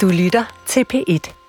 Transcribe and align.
Du 0.00 0.08
lytter 0.08 0.44
til 0.66 0.86
P1. 0.92 1.43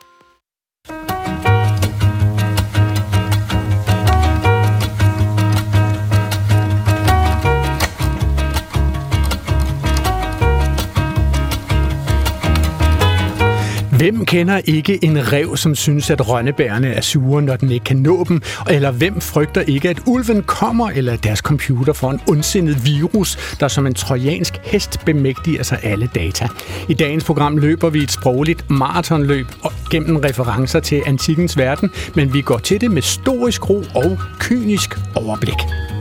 Hvem 13.98 14.26
kender 14.26 14.62
ikke 14.66 15.06
en 15.06 15.34
rev, 15.34 15.58
som 15.58 15.76
synes, 15.76 16.10
at 16.10 16.30
rønnebærene 16.30 16.88
er 16.88 17.02
sure, 17.02 17.42
når 17.42 17.56
den 17.56 17.72
ikke 17.72 17.84
kan 17.84 17.98
nå 17.98 18.26
dem? 18.28 18.42
Eller 18.70 18.92
hvem 18.92 19.22
frygter 19.22 19.62
ikke, 19.62 19.90
at 19.90 20.00
ulven 20.06 20.44
kommer, 20.44 20.90
eller 20.90 21.14
at 21.14 21.24
deres 21.24 21.40
computer 21.40 21.94
får 21.94 22.12
en 22.12 22.20
ondsindet 22.30 22.86
virus, 22.86 23.56
der 23.60 23.68
som 23.68 23.88
en 23.88 23.94
trojansk 23.94 24.54
hest 24.64 25.00
bemægtiger 25.06 25.64
sig 25.64 25.80
alle 25.84 26.10
data? 26.16 26.48
I 26.90 26.94
dagens 26.94 27.24
program 27.24 27.58
løber 27.58 27.90
vi 27.90 28.04
et 28.04 28.12
sprogligt 28.12 28.70
maratonløb 28.70 29.48
gennem 29.92 30.16
referencer 30.16 30.80
til 30.80 31.02
antikkens 31.06 31.58
verden, 31.58 31.90
men 32.16 32.34
vi 32.34 32.42
går 32.42 32.58
til 32.58 32.82
det 32.82 32.92
med 32.92 33.02
storisk 33.02 33.70
ro 33.70 33.84
og 33.96 34.18
kynisk 34.40 35.00
overblik. 35.16 35.95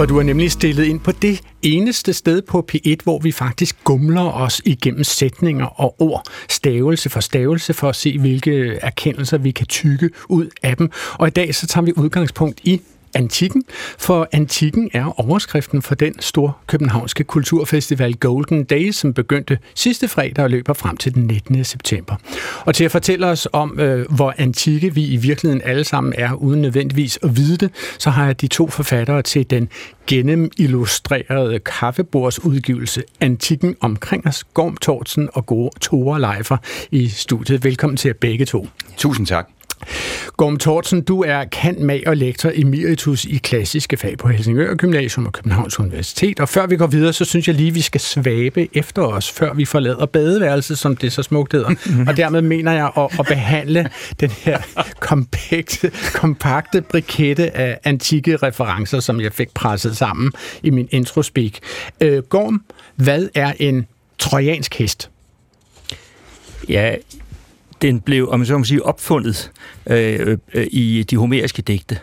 For 0.00 0.06
du 0.06 0.18
er 0.18 0.22
nemlig 0.22 0.52
stillet 0.52 0.84
ind 0.84 1.00
på 1.00 1.12
det 1.12 1.40
eneste 1.62 2.12
sted 2.12 2.42
på 2.42 2.66
P1, 2.72 2.96
hvor 3.04 3.18
vi 3.18 3.32
faktisk 3.32 3.84
gumler 3.84 4.32
os 4.32 4.62
igennem 4.64 5.04
sætninger 5.04 5.66
og 5.66 5.94
ord, 5.98 6.22
stavelse 6.48 7.10
for 7.10 7.20
stavelse, 7.20 7.74
for 7.74 7.88
at 7.88 7.96
se, 7.96 8.18
hvilke 8.18 8.78
erkendelser 8.82 9.38
vi 9.38 9.50
kan 9.50 9.66
tykke 9.66 10.10
ud 10.28 10.48
af 10.62 10.76
dem. 10.76 10.90
Og 11.14 11.26
i 11.26 11.30
dag 11.30 11.54
så 11.54 11.66
tager 11.66 11.84
vi 11.84 11.92
udgangspunkt 11.96 12.60
i 12.64 12.80
antikken, 13.14 13.62
for 13.98 14.28
antikken 14.32 14.90
er 14.92 15.20
overskriften 15.20 15.82
for 15.82 15.94
den 15.94 16.20
store 16.20 16.52
københavnske 16.66 17.24
kulturfestival 17.24 18.14
Golden 18.14 18.64
Days, 18.64 18.96
som 18.96 19.14
begyndte 19.14 19.58
sidste 19.74 20.08
fredag 20.08 20.44
og 20.44 20.50
løber 20.50 20.72
frem 20.72 20.96
til 20.96 21.14
den 21.14 21.26
19. 21.26 21.64
september. 21.64 22.16
Og 22.64 22.74
til 22.74 22.84
at 22.84 22.90
fortælle 22.90 23.26
os 23.26 23.48
om, 23.52 23.80
øh, 23.80 24.06
hvor 24.10 24.34
antikke 24.38 24.94
vi 24.94 25.06
i 25.06 25.16
virkeligheden 25.16 25.62
alle 25.64 25.84
sammen 25.84 26.14
er, 26.18 26.32
uden 26.32 26.62
nødvendigvis 26.62 27.18
at 27.22 27.36
vide 27.36 27.56
det, 27.56 27.70
så 27.98 28.10
har 28.10 28.26
jeg 28.26 28.40
de 28.40 28.46
to 28.46 28.68
forfattere 28.68 29.22
til 29.22 29.50
den 29.50 29.68
gennemillustrerede 30.06 31.58
kaffebordsudgivelse 31.58 33.02
Antikken 33.20 33.76
omkring 33.80 34.26
os, 34.26 34.44
Gorm 34.44 34.76
Tortsen 34.76 35.28
og 35.32 35.46
Gore 35.46 35.70
Tore 35.80 36.20
Leifer 36.20 36.56
i 36.90 37.08
studiet. 37.08 37.64
Velkommen 37.64 37.96
til 37.96 38.08
jer 38.08 38.14
begge 38.20 38.44
to. 38.44 38.68
Tusind 38.96 39.26
tak. 39.26 39.59
Gorm 40.36 40.58
Thorsen, 40.58 41.02
du 41.02 41.22
er 41.22 41.44
kant 41.44 41.80
mag 41.80 42.02
og 42.06 42.16
lektor 42.16 42.50
emeritus 42.54 43.24
i 43.24 43.36
klassiske 43.36 43.96
fag 43.96 44.18
på 44.18 44.28
Helsingør 44.28 44.74
Gymnasium 44.74 45.26
og 45.26 45.32
Københavns 45.32 45.80
Universitet. 45.80 46.40
Og 46.40 46.48
før 46.48 46.66
vi 46.66 46.76
går 46.76 46.86
videre, 46.86 47.12
så 47.12 47.24
synes 47.24 47.48
jeg 47.48 47.54
lige, 47.54 47.74
vi 47.74 47.80
skal 47.80 48.00
svabe 48.00 48.68
efter 48.72 49.02
os, 49.02 49.30
før 49.30 49.54
vi 49.54 49.64
forlader 49.64 50.06
badeværelset, 50.06 50.78
som 50.78 50.96
det 50.96 51.12
så 51.12 51.22
smukt 51.22 51.52
hedder. 51.52 51.74
og 52.08 52.16
dermed 52.16 52.42
mener 52.42 52.72
jeg 52.72 52.90
at, 52.96 53.18
at 53.18 53.26
behandle 53.26 53.90
den 54.20 54.30
her 54.30 54.58
kompakte, 55.00 55.92
kompakte 56.14 56.82
brikette 56.82 57.56
af 57.56 57.78
antikke 57.84 58.36
referencer, 58.36 59.00
som 59.00 59.20
jeg 59.20 59.32
fik 59.32 59.48
presset 59.54 59.96
sammen 59.96 60.32
i 60.62 60.70
min 60.70 60.88
introspeak. 60.90 61.52
Øh, 62.00 62.22
Gorm, 62.22 62.62
hvad 62.96 63.28
er 63.34 63.52
en 63.58 63.86
trojansk 64.18 64.74
hest? 64.74 65.10
Ja, 66.68 66.94
den 67.82 68.00
blev, 68.00 68.28
om 68.30 68.44
så 68.44 68.58
må 68.58 68.64
sige, 68.64 68.86
opfundet 68.86 69.52
øh, 69.86 70.38
øh, 70.54 70.66
i 70.70 71.02
de 71.10 71.16
homeriske 71.16 71.62
digte. 71.62 71.98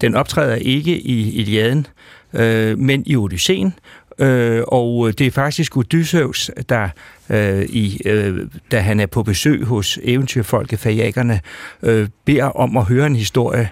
Den 0.00 0.14
optræder 0.14 0.54
ikke 0.54 1.00
i 1.00 1.32
Iliaden, 1.32 1.86
øh, 2.32 2.78
men 2.78 3.02
i 3.06 3.16
Odysseen, 3.16 3.74
øh, 4.18 4.62
og 4.68 5.18
det 5.18 5.26
er 5.26 5.30
faktisk 5.30 5.76
Odysseus, 5.76 6.50
der, 6.68 6.88
øh, 7.30 7.62
i, 7.62 8.00
øh, 8.04 8.38
da 8.70 8.80
han 8.80 9.00
er 9.00 9.06
på 9.06 9.22
besøg 9.22 9.64
hos 9.64 9.98
eventyrfolket 10.02 10.78
Fajakerne, 10.78 11.40
øh, 11.82 12.08
beder 12.24 12.44
om 12.44 12.76
at 12.76 12.84
høre 12.84 13.06
en 13.06 13.16
historie, 13.16 13.68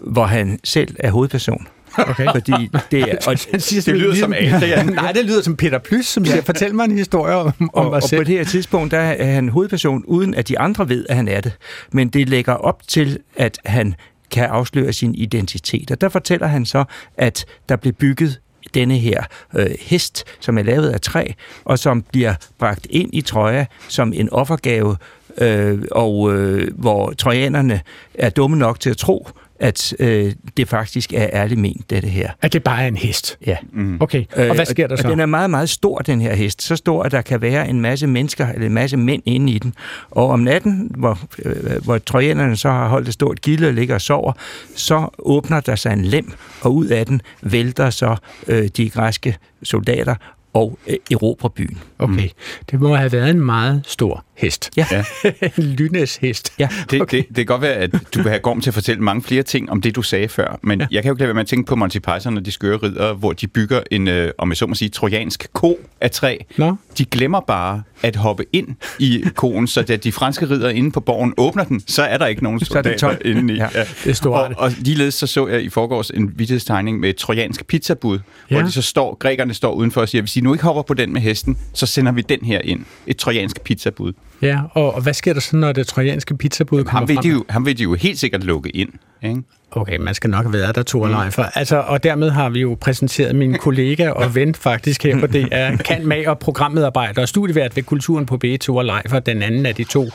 hvor 0.00 0.24
han 0.24 0.58
selv 0.64 0.96
er 0.98 1.10
hovedperson. 1.10 1.66
Okay. 1.98 2.26
Fordi 2.34 2.70
det, 2.90 3.00
er, 3.02 3.16
og, 3.26 3.36
det 3.86 3.88
lyder 3.88 4.14
som 4.14 4.32
Adrian. 4.32 4.86
Nej, 5.02 5.12
det 5.12 5.24
lyder 5.24 5.42
som 5.42 5.56
Peter 5.56 5.78
Plys, 5.78 6.06
som 6.06 6.24
siger, 6.24 6.42
fortæl 6.42 6.74
mig 6.74 6.84
en 6.84 6.98
historie 6.98 7.34
om, 7.34 7.46
om 7.58 7.70
og, 7.72 7.84
mig 7.84 7.92
og 7.92 8.02
selv. 8.02 8.20
på 8.20 8.24
det 8.24 8.34
her 8.34 8.44
tidspunkt, 8.44 8.90
der 8.90 8.98
er 8.98 9.32
han 9.32 9.48
hovedperson, 9.48 10.04
uden 10.04 10.34
at 10.34 10.48
de 10.48 10.58
andre 10.58 10.88
ved, 10.88 11.06
at 11.08 11.16
han 11.16 11.28
er 11.28 11.40
det. 11.40 11.52
Men 11.92 12.08
det 12.08 12.28
lægger 12.28 12.52
op 12.52 12.82
til, 12.88 13.18
at 13.36 13.58
han 13.64 13.94
kan 14.30 14.44
afsløre 14.44 14.92
sin 14.92 15.14
identitet. 15.14 15.90
Og 15.90 16.00
der 16.00 16.08
fortæller 16.08 16.46
han 16.46 16.66
så, 16.66 16.84
at 17.16 17.44
der 17.68 17.76
blev 17.76 17.92
bygget 17.92 18.40
denne 18.74 18.98
her 18.98 19.22
øh, 19.54 19.70
hest, 19.80 20.24
som 20.40 20.58
er 20.58 20.62
lavet 20.62 20.88
af 20.88 21.00
træ, 21.00 21.26
og 21.64 21.78
som 21.78 22.02
bliver 22.02 22.34
bragt 22.58 22.86
ind 22.90 23.10
i 23.12 23.20
Troja 23.20 23.66
som 23.88 24.12
en 24.12 24.32
offergave, 24.32 24.96
øh, 25.38 25.82
og 25.90 26.34
øh, 26.34 26.78
hvor 26.78 27.12
trojanerne 27.12 27.80
er 28.14 28.30
dumme 28.30 28.56
nok 28.56 28.80
til 28.80 28.90
at 28.90 28.96
tro, 28.96 29.28
at 29.62 29.94
øh, 29.98 30.32
det 30.56 30.68
faktisk 30.68 31.12
er 31.12 31.28
ærligt 31.32 31.60
ment, 31.60 31.90
dette 31.90 32.08
her. 32.08 32.30
At 32.42 32.52
det 32.52 32.62
bare 32.62 32.82
er 32.82 32.88
en 32.88 32.96
hest? 32.96 33.38
Ja. 33.46 33.56
Mm. 33.72 33.96
Okay, 34.00 34.24
og 34.36 34.54
hvad 34.54 34.66
sker 34.66 34.86
der 34.86 34.96
så? 34.96 35.02
Og 35.04 35.10
den 35.10 35.20
er 35.20 35.26
meget, 35.26 35.50
meget 35.50 35.68
stor, 35.68 35.98
den 35.98 36.20
her 36.20 36.34
hest. 36.34 36.62
Så 36.62 36.76
stor, 36.76 37.02
at 37.02 37.12
der 37.12 37.22
kan 37.22 37.40
være 37.40 37.68
en 37.68 37.80
masse 37.80 38.06
mennesker, 38.06 38.46
eller 38.48 38.66
en 38.66 38.74
masse 38.74 38.96
mænd 38.96 39.22
inde 39.26 39.52
i 39.52 39.58
den. 39.58 39.74
Og 40.10 40.28
om 40.28 40.40
natten, 40.40 40.90
hvor, 40.98 41.18
øh, 41.44 41.84
hvor 41.84 41.98
trojanerne 41.98 42.56
så 42.56 42.68
har 42.68 42.88
holdt 42.88 43.08
et 43.08 43.14
stort 43.14 43.40
gilde 43.40 43.68
og 43.68 43.74
ligger 43.74 43.94
og 43.94 44.00
sover, 44.00 44.32
så 44.76 45.08
åbner 45.18 45.60
der 45.60 45.74
sig 45.74 45.92
en 45.92 46.04
lem, 46.04 46.32
og 46.60 46.74
ud 46.74 46.86
af 46.86 47.06
den 47.06 47.22
vælter 47.42 47.90
så 47.90 48.16
øh, 48.48 48.68
de 48.76 48.90
græske 48.90 49.36
soldater 49.62 50.14
og 50.52 50.78
øh, 50.86 50.96
erobrer 51.10 51.48
byen. 51.48 51.78
Okay, 51.98 52.28
det 52.70 52.80
må 52.80 52.94
have 52.94 53.12
været 53.12 53.30
en 53.30 53.40
meget 53.40 53.82
stor 53.86 54.24
hest. 54.42 54.70
Ja. 54.76 54.86
Ja. 54.90 55.04
en 55.58 55.64
lynæshest. 55.64 56.52
Ja. 56.58 56.68
Det, 56.90 57.02
okay. 57.02 57.16
det, 57.18 57.28
det 57.28 57.36
kan 57.36 57.46
godt 57.46 57.62
være, 57.62 57.74
at 57.74 57.92
du 57.92 58.22
vil 58.22 58.28
have 58.28 58.38
Gorm 58.38 58.60
til 58.60 58.70
at 58.70 58.74
fortælle 58.74 59.02
mange 59.02 59.22
flere 59.22 59.42
ting 59.42 59.70
om 59.70 59.80
det, 59.80 59.96
du 59.96 60.02
sagde 60.02 60.28
før, 60.28 60.58
men 60.62 60.80
ja. 60.80 60.86
jeg 60.90 61.02
kan 61.02 61.08
jo 61.08 61.14
ikke 61.14 61.20
lade 61.20 61.28
være 61.28 61.34
med 61.34 61.42
at 61.42 61.48
tænke 61.48 61.68
på 61.68 61.76
Monty 61.76 61.98
Python 61.98 62.36
og 62.36 62.46
de 62.46 62.50
skøre 62.50 62.76
ridder, 62.76 63.14
hvor 63.14 63.32
de 63.32 63.46
bygger 63.46 63.80
en, 63.90 64.08
øh, 64.08 64.30
om 64.38 64.48
jeg 64.48 64.56
så 64.56 64.66
må 64.66 64.74
sige, 64.74 64.88
trojansk 64.88 65.46
ko 65.52 65.78
af 66.00 66.10
træ. 66.10 66.38
Nå. 66.56 66.76
De 66.98 67.04
glemmer 67.04 67.40
bare 67.40 67.82
at 68.02 68.16
hoppe 68.16 68.44
ind 68.52 68.68
i 68.98 69.24
koen, 69.34 69.66
så 69.66 69.82
da 69.82 69.96
de 69.96 70.12
franske 70.12 70.50
ridder 70.50 70.70
inde 70.70 70.90
på 70.90 71.00
borgen 71.00 71.34
åbner 71.36 71.64
den, 71.64 71.82
så 71.86 72.02
er 72.02 72.18
der 72.18 72.26
ikke 72.26 72.44
nogen 72.44 72.60
Så 72.60 72.78
er 72.78 72.82
det 72.82 73.00
soldater 73.00 73.28
inde 73.30 73.54
i. 73.54 73.56
Ja, 73.56 73.68
det 74.04 74.10
er 74.10 74.12
stort. 74.12 74.50
Og, 74.50 74.56
og 74.56 74.72
ligeledes 74.78 75.14
så 75.14 75.26
så 75.26 75.48
jeg 75.48 75.62
i 75.62 75.68
forgårs 75.68 76.10
en 76.10 76.38
vittighedstegning 76.38 77.00
med 77.00 77.08
et 77.08 77.16
trojansk 77.16 77.66
pizzabud. 77.66 78.18
Ja. 78.50 78.56
hvor 78.56 78.62
de 78.62 78.72
så 78.72 78.82
står, 78.82 79.14
grækerne 79.14 79.54
står 79.54 79.72
udenfor 79.72 80.00
og 80.00 80.08
siger, 80.08 80.22
hvis 80.22 80.36
I 80.36 80.40
nu 80.40 80.52
ikke 80.52 80.64
hopper 80.64 80.82
på 80.82 80.94
den 80.94 81.12
med 81.12 81.20
hesten, 81.20 81.58
så 81.74 81.86
sender 81.86 82.12
vi 82.12 82.22
den 82.22 82.44
her 82.44 82.60
ind. 82.64 82.84
Et 83.06 83.16
trojansk 83.16 83.60
pizzabud. 83.60 84.12
Ja, 84.42 84.60
og, 84.70 84.94
og 84.94 85.02
hvad 85.02 85.14
sker 85.14 85.32
der 85.32 85.40
så, 85.40 85.56
når 85.56 85.72
det 85.72 85.86
trojanske 85.86 86.36
pizzabud 86.36 86.84
kommer 86.84 86.98
Ham 86.98 87.08
vil, 87.08 87.14
frem? 87.16 87.22
de 87.22 87.28
jo, 87.28 87.44
ham 87.48 87.66
vil 87.66 87.78
de 87.78 87.82
jo 87.82 87.94
helt 87.94 88.18
sikkert 88.18 88.44
lukke 88.44 88.70
ind. 88.76 88.88
Ikke? 89.22 89.42
Okay, 89.70 89.96
man 89.96 90.14
skal 90.14 90.30
nok 90.30 90.52
være 90.52 90.72
der, 90.72 90.82
Tore 90.82 91.24
Leifer. 91.24 91.44
Altså, 91.44 91.76
og 91.86 92.02
dermed 92.02 92.30
har 92.30 92.48
vi 92.50 92.60
jo 92.60 92.76
præsenteret 92.80 93.34
min 93.36 93.54
kollega 93.66 94.10
og 94.10 94.34
ven 94.34 94.54
faktisk 94.54 95.02
her 95.02 95.20
på 95.20 95.26
det 95.26 95.48
er 95.50 95.76
Kan 95.88 96.06
Mag 96.06 96.28
og 96.28 96.38
programmedarbejder 96.38 97.22
og 97.22 97.28
studievært 97.28 97.76
ved 97.76 97.82
Kulturen 97.82 98.26
på 98.26 98.36
B, 98.36 98.44
Tore 98.60 98.86
Leifer, 98.86 99.18
den 99.20 99.42
anden 99.42 99.66
af 99.66 99.74
de 99.74 99.84
to 99.84 100.08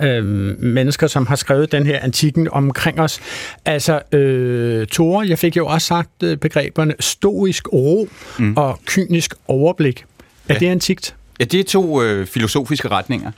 øhm, 0.00 0.56
mennesker, 0.58 1.06
som 1.06 1.26
har 1.26 1.36
skrevet 1.36 1.72
den 1.72 1.86
her 1.86 1.98
antikken 1.98 2.48
omkring 2.52 3.00
os. 3.00 3.20
Altså, 3.64 4.00
øh, 4.12 4.86
Tore, 4.86 5.28
jeg 5.28 5.38
fik 5.38 5.56
jo 5.56 5.66
også 5.66 5.86
sagt 5.86 6.22
øh, 6.22 6.36
begreberne 6.36 6.94
stoisk 7.00 7.72
ro 7.72 8.08
mm. 8.38 8.56
og 8.56 8.80
kynisk 8.86 9.34
overblik. 9.48 10.04
Er 10.48 10.54
Ja. 10.54 10.58
det 10.58 10.66
antikt? 10.66 11.14
Ja, 11.40 11.44
det 11.44 11.60
er 11.60 11.64
to 11.64 12.02
øh, 12.02 12.26
filosofiske 12.26 12.88
retninger, 12.88 13.30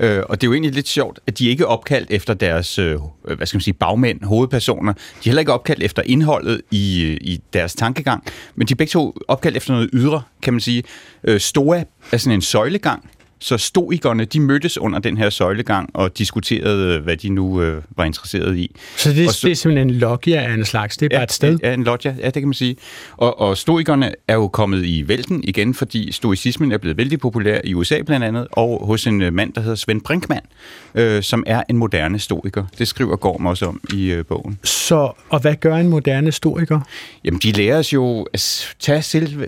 øh, 0.00 0.22
og 0.28 0.40
det 0.40 0.46
er 0.46 0.48
jo 0.48 0.52
egentlig 0.52 0.74
lidt 0.74 0.88
sjovt, 0.88 1.20
at 1.26 1.38
de 1.38 1.48
ikke 1.48 1.62
er 1.62 1.66
opkaldt 1.66 2.10
efter 2.10 2.34
deres, 2.34 2.78
øh, 2.78 2.98
øh, 3.28 3.36
hvad 3.36 3.46
skal 3.46 3.56
man 3.56 3.62
sige, 3.62 3.74
bagmænd, 3.74 4.24
hovedpersoner. 4.24 4.92
De 4.92 4.98
er 4.98 5.24
heller 5.24 5.40
ikke 5.40 5.52
opkaldt 5.52 5.82
efter 5.82 6.02
indholdet 6.06 6.60
i, 6.70 7.02
øh, 7.02 7.16
i 7.20 7.40
deres 7.52 7.74
tankegang, 7.74 8.24
men 8.54 8.66
de 8.66 8.72
er 8.72 8.76
begge 8.76 8.90
to 8.90 9.16
opkaldt 9.28 9.56
efter 9.56 9.72
noget 9.72 9.90
ydre, 9.92 10.22
kan 10.42 10.52
man 10.52 10.60
sige. 10.60 10.82
Øh, 11.24 11.40
Stoa 11.40 11.84
er 12.12 12.16
sådan 12.16 12.34
en 12.34 12.42
søjlegang, 12.42 13.10
så 13.40 13.56
stoikerne, 13.58 14.24
de 14.24 14.40
mødtes 14.40 14.78
under 14.78 14.98
den 14.98 15.16
her 15.18 15.30
søjlegang 15.30 15.90
og 15.94 16.18
diskuterede, 16.18 16.94
øh, 16.96 17.02
hvad 17.02 17.16
de 17.16 17.28
nu 17.28 17.62
øh, 17.62 17.82
var 17.96 18.04
interesseret 18.04 18.56
i. 18.56 18.76
Så 18.96 19.12
det, 19.12 19.28
Og 19.28 19.34
så- 19.34 19.46
det 19.46 19.52
er 19.52 19.56
simpelthen 19.56 19.90
en 19.90 19.94
loggia 19.96 20.40
af 20.42 20.52
en 20.54 20.64
slags, 20.64 20.96
det 20.96 21.12
er 21.12 21.16
bare 21.16 21.24
et 21.24 21.32
sted? 21.32 21.58
Ja, 21.62 21.74
en 21.74 21.84
loggia, 21.84 22.14
ja, 22.20 22.24
det 22.24 22.34
kan 22.34 22.44
man 22.48 22.54
sige. 22.54 22.76
Og, 23.16 23.40
og 23.40 23.56
stoikerne 23.56 24.14
er 24.28 24.34
jo 24.34 24.48
kommet 24.48 24.84
i 24.86 25.04
vælten 25.08 25.44
igen, 25.44 25.74
fordi 25.74 26.12
stoicismen 26.12 26.72
er 26.72 26.78
blevet 26.78 26.96
vældig 26.96 27.20
populær 27.20 27.60
i 27.64 27.74
USA 27.74 28.02
blandt 28.02 28.26
andet, 28.26 28.46
og 28.52 28.86
hos 28.86 29.06
en 29.06 29.22
øh, 29.22 29.32
mand, 29.32 29.52
der 29.52 29.60
hedder 29.60 29.76
Svend 29.76 30.00
Brinkmann, 30.00 30.44
øh, 30.94 31.22
som 31.22 31.44
er 31.46 31.62
en 31.70 31.76
moderne 31.76 32.18
stoiker. 32.18 32.64
Det 32.78 32.88
skriver 32.88 33.16
Gorm 33.16 33.46
også 33.46 33.66
om 33.66 33.80
i 33.94 34.10
øh, 34.10 34.24
bogen. 34.24 34.58
Så, 34.64 35.12
og 35.28 35.40
hvad 35.40 35.54
gør 35.54 35.76
en 35.76 35.88
moderne 35.88 36.26
historiker? 36.26 36.80
Jamen, 37.24 37.40
de 37.42 37.52
lærer 37.52 37.78
os 37.78 37.92
jo 37.92 38.26
at 38.32 38.74
tage 38.80 39.02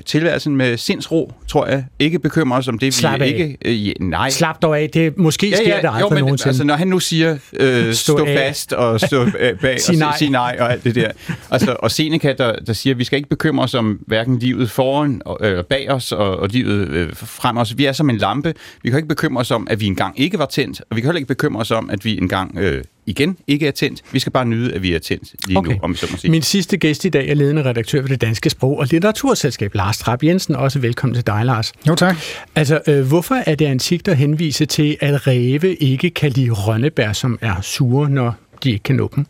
tilværelsen 0.06 0.56
med 0.56 0.76
sindsro, 0.76 1.32
tror 1.48 1.66
jeg. 1.66 1.84
Ikke 1.98 2.18
bekymre 2.18 2.58
os 2.58 2.68
om 2.68 2.78
det, 2.78 3.02
vi 3.02 3.06
af. 3.06 3.26
ikke... 3.26 3.56
Øh, 3.64 3.79
ja, 3.86 3.92
nej. 4.00 4.30
Slap 4.30 4.62
dog 4.62 4.78
af, 4.78 4.90
det, 4.90 5.18
måske 5.18 5.56
sker 5.56 5.80
det 5.80 5.88
aldrig 5.92 6.00
jo, 6.00 6.08
men, 6.08 6.18
nogensinde. 6.18 6.48
Altså, 6.48 6.64
når 6.64 6.74
han 6.74 6.88
nu 6.88 6.98
siger, 6.98 7.38
øh, 7.52 7.94
Stå 7.94 8.16
stå, 8.16 8.24
af. 8.24 8.38
fast 8.38 8.72
og 8.72 9.00
stå 9.00 9.26
øh, 9.38 9.58
bag 9.60 9.80
Sig 9.80 9.92
og 9.92 9.98
nej. 9.98 10.16
sige, 10.18 10.30
nej 10.30 10.56
og 10.60 10.72
alt 10.72 10.84
det 10.84 10.94
der. 10.94 11.10
Altså, 11.50 11.76
og 11.78 11.90
Seneca, 11.90 12.32
der, 12.38 12.52
der 12.52 12.72
siger, 12.72 12.94
vi 12.94 13.04
skal 13.04 13.16
ikke 13.16 13.28
bekymre 13.28 13.64
os 13.64 13.74
om 13.74 14.00
hverken 14.06 14.38
livet 14.38 14.70
foran 14.70 15.22
og 15.24 15.38
øh, 15.40 15.64
bag 15.64 15.90
os 15.90 16.12
og, 16.12 16.36
og 16.36 16.48
livet 16.48 16.88
øh, 16.88 17.08
frem 17.14 17.56
os. 17.56 17.78
Vi 17.78 17.84
er 17.84 17.92
som 17.92 18.10
en 18.10 18.16
lampe. 18.16 18.54
Vi 18.82 18.90
kan 18.90 18.98
ikke 18.98 19.08
bekymre 19.08 19.40
os 19.40 19.50
om, 19.50 19.66
at 19.70 19.80
vi 19.80 19.86
engang 19.86 20.20
ikke 20.20 20.38
var 20.38 20.46
tændt, 20.46 20.80
og 20.90 20.96
vi 20.96 21.00
kan 21.00 21.08
heller 21.08 21.18
ikke 21.18 21.28
bekymre 21.28 21.60
os 21.60 21.70
om, 21.70 21.90
at 21.90 22.04
vi 22.04 22.16
engang 22.16 22.58
øh, 22.58 22.84
igen 23.06 23.36
ikke 23.46 23.66
er 23.66 23.70
tændt. 23.70 24.02
Vi 24.12 24.18
skal 24.18 24.32
bare 24.32 24.44
nyde, 24.44 24.74
at 24.74 24.82
vi 24.82 24.94
er 24.94 24.98
tændt 24.98 25.34
lige 25.46 25.58
okay. 25.58 25.72
nu, 25.72 25.78
om 25.82 25.92
vi 25.92 25.96
så 25.96 26.06
må 26.10 26.16
sige. 26.16 26.30
Min 26.30 26.42
sidste 26.42 26.76
gæst 26.76 27.04
i 27.04 27.08
dag 27.08 27.28
er 27.28 27.34
ledende 27.34 27.62
redaktør 27.62 28.00
ved 28.00 28.08
det 28.08 28.20
Danske 28.20 28.50
Sprog- 28.50 28.78
og 28.78 28.86
Litteraturselskab, 28.90 29.74
Lars 29.74 29.98
Trapp 29.98 30.24
Jensen. 30.24 30.56
Også 30.56 30.78
velkommen 30.78 31.14
til 31.14 31.26
dig, 31.26 31.44
Lars. 31.44 31.72
Jo, 31.88 31.94
tak. 31.94 32.16
Altså, 32.54 32.80
øh, 32.86 33.08
hvorfor 33.08 33.34
er 33.46 33.54
det 33.54 33.66
antikt 33.66 34.08
at 34.08 34.16
henvise 34.16 34.66
til, 34.66 34.96
at 35.00 35.26
ræve 35.26 35.74
ikke 35.74 36.10
kan 36.10 36.30
lide 36.30 36.50
rønnebær, 36.50 37.12
som 37.12 37.38
er 37.40 37.60
sure, 37.60 38.10
når 38.10 38.34
de 38.64 38.70
ikke 38.70 38.82
kan 38.82 38.96
nå 38.96 39.10
dem? 39.16 39.26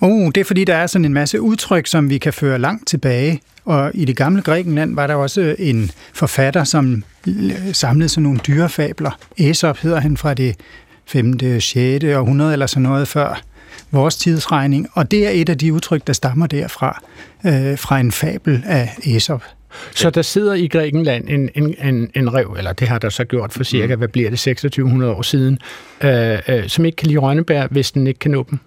Oh, 0.00 0.26
det 0.34 0.36
er 0.36 0.44
fordi, 0.44 0.64
der 0.64 0.74
er 0.74 0.86
sådan 0.86 1.04
en 1.04 1.14
masse 1.14 1.40
udtryk, 1.40 1.86
som 1.86 2.10
vi 2.10 2.18
kan 2.18 2.32
føre 2.32 2.58
langt 2.58 2.88
tilbage. 2.88 3.40
Og 3.64 3.90
i 3.94 4.04
det 4.04 4.16
gamle 4.16 4.42
Grækenland 4.42 4.94
var 4.94 5.06
der 5.06 5.14
også 5.14 5.56
en 5.58 5.90
forfatter, 6.12 6.64
som 6.64 7.04
samlede 7.72 8.08
sådan 8.08 8.22
nogle 8.22 8.38
dyrefabler. 8.46 9.18
Aesop 9.38 9.78
hedder 9.78 10.00
han 10.00 10.16
fra 10.16 10.34
det 10.34 10.56
5., 11.06 11.60
6. 11.60 12.04
århundrede 12.04 12.52
eller 12.52 12.66
sådan 12.66 12.82
noget 12.82 13.08
før 13.08 13.40
vores 13.90 14.16
tidsregning. 14.16 14.88
Og 14.92 15.10
det 15.10 15.26
er 15.26 15.30
et 15.30 15.48
af 15.48 15.58
de 15.58 15.72
udtryk, 15.72 16.06
der 16.06 16.12
stammer 16.12 16.46
derfra, 16.46 17.02
øh, 17.46 17.78
fra 17.78 18.00
en 18.00 18.12
fabel 18.12 18.62
af 18.66 18.96
Aesop. 19.06 19.42
Så 19.94 20.10
der 20.10 20.22
sidder 20.22 20.54
i 20.54 20.66
Grækenland 20.66 21.28
en, 21.28 21.50
en, 21.54 21.74
en, 21.82 22.10
en 22.14 22.34
rev, 22.34 22.54
eller 22.58 22.72
det 22.72 22.88
har 22.88 22.98
der 22.98 23.08
så 23.08 23.24
gjort 23.24 23.52
for 23.52 23.64
cirka, 23.64 23.94
hvad 23.94 24.08
bliver 24.08 24.30
det, 24.30 24.38
2600 24.38 25.12
år 25.12 25.22
siden, 25.22 25.58
øh, 26.00 26.38
øh, 26.48 26.68
som 26.68 26.84
ikke 26.84 26.96
kan 26.96 27.08
lide 27.08 27.18
rønnebær, 27.18 27.66
hvis 27.70 27.92
den 27.92 28.06
ikke 28.06 28.18
kan 28.18 28.30
nå 28.30 28.46
dem. 28.50 28.58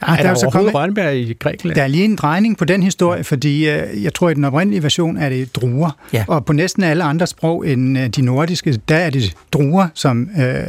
Ah, 0.00 0.12
er 0.12 0.16
der 0.16 0.22
der, 0.22 0.30
er 0.30 0.34
så 0.34 0.50
kommet, 0.50 0.74
rønnebær 0.74 1.10
i 1.10 1.36
Grækenland? 1.38 1.76
der 1.76 1.82
er 1.82 1.86
lige 1.86 2.04
en 2.04 2.16
drejning 2.16 2.58
på 2.58 2.64
den 2.64 2.82
historie, 2.82 3.24
fordi 3.24 3.68
øh, 3.68 4.02
jeg 4.02 4.14
tror, 4.14 4.28
at 4.28 4.32
i 4.32 4.34
den 4.34 4.44
oprindelige 4.44 4.82
version 4.82 5.16
er 5.16 5.28
det 5.28 5.56
druer. 5.56 5.90
Ja. 6.12 6.24
Og 6.28 6.44
på 6.44 6.52
næsten 6.52 6.82
alle 6.82 7.04
andre 7.04 7.26
sprog 7.26 7.68
end 7.68 7.98
øh, 7.98 8.06
de 8.08 8.22
nordiske, 8.22 8.80
der 8.88 8.96
er 8.96 9.10
det 9.10 9.34
druer, 9.52 9.88
som 9.94 10.30
øh, 10.38 10.64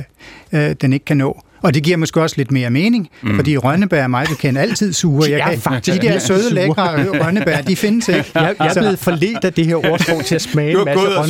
øh, 0.52 0.76
den 0.82 0.94
ikke 0.94 1.06
kan 1.06 1.18
nå. 1.18 1.42
Og 1.62 1.74
det 1.74 1.84
giver 1.84 1.98
måske 1.98 2.22
også 2.22 2.36
lidt 2.38 2.52
mere 2.52 2.70
mening, 2.70 3.10
mm. 3.22 3.36
fordi 3.36 3.58
rønnebær 3.58 4.04
er 4.04 4.08
mig 4.08 4.26
bekendt 4.30 4.60
altid 4.60 4.94
sure. 4.94 5.30
Jeg 5.32 5.42
kan, 5.50 5.60
faktisk 5.60 6.02
de 6.02 6.08
der 6.08 6.20
søde, 6.20 6.42
sure. 6.44 6.54
lækre 6.54 7.06
rønnebær, 7.26 7.62
de 7.62 7.76
findes 7.76 8.08
ikke. 8.08 8.32
Jeg, 8.36 8.56
jeg 8.60 8.68
er 8.68 8.74
Så- 8.74 8.80
blevet 8.80 9.00
forledt 9.00 9.44
af 9.46 9.54
det 9.54 9.66
her 9.66 9.92
ordsprog 9.92 10.26
til 10.26 10.36
at 10.36 10.42
smage 10.42 10.72
en 10.72 10.86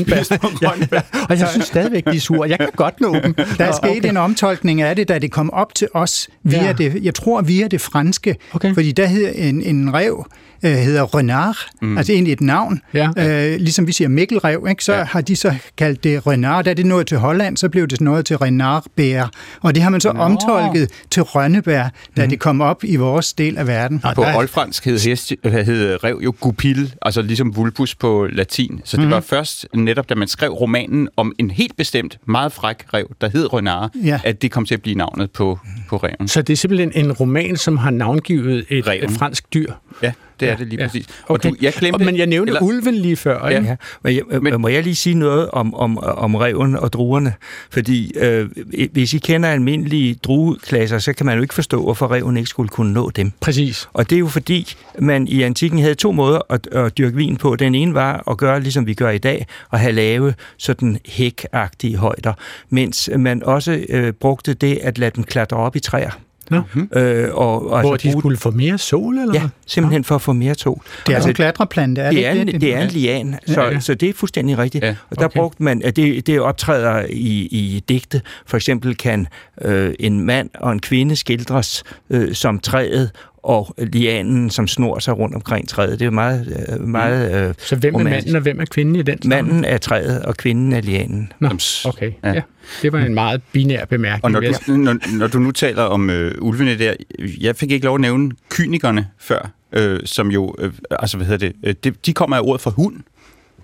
masse 0.08 0.34
og 0.34 0.40
rønnebær. 0.44 1.00
Ja, 1.20 1.20
og 1.30 1.40
jeg 1.40 1.48
synes 1.52 1.66
stadigvæk, 1.66 2.06
de 2.06 2.16
er 2.16 2.20
sure. 2.20 2.50
Jeg 2.50 2.58
kan 2.60 2.68
godt 2.76 3.02
nå 3.02 3.16
dem. 3.24 3.34
Der 3.58 3.66
er 3.66 3.72
sket 3.84 4.06
en 4.06 4.18
omtolkning 4.18 4.82
af 4.82 4.96
det, 4.96 5.08
da 5.08 5.20
det 5.20 5.32
kom 5.32 5.54
op 5.54 5.76
til 5.76 5.88
os 5.94 6.28
via 6.44 6.58
Ja. 6.60 6.66
ja. 6.66 6.74
det, 6.74 7.00
jeg 7.04 7.16
tror 7.16 7.42
via 7.42 7.68
det 7.68 7.82
franske, 7.82 8.36
Okay. 8.54 8.74
fordi 8.74 8.92
der 8.92 9.06
hedder 9.06 9.30
en, 9.32 9.62
en 9.64 9.94
rev, 9.94 10.26
øh, 10.64 10.72
hedder 10.72 11.16
renard, 11.18 11.58
mm. 11.82 11.98
altså 11.98 12.14
egentlig 12.14 12.34
et 12.34 12.42
navn. 12.42 12.82
Ja. 12.94 13.10
Øh, 13.18 13.60
ligesom 13.60 13.88
vi 13.88 13.92
siger 13.92 14.08
mikkelrev, 14.08 14.66
ikke? 14.70 14.84
så 14.84 14.94
Ja. 14.94 15.04
har 15.04 15.22
de 15.22 15.36
så 15.36 15.56
kaldt 15.78 16.04
det 16.04 16.28
renard. 16.28 16.66
Da 16.66 16.74
det 16.74 16.86
nåede 16.86 17.04
til 17.04 17.18
Holland, 17.18 17.58
så 17.58 17.70
blev 17.70 17.88
det 17.88 18.02
noget 18.02 18.26
til 18.26 18.38
renardbær. 18.38 19.30
Og 19.62 19.76
det 19.76 19.84
har 19.84 19.90
man 19.90 20.02
så 20.02 20.12
Nå. 20.14 20.20
omtolket 20.20 20.90
til 21.12 21.24
rønnebær, 21.24 21.90
da 22.18 22.24
mm. 22.24 22.30
det 22.30 22.40
kom 22.40 22.62
op 22.62 22.84
i 22.84 22.96
vores 22.96 23.34
del 23.34 23.58
af 23.58 23.68
verden. 23.68 24.00
På 24.00 24.10
der 24.22 24.28
er- 24.28 24.38
oldfransk 24.38 24.86
hed, 24.86 25.00
hest, 25.00 25.34
øh, 25.44 25.54
hed 25.54 26.04
rev 26.04 26.20
jo 26.24 26.34
gupil, 26.40 26.94
altså 27.02 27.22
ligesom 27.22 27.56
vulpus 27.56 27.96
på 27.96 28.28
latin. 28.32 28.82
Så 28.86 28.98
det 28.98 29.04
Mhm. 29.04 29.12
var 29.12 29.20
først 29.20 29.68
netop, 29.76 30.10
da 30.10 30.16
man 30.16 30.28
skrev 30.28 30.52
romanen 30.52 31.08
om 31.18 31.34
en 31.40 31.52
helt 31.52 31.78
bestemt, 31.78 32.18
meget 32.28 32.52
fræk 32.52 32.76
rev, 32.94 33.08
der 33.22 33.30
hed 33.30 33.54
Renard, 33.54 33.92
Ja. 34.06 34.20
at 34.24 34.42
det 34.42 34.52
kom 34.52 34.66
til 34.66 34.74
at 34.74 34.82
blive 34.82 34.96
navnet 34.96 35.32
på, 35.32 35.60
på 35.90 35.98
reven. 35.98 36.28
Så 36.28 36.42
det 36.42 36.54
er 36.54 36.58
simpelthen 36.58 36.92
en 36.96 37.12
roman, 37.12 37.58
som 37.58 37.78
har 37.78 37.92
navngivet 37.92 38.66
et, 38.70 38.88
et 39.04 39.12
fransk 39.12 39.54
dyr. 39.54 39.72
Ja, 40.04 40.12
det 40.40 40.48
er 40.48 40.52
Ja, 40.52 40.58
det 40.58 40.68
lige 40.68 40.82
ja. 40.82 40.88
præcis. 40.88 41.06
Okay. 41.28 41.50
Og 41.50 41.56
du, 41.56 41.58
jeg 41.62 41.74
glemte... 41.74 42.06
Men 42.06 42.18
jeg 42.18 42.28
nævnte 42.28 42.50
eller- 42.52 42.62
ulven 42.64 42.96
lige 42.96 43.16
før. 43.16 43.48
Ja. 43.48 43.62
Ja, 43.62 43.76
men, 44.04 44.16
jeg, 44.16 44.24
men 44.32 44.44
Men- 44.44 44.62
må 44.62 44.68
jeg 44.68 44.84
lige 44.84 44.96
sige 44.96 45.16
noget 45.16 45.50
om, 45.52 45.74
om, 45.74 45.98
om 45.98 46.36
reven 46.36 46.76
og 46.76 46.94
druerne? 46.94 47.34
Fordi 47.72 48.12
øh, 48.18 48.50
hvis 48.92 49.14
I 49.14 49.18
kender 49.18 49.50
almindelige 49.50 50.16
drueklasser, 50.24 51.00
så 51.00 51.14
kan 51.14 51.26
man 51.26 51.36
jo 51.36 51.42
ikke 51.42 51.54
forstå, 51.54 51.84
hvorfor 51.84 52.12
reven 52.12 52.38
ikke 52.38 52.50
skulle 52.50 52.70
kunne 52.70 52.94
nå 52.94 53.10
dem. 53.10 53.32
Præcis. 53.40 53.90
Og 53.94 54.10
det 54.10 54.16
er 54.16 54.20
jo 54.20 54.28
fordi, 54.28 54.74
man 55.00 55.28
i 55.28 55.42
antikken 55.42 55.80
havde 55.80 55.96
to 55.96 56.12
måder 56.12 56.40
at, 56.50 56.68
at 56.72 56.98
dyrke 56.98 57.16
vin 57.16 57.38
på. 57.38 57.56
Den 57.56 57.76
ene 57.76 57.94
var 57.94 58.24
at 58.32 58.38
gøre, 58.38 58.60
ligesom 58.62 58.88
vi 58.88 58.94
gør 58.94 59.10
i 59.10 59.18
dag, 59.18 59.48
at 59.74 59.80
have 59.80 59.92
lave 59.94 60.34
sådan 60.58 60.98
hækagtige 61.06 61.98
højder, 61.98 62.34
mens 62.70 63.10
man 63.18 63.44
også 63.44 63.86
øh, 63.90 64.14
brugte 64.14 64.54
det 64.54 64.80
at 64.84 64.98
lade 64.98 65.12
dem 65.16 65.24
klatre 65.24 65.58
op 65.58 65.76
i 65.76 65.80
træer. 65.80 66.10
Nå. 66.50 66.62
Øh, 67.00 67.30
og, 67.34 67.72
og 67.72 67.82
Hvor 67.82 67.94
altså 67.94 68.08
de 68.08 68.20
skulle 68.20 68.38
få 68.38 68.52
mere 68.52 68.78
sol, 68.78 69.18
eller 69.18 69.34
Ja, 69.34 69.50
simpelthen 69.66 70.04
for 70.04 70.16
at 70.16 70.22
få 70.22 70.34
mere 70.34 70.56
sol. 70.56 70.82
Det 71.06 71.12
er 71.12 71.16
altså 71.16 71.30
en 71.30 71.36
klatreplante, 71.36 72.02
er 72.02 72.12
det, 72.12 72.18
det 72.18 72.28
er, 72.28 72.32
ikke 72.32 72.54
en, 72.54 72.62
det 72.62 72.76
er 72.76 72.82
en 72.82 72.88
lian, 72.90 73.36
så, 73.48 73.62
Ja, 73.62 73.70
ja. 73.70 73.80
så 73.80 73.94
det 73.94 74.10
er 74.10 74.14
fuldstændig 74.14 74.58
rigtigt. 74.58 74.84
Ja, 74.84 74.96
og 75.10 75.20
der 75.20 75.26
okay. 75.26 75.40
brugte 75.40 75.64
man, 75.64 75.82
at 75.84 75.96
det, 75.96 76.28
det 76.28 76.40
optræder 76.40 77.06
i, 77.10 77.48
i 77.52 77.84
digte. 77.90 78.22
For 78.46 78.58
eksempel 78.58 78.96
kan 78.98 79.28
øh, 79.62 79.94
en 80.00 80.26
mand 80.26 80.50
og 80.60 80.72
en 80.72 80.80
kvinde 80.80 81.16
skildres 81.16 81.84
øh, 82.10 82.34
som 82.34 82.60
træet, 82.60 83.12
og 83.50 83.76
lianen, 83.78 84.50
som 84.50 84.68
snor 84.68 85.00
sig 85.00 85.18
rundt 85.18 85.36
omkring 85.36 85.68
træet. 85.68 85.92
Det 85.92 86.02
er 86.02 86.06
jo 86.06 86.12
meget, 86.12 86.68
øh, 86.72 86.88
meget 86.88 87.48
øh, 87.50 87.54
Så 87.58 87.76
hvem 87.76 87.94
er 87.96 88.00
romantisk. 88.00 88.26
manden, 88.26 88.36
og 88.36 88.42
hvem 88.42 88.60
er 88.60 88.66
kvinden 88.66 88.96
i 88.96 89.02
den 89.02 89.18
Manden 89.26 89.66
er 89.66 89.78
træet, 89.78 90.22
og 90.22 90.38
kvinden 90.38 90.74
er 90.74 90.82
lianen. 90.82 91.32
Nå, 91.40 91.50
okay. 91.86 92.12
ja. 92.24 92.34
Ja. 92.34 92.42
Det 92.82 92.94
var 92.94 93.00
en 93.00 93.14
meget 93.14 93.42
binær 93.52 93.86
bemærkning. 93.86 94.24
Og 94.24 94.32
når 94.32 94.40
du, 94.68 94.72
når, 94.72 95.18
når 95.18 95.28
du 95.28 95.40
nu 95.40 95.52
taler 95.52 95.84
om 95.84 96.10
øh, 96.10 96.36
ulvene 96.42 96.78
der, 96.78 96.94
jeg 97.42 97.56
fik 97.56 97.72
ikke 97.72 97.86
lov 97.86 97.96
at 97.96 98.02
nævne 98.02 98.32
kynikerne 98.50 99.08
før, 99.20 99.52
øh, 99.74 100.00
som 100.06 100.32
jo, 100.32 100.56
øh, 100.60 100.74
altså 101.00 101.18
hvad 101.18 101.28
hedder 101.28 101.48
det, 101.48 101.56
øh, 101.64 101.76
det, 101.84 102.06
de 102.06 102.14
kommer 102.14 102.36
af 102.38 102.42
ordet 102.44 102.62
for 102.62 102.70
hund. 102.70 102.96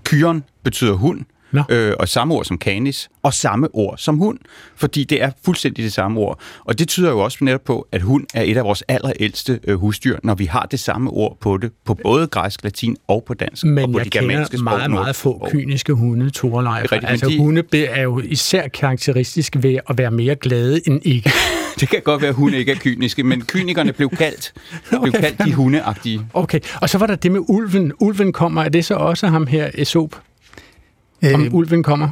Kyren 0.04 0.44
betyder 0.64 0.94
hund, 0.94 1.22
Nå. 1.52 1.64
øh, 1.70 1.94
og 2.00 2.08
samme 2.10 2.34
ord 2.34 2.46
som 2.46 2.58
canis, 2.58 3.10
og 3.24 3.34
samme 3.34 3.68
ord 3.74 3.98
som 3.98 4.18
hund, 4.18 4.40
fordi 4.76 5.04
det 5.04 5.24
er 5.24 5.32
fuldstændig 5.46 5.84
det 5.84 5.94
samme 5.94 6.20
ord. 6.20 6.40
Og 6.66 6.80
det 6.80 6.88
tyder 6.88 7.10
jo 7.10 7.20
også 7.20 7.38
netop 7.42 7.64
på, 7.64 7.88
at 7.92 8.02
hund 8.02 8.26
er 8.34 8.42
et 8.42 8.58
af 8.58 8.64
vores 8.64 8.84
allerældste 8.88 9.60
øh, 9.64 9.76
husdyr, 9.80 10.18
når 10.24 10.36
vi 10.36 10.46
har 10.46 10.68
det 10.72 10.80
samme 10.80 11.10
ord 11.10 11.38
på 11.42 11.58
det, 11.58 11.72
på 11.86 11.94
både 11.94 12.28
græsk, 12.28 12.64
latin 12.64 12.98
og 13.08 13.24
på 13.28 13.34
dansk, 13.34 13.64
og 13.66 13.70
Men 13.70 13.92
på 13.92 13.98
jeg 14.00 14.06
de 14.06 14.10
kender 14.10 14.46
sprog. 14.46 14.64
meget, 14.64 14.92
meget 14.92 15.16
få 15.16 15.48
kyniske 15.52 15.94
hunde, 15.94 16.32
men 16.56 17.06
Altså 17.06 17.28
de- 17.30 17.38
hunde 17.38 17.64
er 17.86 18.02
jo 18.02 18.20
især 18.26 18.68
karakteristiske 18.68 19.64
ved 19.64 19.80
at 19.90 19.98
være 19.98 20.12
mere 20.12 20.36
glade 20.36 20.82
end 20.88 21.02
ikke. 21.04 21.32
Det 21.80 21.90
kan 21.90 22.02
godt 22.04 22.22
være, 22.22 22.30
at 22.30 22.36
hunde 22.36 22.58
ikke 22.58 22.72
er 22.72 22.76
kyniske, 22.76 23.24
men 23.24 23.42
kynikerne 23.42 23.94
blev 23.94 24.10
kaldt, 24.10 24.54
blev 25.02 25.14
kaldt 25.14 25.40
de 25.46 25.54
hundeagtige. 25.54 26.22
Okay, 26.34 26.60
og 26.82 26.90
så 26.90 26.98
var 26.98 27.08
der 27.08 27.16
det 27.16 27.32
med 27.32 27.40
ulven. 27.48 27.92
Ulven 28.00 28.34
kommer, 28.34 28.64
er 28.64 28.70
det 28.70 28.86
så 28.86 28.94
også 28.96 29.28
ham 29.28 29.48
her, 29.48 29.70
Esop? 29.74 30.22
Om 31.34 31.42
Øh, 31.46 31.54
ulven 31.54 31.84
kommer? 31.84 32.10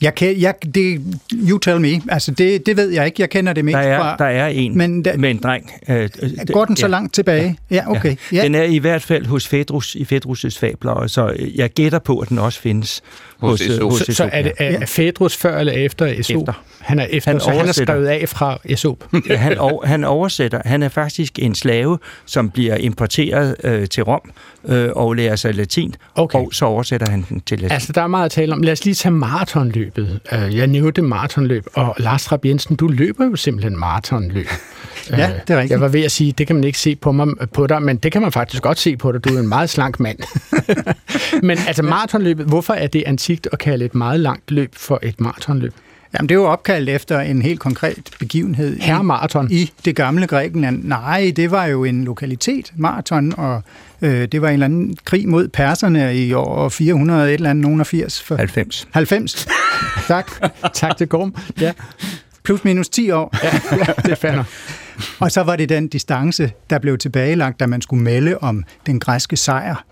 jeg 0.00 0.14
kan, 0.14 0.40
jeg, 0.40 0.54
det, 0.74 1.00
you 1.34 1.58
tell 1.58 1.80
me. 1.80 1.88
Altså, 2.08 2.30
det, 2.30 2.66
det 2.66 2.76
ved 2.76 2.90
jeg 2.90 3.06
ikke. 3.06 3.22
Jeg 3.22 3.30
kender 3.30 3.52
det 3.52 3.64
mest 3.64 3.74
Der 3.74 3.80
er, 3.80 3.98
fra... 3.98 4.16
der 4.18 4.24
er 4.24 4.46
en 4.48 4.78
Men 4.78 5.04
der- 5.04 5.16
med 5.16 5.30
en 5.30 5.38
dreng. 5.42 5.70
Øh, 5.88 6.08
øh, 6.22 6.30
Går 6.52 6.64
den 6.64 6.76
så 6.76 6.86
ja. 6.86 6.90
langt 6.90 7.14
tilbage? 7.14 7.58
Ja, 7.70 7.90
okay. 7.90 8.16
Ja. 8.32 8.42
Den 8.44 8.54
er 8.54 8.62
i 8.62 8.78
hvert 8.78 9.02
fald 9.02 9.26
hos 9.26 9.48
Fedrus 9.48 9.94
i 9.94 10.02
Fedrus' 10.12 10.58
fabler, 10.60 10.92
og 10.92 11.10
så 11.10 11.34
øh, 11.38 11.58
jeg 11.58 11.70
gætter 11.70 11.98
på, 11.98 12.18
at 12.18 12.28
den 12.28 12.38
også 12.38 12.60
findes 12.60 13.02
Hos 13.40 13.50
hos, 13.50 13.60
øh, 13.60 13.70
Aesop. 13.70 13.90
hos 13.90 13.98
Så, 13.98 14.04
så 14.04 14.10
Aesop, 14.22 14.28
er 14.32 14.42
det 14.42 14.52
ja. 14.60 14.64
er, 14.64 14.78
er 14.80 14.86
Fædrus 14.86 15.36
før 15.36 15.58
eller 15.58 15.72
efter 15.72 16.06
Esop? 16.06 16.36
Efter. 16.42 16.52
Han 16.80 16.98
er 16.98 17.06
efter, 17.10 17.30
Han 17.30 17.40
så 17.40 17.50
han 17.50 17.68
er 17.68 17.72
skrevet 17.72 18.06
af 18.06 18.28
fra 18.28 18.58
Esop. 18.64 18.96
Ja, 19.28 19.36
han, 19.36 19.58
over, 19.58 19.86
han 19.86 20.04
oversætter. 20.04 20.60
Han 20.64 20.82
er 20.82 20.88
faktisk 20.88 21.38
en 21.38 21.54
slave, 21.54 21.98
som 22.26 22.50
bliver 22.50 22.76
importeret 22.76 23.56
øh, 23.64 23.88
til 23.88 24.02
Rom 24.02 24.20
øh, 24.68 24.88
og 24.96 25.14
lærer 25.14 25.36
sig 25.36 25.54
latin, 25.54 25.94
Okay. 26.14 26.38
og 26.38 26.48
så 26.52 26.64
oversætter 26.64 27.10
han 27.10 27.26
den 27.28 27.40
til 27.40 27.58
latin. 27.58 27.72
Altså, 27.72 27.92
der 27.92 28.02
er 28.02 28.06
meget 28.06 28.24
at 28.24 28.30
tale 28.30 28.52
om. 28.52 28.62
Lad 28.62 28.72
os 28.72 28.84
lige 28.84 28.94
tage 28.94 29.12
maratonløbet. 29.12 30.20
Øh, 30.32 30.56
Jeg 30.56 30.66
nævnte 30.66 31.02
maratonløb, 31.02 31.66
og 31.74 31.94
Lars 31.98 32.24
Trapp 32.24 32.44
Jensen, 32.44 32.76
du 32.76 32.88
løber 32.88 33.24
jo 33.24 33.36
simpelthen 33.36 33.78
maratonløb. 33.78 34.46
Ja, 35.10 35.16
det 35.16 35.54
er 35.54 35.56
rigtigt. 35.56 35.70
Jeg 35.70 35.80
var 35.80 35.88
ved 35.88 36.02
at 36.02 36.12
sige, 36.12 36.32
det 36.32 36.46
kan 36.46 36.56
man 36.56 36.64
ikke 36.64 36.78
se 36.78 36.96
på, 36.96 37.12
mig, 37.12 37.26
på 37.52 37.66
dig, 37.66 37.82
men 37.82 37.96
det 37.96 38.12
kan 38.12 38.22
man 38.22 38.32
faktisk 38.32 38.62
godt 38.62 38.78
se 38.78 38.96
på 38.96 39.12
dig. 39.12 39.24
Du 39.24 39.36
er 39.36 39.40
en 39.40 39.48
meget 39.48 39.70
slank 39.70 40.00
mand. 40.00 40.18
men 41.42 41.58
altså 41.66 41.82
maratonløbet, 41.82 42.46
hvorfor 42.46 42.72
er 42.74 42.86
det 42.86 43.02
antikt 43.28 43.48
at 43.52 43.58
kalde 43.58 43.84
et 43.84 43.94
meget 43.94 44.20
langt 44.20 44.50
løb 44.50 44.74
for 44.76 44.98
et 45.02 45.20
maratonløb? 45.20 45.74
Jamen, 46.14 46.28
det 46.28 46.34
er 46.34 46.38
jo 46.38 46.44
opkaldt 46.46 46.88
efter 46.88 47.20
en 47.20 47.42
helt 47.42 47.60
konkret 47.60 48.10
begivenhed 48.18 48.76
i- 48.76 48.80
Herre 48.82 49.04
maraton. 49.04 49.50
i 49.50 49.72
det 49.84 49.96
gamle 49.96 50.26
Grækenland. 50.26 50.84
Nej, 50.84 51.32
det 51.36 51.50
var 51.50 51.64
jo 51.66 51.84
en 51.84 52.04
lokalitet, 52.04 52.72
Marathon, 52.76 53.34
og 53.38 53.62
øh, 54.02 54.28
det 54.32 54.42
var 54.42 54.48
en 54.48 54.52
eller 54.52 54.64
anden 54.66 54.96
krig 55.04 55.28
mod 55.28 55.48
perserne 55.48 56.16
i 56.16 56.32
år 56.32 56.68
400 56.68 57.28
et 57.28 57.34
eller 57.34 57.50
andet, 57.50 57.62
nogen 57.62 57.80
af 57.80 57.86
80. 57.86 58.22
For 58.22 58.36
90. 58.36 58.88
90. 58.90 59.46
tak. 60.08 60.30
Tak 60.74 60.96
til 60.96 61.08
Gorm. 61.08 61.34
Ja, 61.60 61.72
Plus 62.42 62.64
minus 62.64 62.88
10 62.88 63.10
år. 63.10 63.36
ja, 63.44 63.60
ja 63.76 63.92
det 64.10 64.18
fandt 64.18 64.46
Og 65.18 65.30
så 65.32 65.42
var 65.42 65.56
det 65.56 65.68
den 65.68 65.88
distance, 65.88 66.50
der 66.70 66.78
blev 66.78 66.98
tilbagelagt, 66.98 67.60
da 67.60 67.66
man 67.66 67.82
skulle 67.82 68.02
melde 68.04 68.38
om 68.38 68.64
den 68.86 69.00
græske 69.00 69.36
sejr. 69.36 69.84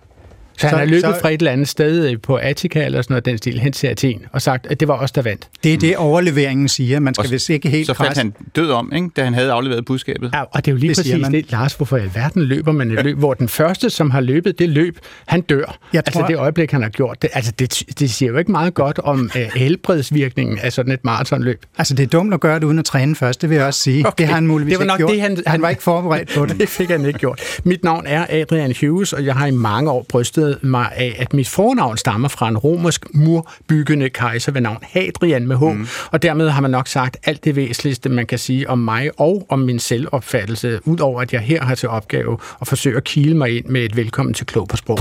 Så 0.58 0.66
han 0.66 0.70
Så- 0.70 0.76
har 0.76 0.84
løbet 0.84 1.00
så- 1.02 1.20
fra 1.20 1.28
et 1.30 1.38
eller 1.40 1.52
andet 1.52 1.68
sted 1.68 2.10
øh, 2.10 2.16
på 2.22 2.36
Attica 2.36 2.84
eller 2.84 3.02
sådan 3.02 3.12
noget, 3.14 3.24
den 3.24 3.38
stil, 3.38 3.58
hen 3.60 3.72
til 3.72 3.86
Athen, 3.86 4.22
og 4.32 4.42
sagt, 4.42 4.66
at 4.66 4.80
det 4.80 4.88
var 4.88 4.94
os, 4.98 5.12
der 5.12 5.22
vandt. 5.22 5.48
Det 5.64 5.74
er 5.74 5.78
det, 5.78 5.96
overleveringen 5.96 6.68
siger. 6.68 7.00
Man 7.00 7.14
skal 7.14 7.26
Og 7.26 7.32
vist 7.32 7.50
ikke 7.50 7.68
helt 7.68 7.86
Så 7.86 7.94
faldt 7.94 8.16
han 8.18 8.34
død 8.56 8.70
om, 8.70 8.92
ikke, 8.94 9.08
da 9.16 9.24
han 9.24 9.34
havde 9.34 9.52
afleveret 9.52 9.84
budskabet. 9.84 10.30
Ja, 10.34 10.40
og 10.42 10.64
det 10.64 10.68
er 10.68 10.72
jo 10.72 10.78
lige 10.78 10.88
Det 10.88 10.96
præcis 10.96 11.20
man. 11.22 11.32
det, 11.32 11.52
Lars, 11.52 11.74
hvorfor 11.74 11.96
i 11.96 12.00
alverden 12.00 12.42
løber 12.42 12.72
man 12.72 12.90
et 12.90 13.04
løb, 13.04 13.18
hvor 13.18 13.34
den 13.34 13.48
første, 13.48 13.90
som 13.90 14.10
har 14.10 14.20
løbet 14.20 14.58
det 14.58 14.68
løb, 14.68 14.98
han 15.26 15.40
dør. 15.40 15.78
Jeg 15.92 16.02
altså 16.06 16.20
tror- 16.20 16.26
det 16.28 16.36
øjeblik, 16.36 16.70
han 16.72 16.82
har 16.82 16.88
gjort 16.90 17.22
det. 17.22 17.30
Altså 17.32 17.52
det, 17.58 17.82
det 17.98 18.10
siger 18.10 18.32
jo 18.32 18.38
ikke 18.38 18.50
meget 18.52 18.74
godt 18.74 18.98
om 18.98 19.30
uh, 19.34 19.40
helbredsvirkningen 19.54 20.58
af 20.58 20.72
sådan 20.72 20.92
et 20.92 21.04
maratonløb. 21.04 21.62
Altså, 21.78 21.94
det 21.94 22.02
er 22.02 22.06
dumt 22.06 22.34
at 22.34 22.40
gøre 22.40 22.54
det 22.54 22.64
uden 22.64 22.78
at 22.78 22.84
træne 22.84 23.14
først, 23.16 23.42
det 23.42 23.50
vil 23.50 23.56
jeg 23.56 23.66
også 23.66 23.80
sige. 23.80 24.06
Okay. 24.06 24.14
Det 24.18 24.26
har 24.26 24.34
han 24.34 24.46
muligvis 24.46 24.72
Det 24.72 24.78
var 24.78 24.84
ikke 24.84 24.88
nok 24.92 24.98
gjort. 24.98 25.10
det, 25.10 25.20
han- 25.20 25.42
han 25.46 25.62
var 25.62 25.68
ikke 25.68 25.82
forberedt 25.82 26.34
på 26.34 26.46
det. 26.46 26.60
Det 26.60 26.68
fik 26.68 26.88
han 26.90 27.04
ikke 27.06 27.18
gjort. 27.18 27.40
Mit 27.64 27.84
navn 27.84 28.04
er 28.06 28.26
Adrian 28.30 28.74
Hughes, 28.80 29.12
og 29.12 29.24
jeg 29.24 29.34
har 29.34 29.46
i 29.46 29.50
mange 29.50 29.90
år 29.90 30.06
brystet 30.08 30.45
mig 30.62 30.92
af, 30.96 31.16
at 31.18 31.34
mit 31.34 31.48
fornavn 31.48 31.96
stammer 31.96 32.28
fra 32.28 32.48
en 32.48 32.58
romersk 32.58 33.06
murbyggende 33.14 34.10
kejser 34.10 34.52
ved 34.52 34.60
navn 34.60 34.78
Hadrian 34.82 35.46
med 35.46 35.56
H. 35.56 35.62
Mm. 35.62 35.86
Og 36.12 36.22
dermed 36.22 36.50
har 36.50 36.60
man 36.60 36.70
nok 36.70 36.88
sagt 36.88 37.16
alt 37.24 37.44
det 37.44 37.56
væsentligste, 37.56 38.08
man 38.08 38.26
kan 38.26 38.38
sige 38.38 38.70
om 38.70 38.78
mig 38.78 39.10
og 39.16 39.46
om 39.48 39.58
min 39.58 39.78
selvopfattelse, 39.78 40.80
udover 40.84 41.20
at 41.20 41.32
jeg 41.32 41.40
her 41.40 41.64
har 41.64 41.74
til 41.74 41.88
opgave 41.88 42.38
at 42.60 42.68
forsøge 42.68 42.96
at 42.96 43.04
kile 43.04 43.36
mig 43.36 43.56
ind 43.56 43.64
med 43.66 43.84
et 43.84 43.96
velkommen 43.96 44.34
til 44.34 44.46
Klog 44.46 44.68
på 44.68 44.76
Sprog. 44.76 44.98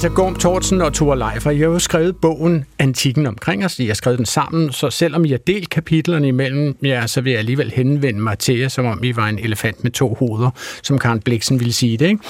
Altså 0.00 0.14
Gorm 0.14 0.34
Thorsen 0.34 0.80
og 0.80 0.94
Thor 0.94 1.14
Leifer, 1.14 1.50
jeg 1.50 1.66
har 1.66 1.72
jo 1.72 1.78
skrevet 1.78 2.16
bogen 2.16 2.64
Antikken 2.78 3.26
omkring 3.26 3.64
os. 3.64 3.78
Jeg 3.78 3.86
har 3.86 3.94
skrevet 3.94 4.18
den 4.18 4.26
sammen, 4.26 4.72
så 4.72 4.90
selvom 4.90 5.26
jeg 5.26 5.46
delt 5.46 5.70
kapitlerne 5.70 6.28
imellem 6.28 6.76
jer, 6.82 7.06
så 7.06 7.20
vil 7.20 7.30
jeg 7.30 7.38
alligevel 7.38 7.70
henvende 7.70 8.20
mig 8.20 8.38
til 8.38 8.58
jer, 8.58 8.68
som 8.68 8.86
om 8.86 9.04
I 9.04 9.16
var 9.16 9.28
en 9.28 9.38
elefant 9.38 9.84
med 9.84 9.90
to 9.90 10.14
hoveder, 10.14 10.50
som 10.82 10.98
Karen 10.98 11.20
Bliksen 11.20 11.60
ville 11.60 11.72
sige 11.72 11.96
det. 11.96 12.06
Ikke? 12.06 12.20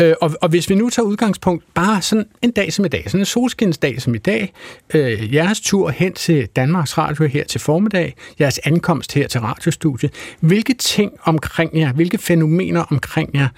Øh, 0.00 0.14
og, 0.20 0.34
og 0.40 0.48
hvis 0.48 0.70
vi 0.70 0.74
nu 0.74 0.90
tager 0.90 1.06
udgangspunkt 1.06 1.64
bare 1.74 2.02
sådan 2.02 2.24
en 2.42 2.50
dag 2.50 2.72
som 2.72 2.84
i 2.84 2.88
dag, 2.88 3.02
sådan 3.06 3.20
en 3.20 3.26
solskinsdag 3.26 4.02
som 4.02 4.14
i 4.14 4.18
dag, 4.18 4.52
øh, 4.94 5.34
jeres 5.34 5.60
tur 5.60 5.90
hen 5.90 6.12
til 6.12 6.46
Danmarks 6.56 6.98
Radio 6.98 7.26
her 7.26 7.44
til 7.44 7.60
formiddag, 7.60 8.14
jeres 8.40 8.60
ankomst 8.64 9.14
her 9.14 9.28
til 9.28 9.40
radiostudiet, 9.40 10.12
hvilke 10.40 10.74
ting 10.74 11.12
omkring 11.22 11.78
jer, 11.78 11.92
hvilke 11.92 12.18
fænomener 12.18 12.84
omkring 12.90 13.30
jer, 13.34 13.48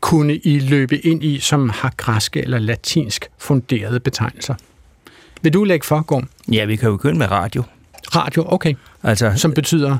kunne 0.00 0.36
I 0.36 0.58
løbe 0.58 1.06
ind 1.06 1.24
i, 1.24 1.38
som 1.38 1.68
har 1.68 1.92
græske 1.96 2.42
eller 2.42 2.58
latinsk 2.58 3.26
funderede 3.38 4.00
betegnelser? 4.00 4.54
Vil 5.42 5.54
du 5.54 5.64
lægge 5.64 5.86
for, 5.86 6.02
Gorm? 6.02 6.28
Ja, 6.52 6.64
vi 6.64 6.76
kan 6.76 6.88
jo 6.88 6.96
begynde 6.96 7.18
med 7.18 7.30
radio. 7.30 7.62
Radio, 8.16 8.44
okay. 8.48 8.74
Altså, 9.02 9.32
Som 9.36 9.52
betyder... 9.52 9.98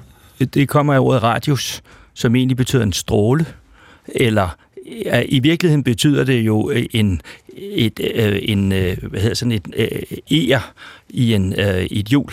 det 0.55 0.69
kommer 0.69 0.95
af 0.95 0.99
ordet 0.99 1.23
radius, 1.23 1.83
som 2.15 2.37
egentlig 2.37 2.57
betyder 2.57 2.83
en 2.83 2.93
stråle, 2.93 3.47
eller 4.07 4.57
i 5.29 5.38
virkeligheden 5.38 5.85
betyder 5.85 6.25
det 6.25 6.41
jo 6.41 6.71
øh, 6.71 6.87
en, 6.91 7.21
et, 7.57 8.00
øh, 8.15 8.38
en 8.43 8.73
øh, 8.73 8.97
hvad 9.03 9.21
hedder 9.21 9.35
sådan 9.35 9.53
et 9.53 9.69
øh, 9.76 10.49
er 10.50 10.73
i 11.09 11.35
en, 11.35 11.61
øh, 11.61 11.85
i 11.85 12.00
et 12.00 12.07
hjul. 12.07 12.31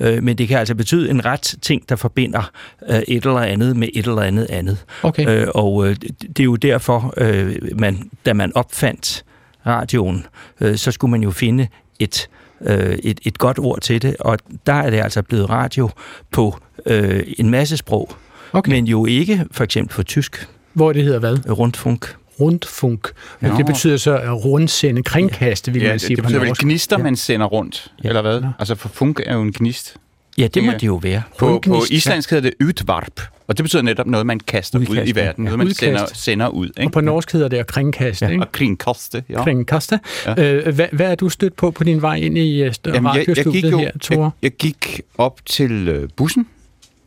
Øh, 0.00 0.22
Men 0.22 0.38
det 0.38 0.48
kan 0.48 0.58
altså 0.58 0.74
betyde 0.74 1.10
en 1.10 1.24
ret 1.24 1.54
ting, 1.62 1.88
der 1.88 1.96
forbinder 1.96 2.50
øh, 2.90 2.98
et 3.08 3.24
eller 3.26 3.38
andet 3.40 3.76
med 3.76 3.88
et 3.94 4.06
eller 4.06 4.22
andet 4.22 4.46
andet. 4.50 4.84
Okay. 5.02 5.28
Øh, 5.28 5.46
og 5.54 5.86
øh, 5.88 5.96
det 6.20 6.40
er 6.40 6.44
jo 6.44 6.56
derfor, 6.56 7.14
øh, 7.16 7.56
man, 7.78 8.10
da 8.26 8.32
man 8.32 8.52
opfandt 8.54 9.24
radioen, 9.66 10.26
øh, 10.60 10.76
så 10.76 10.90
skulle 10.90 11.10
man 11.10 11.22
jo 11.22 11.30
finde 11.30 11.68
et, 11.98 12.28
øh, 12.60 12.98
et, 13.02 13.20
et 13.24 13.38
godt 13.38 13.58
ord 13.58 13.80
til 13.80 14.02
det, 14.02 14.16
og 14.20 14.38
der 14.66 14.72
er 14.72 14.90
det 14.90 15.00
altså 15.00 15.22
blevet 15.22 15.50
radio 15.50 15.90
på 16.30 16.56
øh, 16.86 17.22
en 17.38 17.50
masse 17.50 17.76
sprog, 17.76 18.10
Okay. 18.52 18.72
men 18.72 18.86
jo 18.86 19.06
ikke 19.06 19.44
for 19.50 19.64
eksempel 19.64 19.94
for 19.94 20.02
tysk, 20.02 20.48
Hvor 20.72 20.92
det 20.92 21.04
hedder 21.04 21.18
hvad? 21.18 21.50
rundfunk. 21.58 22.14
Rundfunk. 22.40 23.08
Ja. 23.42 23.48
Det 23.56 23.66
betyder 23.66 23.96
så 23.96 24.16
at 24.18 24.44
rundsende, 24.44 25.02
kringkaste, 25.02 25.72
vil 25.72 25.82
Ja, 25.82 25.88
man 25.88 25.92
det, 25.92 26.00
sige 26.00 26.16
det 26.16 26.24
på 26.24 26.26
betyder 26.26 26.40
vel 26.40 26.48
norsk. 26.48 26.60
gnister, 26.60 26.96
Ja. 26.98 27.02
man 27.02 27.16
sender 27.16 27.46
rundt, 27.46 27.92
Ja. 28.04 28.08
eller 28.08 28.22
hvad? 28.22 28.40
Nå. 28.40 28.48
Altså, 28.58 28.74
for 28.74 28.88
funk 28.88 29.20
er 29.26 29.34
jo 29.34 29.42
en 29.42 29.52
gnist. 29.52 29.96
Ja, 30.38 30.46
det 30.46 30.64
må 30.64 30.70
Ja. 30.72 30.76
det 30.78 30.86
jo 30.86 30.94
være. 31.02 31.22
På, 31.38 31.62
på 31.66 31.74
ja. 31.90 31.94
islandsk 31.96 32.30
hedder 32.30 32.50
det 32.50 32.66
udvarp, 32.66 33.20
og 33.48 33.56
det 33.58 33.64
betyder 33.64 33.82
netop 33.82 34.06
noget, 34.06 34.26
man 34.26 34.40
kaster 34.40 34.78
ud 34.78 34.84
i 34.86 34.94
ja. 34.94 35.00
verden, 35.00 35.14
Ja. 35.24 35.32
noget, 35.44 35.58
man 35.58 35.66
Udkast. 35.66 35.78
sender, 35.80 36.06
sender 36.14 36.48
ud. 36.48 36.66
Ikke? 36.66 36.82
Og 36.84 36.92
på 36.92 37.00
norsk 37.00 37.32
hedder 37.32 37.48
det 37.48 37.56
at 37.56 37.66
kringkaste, 37.66 38.24
ja. 38.26 38.30
ikke? 38.30 38.42
Og 38.44 38.52
kringkaste, 38.52 39.22
ja. 39.28 39.42
Kringkaste. 39.44 40.00
Ja. 40.26 40.42
Øh, 40.52 40.74
hvad, 40.74 40.86
hvad 40.92 41.06
er 41.10 41.14
du 41.14 41.28
stødt 41.28 41.56
på 41.56 41.70
på 41.70 41.84
din 41.84 42.02
vej 42.02 42.14
ind 42.16 42.38
i 42.38 42.66
uh, 42.66 42.72
Jamen, 42.86 43.14
jeg, 43.16 43.24
jeg, 43.36 43.44
gik 43.46 43.64
jo, 43.64 43.78
her, 43.78 43.90
Tore? 44.00 44.22
jeg, 44.22 44.30
jeg 44.42 44.52
gik 44.52 45.00
op 45.18 45.40
til 45.46 45.88
øh, 45.88 46.08
bussen, 46.16 46.46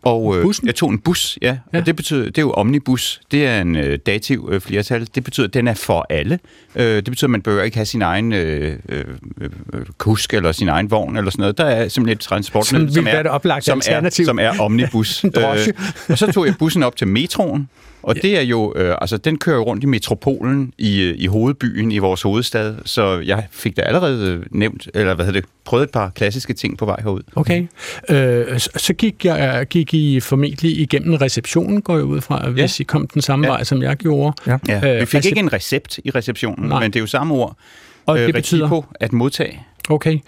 og 0.08 0.38
øh, 0.38 0.44
Bussen? 0.44 0.68
jeg 0.68 0.76
tog 0.76 0.90
en 0.90 1.00
bus, 1.00 1.38
ja, 1.42 1.58
Ja. 1.74 1.80
og 1.80 1.86
det 1.86 1.96
betyder, 1.96 2.26
det 2.26 2.38
er 2.38 2.42
jo 2.42 2.52
omnibus, 2.52 3.22
det 3.32 3.46
er 3.48 3.62
en 3.62 3.76
øh, 3.76 4.00
dativ 4.06 4.50
øh, 4.52 4.62
flertal, 4.62 5.08
det 5.16 5.24
betyder, 5.24 5.48
at 5.48 5.54
den 5.54 5.68
er 5.68 5.74
for 5.74 6.06
alle. 6.10 6.40
Øh, 6.76 6.96
det 6.96 7.06
betyder, 7.06 7.28
at 7.28 7.32
man 7.32 7.42
behøver 7.42 7.64
ikke 7.64 7.78
have 7.78 7.86
sin 7.86 8.02
egen 8.02 8.34
øh, 8.34 8.80
øh, 8.90 9.06
øh, 9.42 9.50
kusk 9.98 10.34
eller 10.34 10.52
sin 10.52 10.70
egen 10.70 10.92
vogn 10.92 11.18
eller 11.18 11.32
sådan 11.32 11.42
noget. 11.42 11.58
Der 11.58 11.66
er 11.66 11.88
simpelthen 11.88 12.16
et 12.18 12.20
transportmiddel, 12.20 12.94
Som 12.94 13.06
det 13.06 13.26
oplagte 13.26 13.66
som 13.66 13.82
er, 13.88 14.10
som 14.26 14.40
er 14.40 14.60
omnibus. 14.60 15.24
Øh, 15.38 15.74
og 16.10 16.18
så 16.18 16.32
tog 16.32 16.46
jeg 16.46 16.56
bussen 16.60 16.84
op 16.84 16.96
til 16.96 17.08
metroen, 17.08 17.70
og 18.04 18.16
det 18.16 18.38
er 18.38 18.42
jo, 18.42 18.74
øh, 18.76 18.96
altså 19.02 19.18
den 19.18 19.38
kører 19.38 19.56
jo 19.56 19.64
rundt 19.64 19.84
i 19.84 19.88
metropolen 19.88 20.74
i, 20.78 21.02
øh, 21.02 21.16
i 21.18 21.26
hovedbyen 21.28 21.92
i 21.92 21.98
vores 21.98 22.22
hovedstad, 22.22 22.76
så 22.86 23.20
jeg 23.20 23.48
fik 23.52 23.78
da 23.78 23.82
allerede 23.82 24.32
øh, 24.32 24.44
nævnt, 24.52 24.88
eller 24.94 25.14
hvad 25.14 25.26
hedder 25.26 25.42
det, 25.42 25.50
prøvet 25.66 25.84
et 25.84 25.90
par 25.92 26.10
klassiske 26.10 26.54
ting 26.54 26.78
på 26.78 26.86
vej 26.86 26.96
herud. 27.02 27.22
Okay. 27.36 27.68
Øh, 28.10 28.60
så- 28.60 28.70
så 28.76 28.94
gik, 28.94 29.26
jeg, 29.26 29.66
gik 29.70 29.94
I 29.94 30.20
formentlig 30.20 30.80
igennem 30.80 31.14
receptionen, 31.14 31.82
går 31.82 31.96
jeg 31.96 32.04
ud 32.06 32.22
fra, 32.22 32.50
hvis 32.50 32.80
I 32.80 32.84
kom 32.84 33.08
den 33.08 33.22
samme 33.22 33.46
Ja. 33.48 33.52
vej, 33.54 33.64
som 33.64 33.82
jeg 33.82 33.98
gjorde. 33.98 34.34
Ja. 34.48 34.58
Ja, 34.68 34.94
Øh, 34.96 35.02
vi 35.02 35.06
fik 35.06 35.20
recep- 35.22 35.28
ikke 35.28 35.40
en 35.40 35.54
recept 35.54 36.00
i 36.04 36.10
receptionen, 36.10 36.70
Nej. 36.70 36.80
men 36.80 36.92
det 36.94 37.00
er 37.00 37.02
jo 37.02 37.08
samme 37.08 37.34
ord. 37.34 37.58
Og 38.06 38.20
Øh, 38.20 38.26
det 38.26 38.34
betyder... 38.34 38.64
recipo, 38.66 38.86
at 39.00 39.14
modtage. 39.14 39.62
Okay. 39.90 40.20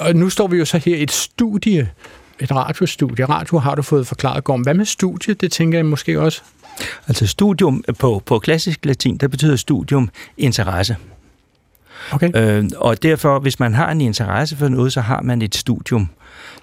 Og 0.00 0.16
nu 0.16 0.30
står 0.30 0.46
vi 0.46 0.56
jo 0.56 0.64
så 0.64 0.78
her 0.78 0.96
i 0.96 1.02
et 1.02 1.12
studie, 1.12 1.90
et 2.40 2.52
radiostudie. 2.52 3.24
Radio 3.24 3.58
har 3.58 3.74
du 3.74 3.82
fået 3.82 4.06
forklaret, 4.06 4.44
Gorm. 4.44 4.60
Hvad 4.60 4.74
med 4.74 4.84
studie? 4.84 5.34
Det 5.34 5.52
tænker 5.52 5.78
jeg 5.78 5.86
måske 5.86 6.20
også. 6.20 6.40
Altså 7.08 7.26
studium 7.26 7.84
på, 7.98 8.22
på 8.26 8.38
klassisk 8.38 8.84
latin, 8.84 9.16
der 9.16 9.28
betyder 9.28 9.56
studium 9.56 10.10
interesse. 10.38 10.96
Okay. 12.10 12.30
Øh, 12.34 12.64
og 12.76 13.02
derfor, 13.02 13.38
hvis 13.38 13.60
man 13.60 13.74
har 13.74 13.90
en 13.90 14.00
interesse 14.00 14.56
for 14.56 14.68
noget, 14.68 14.92
så 14.92 15.00
har 15.00 15.22
man 15.22 15.42
et 15.42 15.54
studium. 15.54 16.08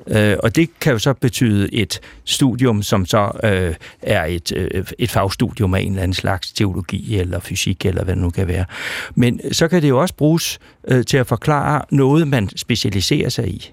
Øh, 0.07 0.35
og 0.43 0.55
det 0.55 0.69
kan 0.79 0.93
jo 0.93 0.99
så 0.99 1.13
betyde 1.13 1.73
et 1.73 1.99
studium, 2.25 2.83
som 2.83 3.05
så 3.05 3.31
øh, 3.43 3.75
er 4.01 4.25
et, 4.25 4.51
øh, 4.55 4.85
et 4.99 5.11
fagstudium 5.11 5.73
af 5.73 5.81
en 5.81 5.91
eller 5.91 6.03
anden 6.03 6.13
slags 6.13 6.51
teologi 6.51 7.17
eller 7.19 7.39
fysik, 7.39 7.85
eller 7.85 8.03
hvad 8.03 8.15
det 8.15 8.21
nu 8.21 8.29
kan 8.29 8.47
være. 8.47 8.65
Men 9.15 9.53
så 9.53 9.67
kan 9.67 9.81
det 9.81 9.89
jo 9.89 10.01
også 10.01 10.15
bruges 10.15 10.59
øh, 10.87 11.05
til 11.05 11.17
at 11.17 11.27
forklare 11.27 11.81
noget, 11.91 12.27
man 12.27 12.49
specialiserer 12.55 13.29
sig 13.29 13.47
i. 13.47 13.71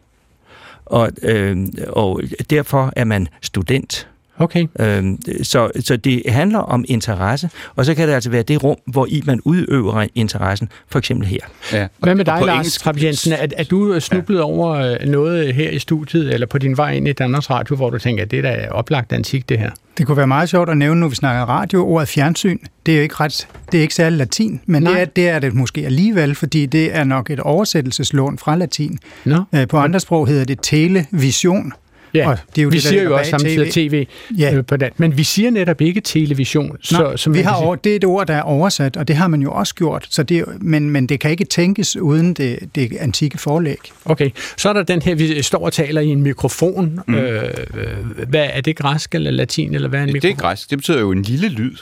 Og, 0.87 1.11
øh, 1.23 1.66
og 1.88 2.21
derfor 2.50 2.92
er 2.97 3.04
man 3.04 3.28
student. 3.42 4.09
Okay. 4.38 4.66
Øhm, 4.80 5.18
så, 5.42 5.71
så 5.80 5.97
det 5.97 6.23
handler 6.28 6.59
om 6.59 6.85
interesse, 6.88 7.50
og 7.76 7.85
så 7.85 7.95
kan 7.95 8.09
det 8.09 8.14
altså 8.14 8.30
være 8.30 8.42
det 8.42 8.64
rum, 8.64 8.76
hvor 8.87 9.07
i 9.11 9.23
man 9.26 9.40
udøver 9.45 10.07
interessen, 10.14 10.68
for 10.88 10.99
eksempel 10.99 11.26
her. 11.26 11.38
Ja. 11.73 11.87
Hvad 11.99 12.14
med 12.14 12.28
Og 12.28 12.38
dig, 12.38 12.47
Lars 12.47 12.66
engelsk- 12.66 12.80
Trapp 12.80 13.02
Jensen? 13.02 13.33
Er, 13.33 13.47
er 13.57 13.64
du 13.64 14.00
snublet 14.00 14.38
ja. 14.38 14.42
over 14.45 14.71
øh, 15.02 15.09
noget 15.09 15.54
her 15.54 15.71
i 15.71 15.78
studiet, 15.78 16.35
eller 16.35 16.47
på 16.47 16.59
din 16.59 16.76
vej 16.76 16.92
ind 16.92 17.09
i 17.09 17.12
Danmarks 17.12 17.50
Radio, 17.50 17.76
hvor 17.76 17.90
du 17.90 17.99
tænker, 17.99 18.23
at 18.25 18.30
det 18.30 18.38
er 18.38 18.42
da 18.42 18.68
oplagt 18.71 19.12
antik, 19.12 19.49
det 19.49 19.59
her? 19.59 19.71
Det 19.99 20.07
kunne 20.07 20.16
være 20.16 20.26
meget 20.26 20.49
sjovt 20.49 20.68
at 20.71 20.76
nævne, 20.76 21.00
når 21.00 21.09
vi 21.09 21.14
snakker 21.14 21.42
radio, 21.42 21.87
ordet 21.88 22.09
fjernsyn. 22.09 22.59
Det 22.87 22.92
er 22.92 22.97
jo 22.99 23.02
ikke 23.02 23.14
ret, 23.21 23.49
det 23.73 23.78
er 23.78 23.83
ikke 23.83 23.95
særlig 23.95 24.18
latin, 24.18 24.61
men 24.66 24.83
Nej. 24.83 24.92
det 24.92 25.00
er, 25.02 25.04
det 25.04 25.28
er 25.28 25.38
det 25.38 25.54
måske 25.54 25.87
alligevel, 25.87 26.35
fordi 26.35 26.66
det 26.66 26.97
er 26.97 27.04
nok 27.04 27.30
et 27.30 27.40
oversættelseslån 27.40 28.38
fra 28.38 28.57
latin. 28.57 28.99
Nå? 29.25 29.42
Øh, 29.54 29.68
På 29.68 29.78
andre 29.78 30.00
sprog 30.00 30.26
hedder 30.26 30.45
det 30.45 30.59
television. 30.62 31.73
Ja, 32.15 32.31
Og 32.31 32.38
det 32.55 32.59
er 32.59 32.62
jo 32.62 32.69
vi 32.69 32.77
det, 32.77 32.83
der 32.85 32.88
siger 32.88 33.03
jo 33.03 33.17
også 33.17 33.31
samtidig 33.31 33.73
TV. 33.73 33.91
tv, 33.91 34.07
Ja. 34.38 34.55
øh, 34.55 34.65
på 34.67 34.77
den. 34.77 34.91
men 34.97 35.17
vi 35.19 35.23
siger 35.25 35.50
netop 35.50 35.81
ikke 35.81 36.00
television. 36.00 36.77
Så, 36.81 36.95
Så, 36.97 37.12
som 37.17 37.35
vi 37.35 37.41
har 37.41 37.55
over, 37.55 37.77
det 37.77 37.93
er 37.93 37.97
et 37.97 38.05
ord, 38.05 38.27
der 38.27 38.35
er 38.35 38.43
oversat, 38.43 38.97
og 38.97 39.09
det 39.09 39.17
har 39.17 39.29
man 39.29 39.43
jo 39.43 39.53
også 39.53 39.75
gjort, 39.75 40.07
så 40.11 40.23
det, 40.23 40.45
men, 40.61 40.91
men 40.91 41.07
det 41.07 41.21
kan 41.21 41.31
ikke 41.31 41.45
tænkes 41.45 41.97
uden 41.97 42.35
det, 42.35 42.59
det 42.75 42.97
antikke 43.00 43.38
forlæg. 43.38 43.79
Okay, 44.05 44.31
så 44.57 44.69
er 44.69 44.73
der 44.73 44.83
den 44.83 45.03
her, 45.03 45.15
vi 45.15 45.43
står 45.43 45.65
og 45.65 45.73
taler 45.73 46.00
i 46.00 46.07
en 46.07 46.23
mikrofon. 46.23 47.00
Mm. 47.07 47.15
Øh, 47.15 47.43
øh, 47.75 48.29
hvad 48.29 48.49
er 48.53 48.61
det, 48.61 48.77
græsk 48.77 49.15
eller 49.15 49.31
latin, 49.31 49.75
eller 49.75 49.88
hvad 49.88 49.99
er 49.99 50.03
en 50.03 50.09
Det 50.09 50.12
mikrofon? 50.12 50.33
er 50.37 50.41
græsk. 50.41 50.71
Det 50.71 50.79
betyder 50.79 51.00
jo 51.00 51.12
en 51.12 51.23
lille 51.23 51.49
lyd. 51.49 51.77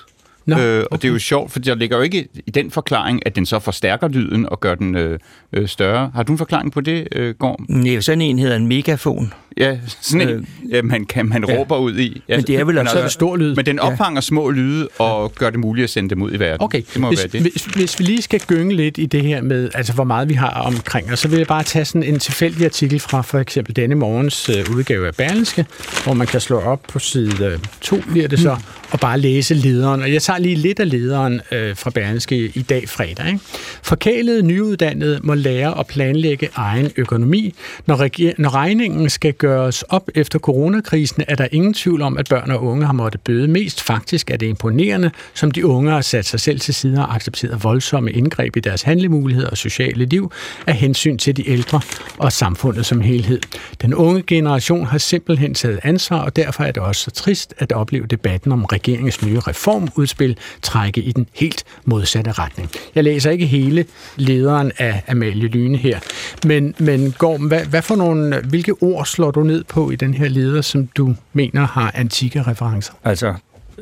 Nå, 0.46 0.58
øh, 0.58 0.84
og 0.90 1.02
det 1.02 1.08
er 1.08 1.12
jo 1.12 1.18
sjovt, 1.18 1.52
for 1.52 1.58
der 1.58 1.74
ligger 1.74 1.96
jo 1.96 2.02
ikke 2.02 2.28
i 2.46 2.50
den 2.50 2.70
forklaring, 2.70 3.26
at 3.26 3.36
den 3.36 3.46
så 3.46 3.58
forstærker 3.58 4.08
lyden 4.08 4.48
og 4.48 4.60
gør 4.60 4.74
den 4.74 4.94
øh, 4.96 5.18
øh, 5.52 5.68
større. 5.68 6.10
Har 6.14 6.22
du 6.22 6.32
en 6.32 6.38
forklaring 6.38 6.72
på 6.72 6.80
det, 6.80 7.08
øh, 7.12 7.34
Gorm? 7.34 7.84
Ja, 7.84 8.00
sådan 8.00 8.20
en 8.20 8.38
hedder 8.38 8.56
en 8.56 8.66
megafon. 8.66 9.32
Ja, 9.58 9.78
sådan 10.00 10.28
en, 10.28 10.48
ja, 10.72 10.82
man, 10.82 11.04
kan, 11.04 11.26
man 11.28 11.44
ja. 11.48 11.54
råber 11.54 11.76
ud 11.76 11.98
i. 11.98 12.22
Ja, 12.28 12.36
Men 12.36 12.44
det 12.46 12.56
er 12.56 12.64
vel 12.64 12.78
altså- 12.78 12.92
Så 12.92 12.98
er 12.98 13.02
det 13.02 13.12
stor 13.12 13.36
lyd. 13.36 13.54
Men 13.54 13.66
den 13.66 13.78
opfanger 13.78 14.20
små 14.20 14.50
lyde 14.50 14.88
og 14.98 15.32
gør 15.34 15.50
det 15.50 15.60
muligt 15.60 15.84
at 15.84 15.90
sende 15.90 16.10
dem 16.10 16.22
ud 16.22 16.32
i 16.32 16.38
verden. 16.38 16.64
Okay, 16.64 16.82
Det 16.92 17.00
må 17.00 17.08
hvis, 17.08 17.18
være 17.18 17.28
det. 17.28 17.40
Hvis, 17.40 17.64
hvis 17.64 17.98
vi 17.98 18.04
lige 18.04 18.22
skal 18.22 18.40
gynge 18.40 18.74
lidt 18.76 18.98
i 18.98 19.06
det 19.06 19.22
her 19.22 19.42
med, 19.42 19.70
altså 19.74 19.92
hvor 19.92 20.04
meget 20.04 20.28
vi 20.28 20.34
har 20.34 20.50
omkring 20.50 21.12
os, 21.12 21.18
så 21.18 21.28
vil 21.28 21.36
jeg 21.38 21.46
bare 21.46 21.62
tage 21.62 21.84
sådan 21.84 22.02
en 22.02 22.18
tilfældig 22.18 22.64
artikel 22.64 23.00
fra 23.00 23.22
for 23.22 23.38
eksempel 23.38 23.76
denne 23.76 23.94
morgens 23.94 24.48
øh, 24.48 24.76
udgave 24.76 25.06
af 25.06 25.14
Berlingske, 25.14 25.66
hvor 26.04 26.12
man 26.14 26.26
kan 26.26 26.40
slå 26.40 26.60
op 26.60 26.80
på 26.88 26.98
side 26.98 27.44
øh, 27.46 27.58
2, 27.80 27.96
bliver 28.10 28.28
det 28.28 28.38
så, 28.38 28.54
mm. 28.54 28.60
og 28.90 29.00
bare 29.00 29.18
læse 29.20 29.54
lederen. 29.54 30.02
Og 30.02 30.12
jeg 30.12 30.22
tager 30.22 30.35
lige 30.38 30.54
lidt 30.54 30.80
af 30.80 30.90
lederen 30.90 31.40
øh, 31.52 31.76
fra 31.76 31.90
Berlingske 31.90 32.52
i 32.54 32.62
dag 32.62 32.88
fredag. 32.88 33.26
Ikke? 33.26 33.40
Forkælede 33.82 34.42
nyuddannede 34.42 35.20
må 35.22 35.34
lære 35.34 35.78
at 35.78 35.86
planlægge 35.86 36.48
egen 36.54 36.90
økonomi. 36.96 37.54
Når, 37.86 37.96
regi- 37.96 38.32
når 38.38 38.54
regningen 38.54 39.10
skal 39.10 39.32
gøres 39.32 39.82
op 39.82 40.10
efter 40.14 40.38
coronakrisen, 40.38 41.24
er 41.28 41.34
der 41.34 41.48
ingen 41.52 41.74
tvivl 41.74 42.02
om, 42.02 42.18
at 42.18 42.28
børn 42.28 42.50
og 42.50 42.64
unge 42.64 42.86
har 42.86 42.92
måttet 42.92 43.20
bøde 43.20 43.48
mest. 43.48 43.82
Faktisk 43.82 44.30
er 44.30 44.36
det 44.36 44.46
imponerende, 44.46 45.10
som 45.34 45.50
de 45.50 45.66
unge 45.66 45.90
har 45.90 46.00
sat 46.00 46.26
sig 46.26 46.40
selv 46.40 46.60
til 46.60 46.74
side 46.74 46.98
og 46.98 47.14
accepteret 47.14 47.64
voldsomme 47.64 48.12
indgreb 48.12 48.56
i 48.56 48.60
deres 48.60 48.82
handlemuligheder 48.82 49.48
og 49.48 49.56
sociale 49.56 50.04
liv 50.04 50.32
af 50.66 50.74
hensyn 50.74 51.18
til 51.18 51.36
de 51.36 51.50
ældre 51.50 51.80
og 52.18 52.32
samfundet 52.32 52.86
som 52.86 53.00
helhed. 53.00 53.40
Den 53.82 53.94
unge 53.94 54.22
generation 54.22 54.86
har 54.86 54.98
simpelthen 54.98 55.54
taget 55.54 55.78
ansvar, 55.82 56.18
og 56.18 56.36
derfor 56.36 56.64
er 56.64 56.70
det 56.72 56.82
også 56.82 57.02
så 57.02 57.10
trist 57.10 57.54
at 57.58 57.72
opleve 57.72 58.06
debatten 58.06 58.52
om 58.52 58.64
regeringens 58.64 59.26
nye 59.26 59.40
reformudspil 59.40 60.25
trække 60.62 61.00
i 61.02 61.12
den 61.12 61.26
helt 61.34 61.64
modsatte 61.84 62.32
retning. 62.32 62.70
Jeg 62.94 63.04
læser 63.04 63.30
ikke 63.30 63.46
hele 63.46 63.84
lederen 64.16 64.72
af 64.78 65.02
Amalie 65.08 65.48
Lyne 65.48 65.78
her, 65.78 65.98
men, 66.46 66.74
men 66.78 67.12
Gorm, 67.18 67.40
hvad, 67.48 67.64
hvad 67.64 67.82
for 67.82 67.96
nogle, 67.96 68.40
hvilke 68.48 68.72
ord 68.72 69.06
slår 69.06 69.30
du 69.30 69.42
ned 69.42 69.64
på 69.64 69.90
i 69.90 69.96
den 69.96 70.14
her 70.14 70.28
leder, 70.28 70.62
som 70.62 70.86
du 70.86 71.14
mener 71.32 71.66
har 71.66 71.90
antikke 71.94 72.42
referencer? 72.42 72.92
Altså, 73.04 73.34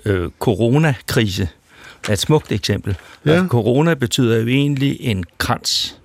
øh, 0.04 0.30
coronakrise 0.38 1.48
er 2.08 2.12
et 2.12 2.18
smukt 2.18 2.52
eksempel. 2.52 2.96
Ja. 3.26 3.30
Altså, 3.30 3.46
corona 3.48 3.94
betyder 3.94 4.38
jo 4.38 4.46
egentlig 4.46 4.96
en 5.00 5.24
krans. 5.38 5.96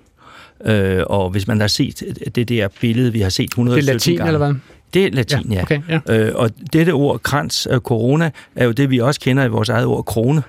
Øh, 0.64 1.02
og 1.06 1.30
hvis 1.30 1.46
man 1.46 1.60
har 1.60 1.68
set 1.68 2.02
det 2.34 2.48
der 2.48 2.68
billede, 2.80 3.12
vi 3.12 3.20
har 3.20 3.28
set 3.28 3.44
117 3.50 3.82
Det 3.86 3.88
er 3.88 3.92
latin, 3.94 4.16
gange. 4.16 4.28
eller 4.28 4.46
hvad? 4.46 4.54
Det 4.94 5.06
er 5.06 5.10
latin, 5.12 5.52
ja. 5.52 5.62
Okay, 5.62 5.80
ja. 5.88 6.00
Øh, 6.18 6.32
og 6.34 6.50
dette 6.72 6.90
ord, 6.90 7.20
krans 7.22 7.68
corona, 7.76 8.30
er 8.56 8.64
jo 8.64 8.72
det, 8.72 8.90
vi 8.90 8.98
også 8.98 9.20
kender 9.20 9.44
i 9.44 9.48
vores 9.48 9.68
eget 9.68 9.86
ord, 9.86 10.04
krone. 10.04 10.42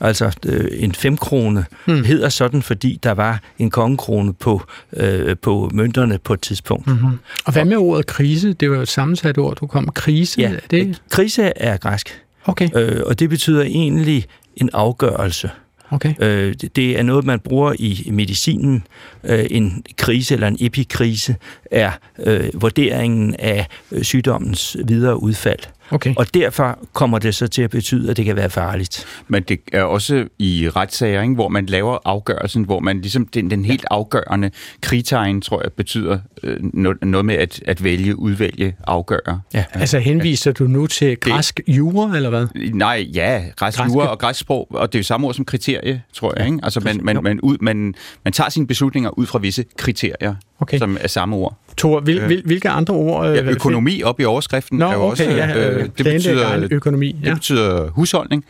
Altså 0.00 0.36
øh, 0.46 0.64
en 0.72 0.92
femkrone 0.92 1.64
Hmm. 1.84 1.94
mm. 1.96 2.04
hedder 2.04 2.28
sådan, 2.28 2.62
fordi 2.62 2.98
der 3.02 3.10
var 3.12 3.40
en 3.58 3.70
kongekrone 3.70 4.32
på, 4.34 4.62
øh, 4.92 5.36
på 5.42 5.70
mønterne 5.74 6.18
på 6.18 6.32
et 6.34 6.40
tidspunkt. 6.40 6.86
Mm. 6.86 6.92
Mm-hmm. 6.92 7.18
Og 7.46 7.52
hvad 7.52 7.64
med 7.64 7.76
ordet 7.76 8.06
krise? 8.06 8.52
Det 8.52 8.70
var 8.70 8.76
jo 8.76 8.82
et 8.82 8.88
sammensat 8.88 9.38
ord, 9.38 9.56
du 9.56 9.66
kom. 9.66 9.88
Krise, 9.94 10.40
Ja, 10.40 10.50
er 10.52 10.58
det? 10.70 11.02
krise 11.10 11.42
er 11.56 11.76
græsk, 11.76 12.22
Okay, 12.44 12.68
øh, 12.76 13.02
og 13.06 13.18
det 13.18 13.30
betyder 13.30 13.62
egentlig 13.62 14.24
en 14.56 14.70
afgørelse 14.72 15.50
okay. 15.90 16.14
Øh, 16.18 16.54
det- 16.76 16.98
er 16.98 17.02
noget, 17.02 17.24
man 17.24 17.40
bruger 17.40 17.72
i 17.78 18.08
medicinen. 18.12 18.86
Øh, 19.24 19.46
en 19.50 19.84
krise 19.96 20.34
eller 20.34 20.48
en 20.48 20.56
epikrise 20.60 21.36
er 21.70 21.90
øh, 22.18 22.62
vurderingen 22.62 23.34
af 23.38 23.66
øh, 23.92 24.02
sygdommens 24.02 24.76
videre 24.84 25.22
udfald 25.22 25.60
okay. 25.90 26.14
Og 26.16 26.34
derfor 26.34 26.78
kommer 26.92 27.18
det 27.18 27.34
så 27.34 27.46
til 27.48 27.62
at 27.62 27.70
betyde, 27.70 28.10
at 28.10 28.16
det 28.16 28.24
kan 28.24 28.36
være 28.36 28.50
farligt. 28.50 29.06
Men 29.28 29.42
det 29.42 29.60
er 29.72 29.82
også 29.82 30.28
i 30.38 30.68
retssager, 30.76 31.22
ikke, 31.22 31.34
hvor 31.34 31.48
man 31.48 31.66
laver 31.66 31.98
afgørelsen, 32.04 32.64
hvor 32.64 32.80
man 32.80 33.00
ligesom 33.00 33.26
den, 33.26 33.50
den 33.50 33.64
helt 33.64 33.84
afgørende 33.90 34.50
kritegn, 34.80 35.40
tror 35.40 35.62
jeg, 35.62 35.72
betyder 35.72 36.18
øh, 36.42 36.56
noget, 36.60 37.04
noget 37.04 37.24
med 37.24 37.34
at, 37.34 37.60
at 37.66 37.84
vælge, 37.84 38.18
udvælge, 38.18 38.74
afgøre. 38.86 39.40
Ja. 39.54 39.64
Altså 39.72 39.98
henviser 39.98 40.52
du 40.52 40.64
nu 40.64 40.86
til 40.86 41.16
græsk 41.16 41.60
jura, 41.68 42.16
eller 42.16 42.30
hvad? 42.30 42.46
Nej, 42.72 43.06
ja, 43.14 43.42
græsk 43.56 43.78
Græske. 43.78 43.92
jura 43.94 44.06
og 44.06 44.18
græsk 44.18 44.40
sprog, 44.40 44.66
og 44.70 44.92
det 44.92 44.98
er 44.98 45.00
jo 45.00 45.04
samme 45.04 45.26
ord 45.26 45.34
som 45.34 45.44
kriterie, 45.44 46.02
tror 46.14 46.34
jeg. 46.36 46.46
Ikke? 46.46 46.58
Altså 46.62 46.80
man, 46.80 47.00
man, 47.02 47.22
man, 47.22 47.40
ud, 47.40 47.56
man, 47.60 47.94
man 48.24 48.32
tager 48.32 48.50
sine 48.50 48.66
beslutninger 48.66 49.18
ud 49.18 49.26
fra 49.26 49.38
visse 49.38 49.64
kriterier, 49.78 50.34
Okay. 50.60 50.78
som 50.78 50.96
er 51.00 51.08
samme 51.08 51.36
ord. 51.36 51.58
Thor, 51.78 52.00
hvil, 52.00 52.18
Øh. 52.18 52.26
hvil, 52.26 52.42
hvilke 52.44 52.68
andre 52.68 52.94
ord? 52.94 53.28
øh, 53.28 53.36
Ja, 53.36 53.42
økonomi 53.42 54.02
op 54.02 54.20
i 54.20 54.24
overskriften 54.24 54.78
Nå, 54.78 54.88
er 54.88 54.92
jo 54.94 55.00
okay, 55.02 55.10
også... 55.10 55.24
ja, 55.24 55.68
øh, 55.70 55.82
det, 55.82 55.94
planlægge 55.94 56.28
betyder, 56.34 56.68
økonomi. 56.70 57.16
Ja. 57.22 57.28
det 57.28 57.36
betyder 57.36 57.88
husholdning. 57.90 58.44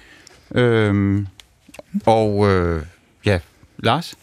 Øhm, 0.54 1.26
og 2.06 2.50
øh, 2.52 2.83
ja, 3.26 3.38
Lars? 3.78 4.14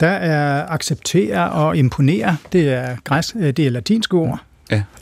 Der 0.00 0.06
er 0.08 0.66
acceptere 0.68 1.50
og 1.50 1.76
imponere. 1.76 2.36
Det 2.52 2.68
er, 2.68 2.96
græs, 3.04 3.34
øh, 3.38 3.50
det 3.52 3.66
er 3.66 3.70
latinske 3.70 4.16
ord. 4.16 4.38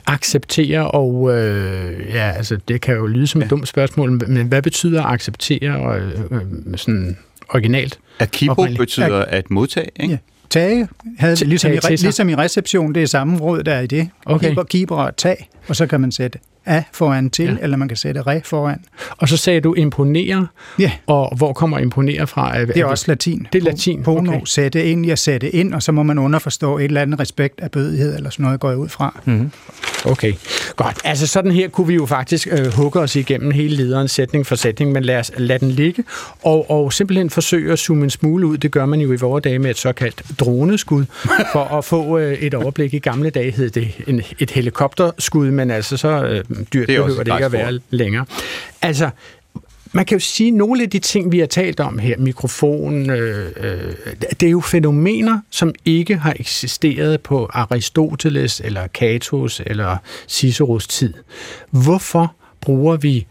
Acceptere 0.07 0.91
og... 0.91 1.37
Øh, 1.37 1.99
ja, 2.13 2.31
altså 2.31 2.57
det 2.67 2.81
kan 2.81 2.95
jo 2.95 3.05
lyde 3.05 3.27
som 3.27 3.41
et 3.41 3.49
dumt 3.49 3.67
spørgsmål, 3.67 4.11
men 4.27 4.47
hvad 4.47 4.61
betyder 4.61 5.03
acceptere 5.03 5.75
og, 5.79 5.99
øh, 5.99 6.19
øh, 6.31 6.41
sådan 6.75 7.17
originalt? 7.49 7.99
Akibo 8.19 8.67
betyder 8.77 9.25
at 9.25 9.51
modtage, 9.51 9.89
ikke? 9.99 10.11
Ja. 10.13 10.17
Tage 10.49 10.87
havde 11.17 11.35
Tage 11.35 11.49
ligesom, 11.49 11.71
i, 11.71 11.73
til 11.73 11.83
sig. 11.83 11.99
ligesom 11.99 12.29
i 12.29 12.35
reception, 12.35 12.95
det 12.95 13.03
er 13.03 13.07
samme 13.07 13.39
råd, 13.39 13.63
der 13.63 13.73
er 13.73 13.81
i 13.81 13.87
det. 13.87 14.09
Okay. 14.25 14.47
Keeper, 14.47 14.63
keeper 14.63 14.95
og 14.95 15.17
tag, 15.17 15.49
og 15.67 15.75
så 15.75 15.87
kan 15.87 16.01
man 16.01 16.11
sætte 16.11 16.39
af 16.65 16.83
foran 16.91 17.29
til, 17.29 17.45
Ja. 17.45 17.55
eller 17.61 17.77
man 17.77 17.87
kan 17.87 17.97
sætte 17.97 18.21
re 18.21 18.41
foran. 18.43 18.79
Og 19.17 19.29
så 19.29 19.37
sagde 19.37 19.61
du 19.61 19.73
imponere, 19.73 20.47
Ja, 20.79 20.91
og 21.07 21.35
hvor 21.37 21.53
kommer 21.53 21.79
imponere 21.79 22.27
fra? 22.27 22.65
det 22.65 22.77
er 22.77 22.85
også 22.85 23.05
latin. 23.07 23.47
Det 23.53 23.59
er 23.59 23.65
latin, 23.65 24.03
Pono, 24.03 24.31
okay. 24.31 24.41
sætte 24.45 24.85
ind 24.85 25.11
at 25.11 25.19
sætte 25.19 25.49
ind, 25.49 25.73
og 25.73 25.83
så 25.83 25.91
må 25.91 26.03
man 26.03 26.17
underforstå 26.19 26.77
et 26.77 26.83
eller 26.83 27.01
andet 27.01 27.19
respekt 27.19 27.61
af 27.61 27.71
bødighed, 27.71 28.15
eller 28.15 28.29
sådan 28.29 28.43
noget, 28.43 28.59
går 28.59 28.69
jeg 28.69 28.77
ud 28.77 28.89
fra. 28.89 29.21
Mm-hmm. 29.25 29.51
Okay, 30.05 30.33
godt. 30.75 30.97
Altså 31.03 31.27
sådan 31.27 31.51
her 31.51 31.67
kunne 31.69 31.87
vi 31.87 31.93
jo 31.95 32.05
faktisk 32.05 32.47
øh, 32.51 32.73
hugge 32.73 32.99
os 32.99 33.15
igennem 33.15 33.51
hele 33.51 33.75
lederen 33.75 34.07
sætning 34.07 34.45
for 34.45 34.55
sætning, 34.55 34.91
men 34.91 35.03
lad 35.03 35.19
os 35.19 35.31
lade 35.37 35.59
den 35.59 35.71
ligge, 35.71 36.03
og, 36.43 36.71
og 36.71 36.93
simpelthen 36.93 37.29
forsøge 37.29 37.71
at 37.73 37.79
zoome 37.79 38.03
en 38.03 38.09
smule 38.09 38.47
ud. 38.47 38.57
Det 38.57 38.71
gør 38.71 38.85
man 38.85 38.99
jo 38.99 39.13
i 39.13 39.15
vores 39.15 39.43
dage 39.43 39.59
med 39.59 39.69
et 39.69 39.77
såkaldt 39.77 40.23
droneskud, 40.39 41.05
for 41.51 41.77
at 41.77 41.85
få 41.85 42.17
øh, 42.17 42.33
et 42.33 42.53
overblik. 42.53 42.93
I 42.93 42.99
gamle 42.99 43.29
dage 43.29 43.51
hed 43.51 43.69
det 43.69 43.91
en, 44.07 44.21
et 44.39 44.51
helikopterskud, 44.51 45.51
men 45.51 45.71
altså 45.71 45.97
så 45.97 46.07
øh, 46.25 46.43
dyrt 46.73 46.87
Det 46.87 46.95
er 46.95 47.01
også 47.01 47.17
behøver 47.17 47.21
et 47.21 47.25
det 47.25 47.33
ikke 47.33 47.45
at 47.45 47.51
græsk 47.51 47.53
være 47.63 47.79
længere. 47.89 48.25
Altså, 48.81 49.09
man 49.95 50.05
kan 50.05 50.15
jo 50.15 50.19
sige, 50.19 50.47
at 50.47 50.53
nogle 50.53 50.83
af 50.83 50.89
de 50.89 50.99
ting, 50.99 51.31
vi 51.31 51.39
har 51.39 51.45
talt 51.45 51.79
om 51.79 51.97
her, 51.97 52.17
mikrofon, 52.17 53.09
øh, 53.09 53.51
øh, 53.57 53.93
det 54.39 54.43
er 54.43 54.49
jo 54.49 54.61
fænomener, 54.61 55.39
som 55.49 55.73
ikke 55.85 56.15
har 56.15 56.35
eksisteret 56.39 57.21
på 57.21 57.49
Aristoteles, 57.53 58.61
eller 58.65 58.87
Catos, 58.87 59.61
eller 59.65 59.97
Ciceros 60.27 60.87
tid. 60.87 61.13
Hvorfor 61.71 62.35
bruger 62.61 62.97
vi 62.97 63.27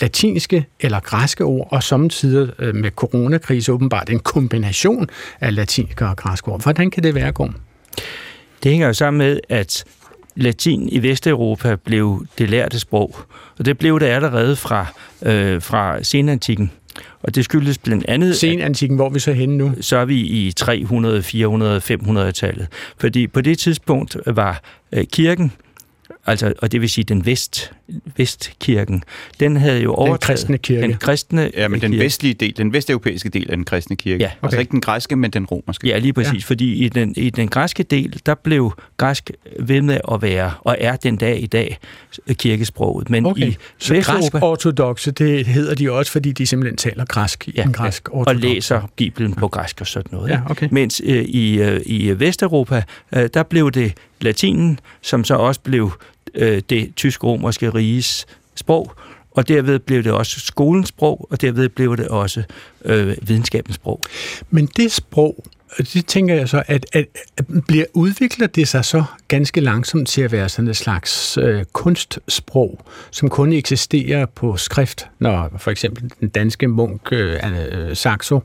latinske 0.00 0.66
eller 0.80 1.00
græske 1.00 1.44
ord, 1.44 1.68
og 1.70 1.82
samtidig 1.82 2.50
øh, 2.58 2.74
med 2.74 2.90
coronakrise 2.90 3.72
åbenbart 3.72 4.10
en 4.10 4.20
kombination 4.20 5.08
af 5.40 5.54
latinske 5.54 6.06
og 6.06 6.16
græske 6.16 6.48
ord. 6.48 6.62
Hvordan 6.62 6.90
kan 6.90 7.02
det 7.02 7.14
være, 7.14 7.32
Gorm? 7.32 7.54
Det 8.62 8.70
hænger 8.70 8.86
jo 8.86 8.92
sammen 8.92 9.18
med, 9.18 9.40
at 9.48 9.84
latin 10.38 10.88
i 10.88 11.02
Vesteuropa 11.02 11.76
blev 11.84 12.26
det 12.38 12.50
lærte 12.50 12.78
sprog. 12.78 13.16
Og 13.58 13.64
det 13.64 13.78
blev 13.78 14.00
det 14.00 14.06
allerede 14.06 14.56
fra, 14.56 14.86
øh, 15.22 15.62
fra 15.62 16.02
senantikken. 16.02 16.70
Og 17.22 17.34
det 17.34 17.44
skyldes 17.44 17.78
blandt 17.78 18.04
andet... 18.08 18.36
Senantikken, 18.36 18.96
hvor 18.96 19.06
er 19.06 19.10
vi 19.10 19.18
så 19.18 19.32
henne 19.32 19.56
nu? 19.56 19.72
så 19.80 19.96
er 19.96 20.04
vi 20.04 20.20
i 20.20 20.52
300, 20.52 21.22
400, 21.22 21.80
500-tallet. 21.90 22.66
Fordi 22.98 23.26
på 23.26 23.40
det 23.40 23.58
tidspunkt 23.58 24.16
var 24.26 24.62
øh, 24.92 25.04
kirken, 25.12 25.52
altså, 26.30 26.52
og 26.58 26.72
det 26.72 26.80
vil 26.80 26.90
sige 26.90 27.04
den 27.04 27.26
vest, 27.26 27.72
vestkirken, 28.16 29.02
den 29.40 29.56
havde 29.56 29.82
jo 29.82 29.94
overtaget... 29.94 30.20
kristne 30.20 30.58
kirke. 30.58 30.82
Den 30.82 30.94
kristne 30.94 31.50
Ja, 31.56 31.68
men 31.68 31.80
den 31.80 31.90
kirke. 31.92 32.04
vestlige 32.04 32.34
del, 32.34 32.56
den 32.56 32.72
vesteuropæiske 32.72 33.28
del 33.28 33.50
af 33.50 33.56
den 33.56 33.64
kristne 33.64 33.96
kirke. 33.96 34.22
Ja, 34.24 34.26
okay. 34.26 34.36
Altså 34.42 34.56
okay. 34.56 34.60
ikke 34.60 34.70
den 34.70 34.80
græske, 34.80 35.16
men 35.16 35.30
den 35.30 35.44
romerske. 35.46 35.88
Ja, 35.88 35.98
lige 35.98 36.12
præcis. 36.12 36.32
Ja. 36.34 36.38
Fordi 36.46 36.72
i 36.84 36.88
den, 36.88 37.14
i 37.16 37.30
den 37.30 37.48
græske 37.48 37.82
del, 37.82 38.20
der 38.26 38.34
blev 38.34 38.72
græsk 38.96 39.30
ved 39.60 39.82
med 39.82 39.98
at 40.12 40.22
være, 40.22 40.52
og 40.60 40.76
er 40.80 40.96
den 40.96 41.16
dag 41.16 41.42
i 41.42 41.46
dag, 41.46 41.78
kirkesproget. 42.32 43.10
Men 43.10 43.26
Okay. 43.26 43.46
i 43.46 43.56
Så 43.78 43.94
græsk 43.94 44.08
Vesteuropa 44.08 44.46
ortodoxe, 44.46 45.10
det 45.10 45.46
hedder 45.46 45.74
de 45.74 45.92
også, 45.92 46.12
fordi 46.12 46.32
de 46.32 46.46
simpelthen 46.46 46.76
taler 46.76 47.04
græsk 47.04 47.48
i 47.48 47.52
Ja, 47.56 47.62
en 47.62 47.72
græsk 47.72 48.08
og 48.08 48.14
ortodox. 48.18 48.42
læser 48.42 48.90
Bibelen 48.96 49.34
på 49.34 49.48
græsk 49.48 49.80
og 49.80 49.86
sådan 49.86 50.08
noget. 50.12 50.30
Ja, 50.30 50.40
okay. 50.50 50.68
Mens 50.70 51.02
øh, 51.04 51.24
i, 51.24 51.60
øh, 51.62 51.80
i 51.86 52.10
Vesteuropa, 52.20 52.82
øh, 53.16 53.28
der 53.34 53.42
blev 53.42 53.70
det 53.70 53.92
latinen, 54.20 54.80
som 55.02 55.24
så 55.24 55.34
også 55.34 55.60
blev 55.60 55.92
øh, 56.34 56.62
det 56.70 56.92
tysk-romerske 56.96 57.70
riges 57.70 58.26
sprog, 58.54 58.92
og 59.30 59.48
derved 59.48 59.78
blev 59.78 60.04
det 60.04 60.12
også 60.12 60.40
skolens 60.40 60.88
sprog, 60.88 61.28
og 61.30 61.40
derved 61.40 61.68
blev 61.68 61.96
det 61.96 62.08
også 62.08 62.42
øh, 62.84 63.16
videnskabens 63.22 63.74
sprog. 63.74 64.02
Men 64.50 64.66
det 64.66 64.92
sprog, 64.92 65.44
det 65.78 66.06
tænker 66.06 66.34
jeg 66.34 66.48
så, 66.48 66.62
at, 66.66 66.86
at, 66.92 67.06
at 67.36 67.44
bliver, 67.66 67.84
udvikler 67.94 68.46
det 68.46 68.68
sig 68.68 68.84
så 68.84 69.04
ganske 69.28 69.60
langsomt 69.60 70.08
til 70.08 70.22
at 70.22 70.32
være 70.32 70.48
sådan 70.48 70.68
et 70.68 70.76
slags 70.76 71.38
øh, 71.38 71.64
kunstsprog, 71.72 72.80
som 73.10 73.28
kun 73.28 73.52
eksisterer 73.52 74.26
på 74.26 74.56
skrift, 74.56 75.06
når 75.18 75.50
for 75.58 75.70
eksempel 75.70 76.12
den 76.20 76.28
danske 76.28 76.68
munk 76.68 77.12
øh, 77.12 77.36
øh 77.70 77.96
Saxo 77.96 78.40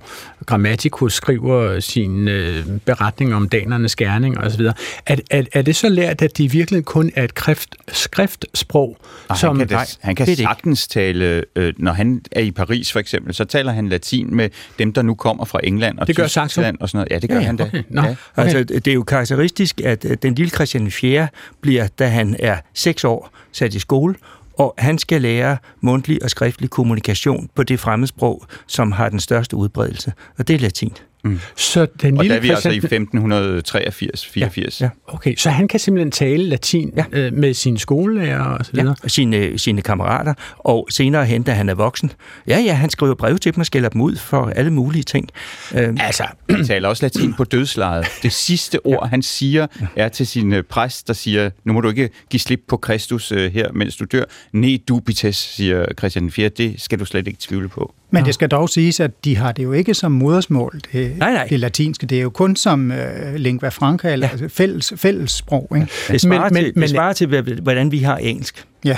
Grammaticus 0.46 1.14
skriver 1.14 1.80
sin 1.80 2.28
øh, 2.28 2.66
beretning 2.86 3.36
om 3.36 3.50
danernes 3.50 3.96
gerning 3.96 4.38
osv. 4.38 4.62
Er, 4.62 5.16
er, 5.32 5.44
er 5.54 5.62
det 5.62 5.76
så 5.76 5.90
lært, 5.90 6.22
at 6.22 6.38
det 6.38 6.54
virkelig 6.54 6.86
kun 6.86 7.12
er 7.16 7.24
et 7.24 7.36
krift, 7.36 7.76
skriftsprog? 7.88 8.98
Og 9.28 9.38
som, 9.38 9.60
han 9.60 9.68
kan, 9.68 9.76
nej, 9.76 9.86
han 10.00 10.16
kan 10.16 10.36
sagtens 10.36 10.88
tale, 10.88 11.44
øh, 11.56 11.74
når 11.78 11.92
han 11.92 12.22
er 12.32 12.42
i 12.42 12.52
Paris 12.52 12.92
for 12.92 13.00
eksempel, 13.00 13.34
så 13.34 13.46
taler 13.46 13.72
han 13.72 13.90
latin 13.90 14.36
med 14.36 14.50
dem, 14.80 14.94
der 14.94 15.02
nu 15.02 15.16
kommer 15.16 15.46
fra 15.46 15.60
England 15.64 16.00
og 16.00 16.08
det 16.08 16.16
gør 16.16 16.28
Tyskland 16.28 16.78
og 16.80 16.90
sådan 16.90 16.98
noget. 16.98 17.12
Ja, 17.13 17.19
det 17.19 17.30
gør 17.30 17.36
ja, 17.36 17.41
han 17.41 17.58
da. 17.58 17.63
Okay. 17.63 17.84
Nå, 17.89 18.02
ja. 18.02 18.08
okay. 18.08 18.43
Altså, 18.43 18.63
det 18.63 18.88
er 18.88 18.93
jo 18.93 19.04
karakteristisk, 19.04 19.82
at 19.82 20.06
øh, 20.06 20.17
den 20.21 20.36
lille 20.36 20.49
Christian 20.49 20.91
4. 20.91 21.28
bliver, 21.62 21.88
da 21.88 22.08
han 22.08 22.36
er 22.39 22.58
seks 22.73 23.04
år, 23.04 23.30
sat 23.52 23.73
i 23.73 23.80
skole, 23.80 24.15
og 24.58 24.73
han 24.78 24.97
skal 24.97 25.21
lære 25.21 25.58
mundtlig 25.82 26.23
og 26.23 26.30
skriftlig 26.30 26.69
kommunikation 26.69 27.49
på 27.56 27.63
det 27.63 27.80
fremmedsprog, 27.80 28.45
som 28.67 28.91
har 28.91 29.10
den 29.10 29.19
største 29.19 29.56
udbredelse, 29.56 30.13
og 30.38 30.47
det 30.47 30.54
er 30.54 30.60
latin. 30.60 30.93
Mm. 31.26 31.40
Så 31.56 31.88
den 32.02 32.18
og 32.18 32.24
lille 32.24 32.34
der 32.34 32.40
er 32.40 32.42
vi 32.42 32.50
altså 32.50 32.70
i 32.70 32.78
1583 32.78 34.26
84 34.26 34.82
ja, 34.82 34.86
ja. 34.86 35.14
Okay, 35.14 35.36
så 35.36 35.50
han 35.50 35.68
kan 35.68 35.80
simpelthen 35.80 36.12
tale 36.12 36.44
latin 36.44 36.94
ja. 36.98 37.04
øh, 37.12 37.34
med 37.34 37.54
sine 37.54 37.80
skolelærer 37.80 38.44
og 38.44 38.66
så 38.66 38.72
videre? 38.72 38.96
Ja, 39.04 39.08
sine, 39.08 39.60
sine 39.60 39.82
kammerater, 39.82 40.34
og 40.58 40.88
senere 40.90 41.26
hen, 41.26 41.44
da 41.44 41.52
han 41.52 41.70
er 41.70 41.74
voksen. 41.74 42.12
Ja, 42.48 42.60
ja, 42.60 42.74
han 42.74 42.90
skriver 42.90 43.16
brev 43.16 43.38
til 43.38 43.56
dem 43.56 43.60
og 43.60 43.66
skælder 43.66 43.90
dem 43.90 44.02
ud 44.02 44.16
for 44.16 44.46
alle 44.56 44.72
mulige 44.72 45.04
ting. 45.04 45.30
Øh, 45.76 45.94
altså, 46.00 46.24
han 46.50 46.66
taler 46.66 46.90
også 46.90 47.06
latin 47.06 47.34
på 47.34 47.44
dødslejet. 47.44 48.08
Det 48.24 48.32
sidste 48.32 48.86
ord, 48.86 49.00
ja. 49.04 49.08
han 49.08 49.22
siger, 49.22 49.68
er 49.96 50.10
til 50.10 50.28
sin 50.28 50.54
øh, 50.54 50.64
præst, 50.64 51.08
der 51.08 51.14
siger, 51.14 51.50
nu 51.64 51.74
må 51.74 51.82
du 51.82 51.90
ikke 51.90 52.10
give 52.30 52.40
slip 52.40 52.62
på 52.68 52.78
Kristus 52.78 53.32
uh, 53.32 53.38
her, 53.38 53.72
mens 53.72 53.96
du 53.96 54.06
dør. 54.06 54.24
Ne 54.52 54.78
dubites, 54.78 55.36
siger 55.36 55.86
Christian 55.98 56.32
4. 56.32 56.50
Det 56.50 56.82
skal 56.82 57.00
du 57.00 57.06
slet 57.06 57.28
ikke 57.28 57.40
tvivle 57.42 57.70
på. 57.70 57.94
Men 58.14 58.26
det 58.26 58.34
skal 58.34 58.48
dog 58.48 58.70
siges, 58.70 59.00
at 59.00 59.26
de 59.26 59.38
har 59.38 59.52
det 59.52 59.64
jo 59.64 59.72
ikke 59.72 59.94
som 59.94 60.12
modersmål, 60.12 60.82
det, 60.92 61.12
nej, 61.17 61.34
nej. 61.34 61.47
det 61.49 61.60
latinske. 61.60 62.06
Det 62.06 62.17
er 62.17 62.21
jo 62.21 62.30
kun 62.30 62.56
som 62.56 62.91
uh, 62.91 63.36
lingua 63.36 63.69
franca, 63.69 64.12
eller 64.12 64.28
ja. 64.28 64.32
altså 64.32 64.47
fælles, 64.49 64.93
fælles 64.95 65.32
sprog. 65.32 65.67
Ikke? 65.76 65.88
Det 66.08 66.21
svarer, 66.21 66.49
men, 66.49 66.63
til, 66.63 66.71
men, 66.76 66.82
det 66.82 66.89
svarer 66.89 67.13
til, 67.13 67.41
hvordan 67.62 67.91
vi 67.91 67.99
har 67.99 68.17
engelsk. 68.17 68.65
Ja, 68.86 68.97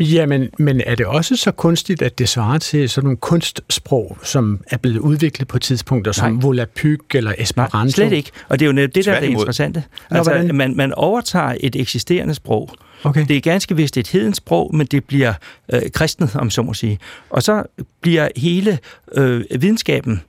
ja 0.00 0.26
men, 0.26 0.48
men 0.58 0.80
er 0.86 0.94
det 0.94 1.06
også 1.06 1.36
så 1.36 1.50
kunstigt, 1.50 2.02
at 2.02 2.18
det 2.18 2.28
svarer 2.28 2.58
til 2.58 2.88
sådan 2.88 3.06
nogle 3.06 3.16
kunstsprog, 3.16 4.18
som 4.22 4.60
er 4.70 4.76
blevet 4.76 4.98
udviklet 4.98 5.48
på 5.48 5.58
tidspunkter, 5.58 6.12
som 6.12 6.32
Nej. 6.32 6.40
Volapük 6.40 7.14
eller 7.14 7.32
Esperanto? 7.38 7.78
Nej, 7.78 7.88
slet 7.88 8.12
ikke. 8.12 8.30
Og 8.48 8.58
det 8.58 8.64
er 8.64 8.66
jo 8.66 8.72
netop 8.72 8.94
det, 8.94 9.04
der 9.04 9.12
er 9.12 9.20
det 9.20 9.28
interessante. 9.28 9.82
Altså, 10.10 10.50
man, 10.54 10.76
man 10.76 10.92
overtager 10.94 11.54
et 11.60 11.76
eksisterende 11.76 12.34
sprog, 12.34 12.70
Okay. 13.04 13.24
Det 13.28 13.36
er 13.36 13.40
ganske 13.40 13.76
vist 13.76 13.96
et 13.96 14.08
hedens 14.08 14.36
sprog, 14.36 14.76
men 14.76 14.86
det 14.86 15.04
bliver 15.04 15.34
øh, 15.72 15.82
kristnet, 15.94 16.36
om 16.36 16.50
så 16.50 16.62
må 16.62 16.74
sige. 16.74 16.98
Og 17.30 17.42
så 17.42 17.62
bliver 18.00 18.28
hele 18.36 18.78
øh, 19.14 19.44
videnskaben 19.58 20.22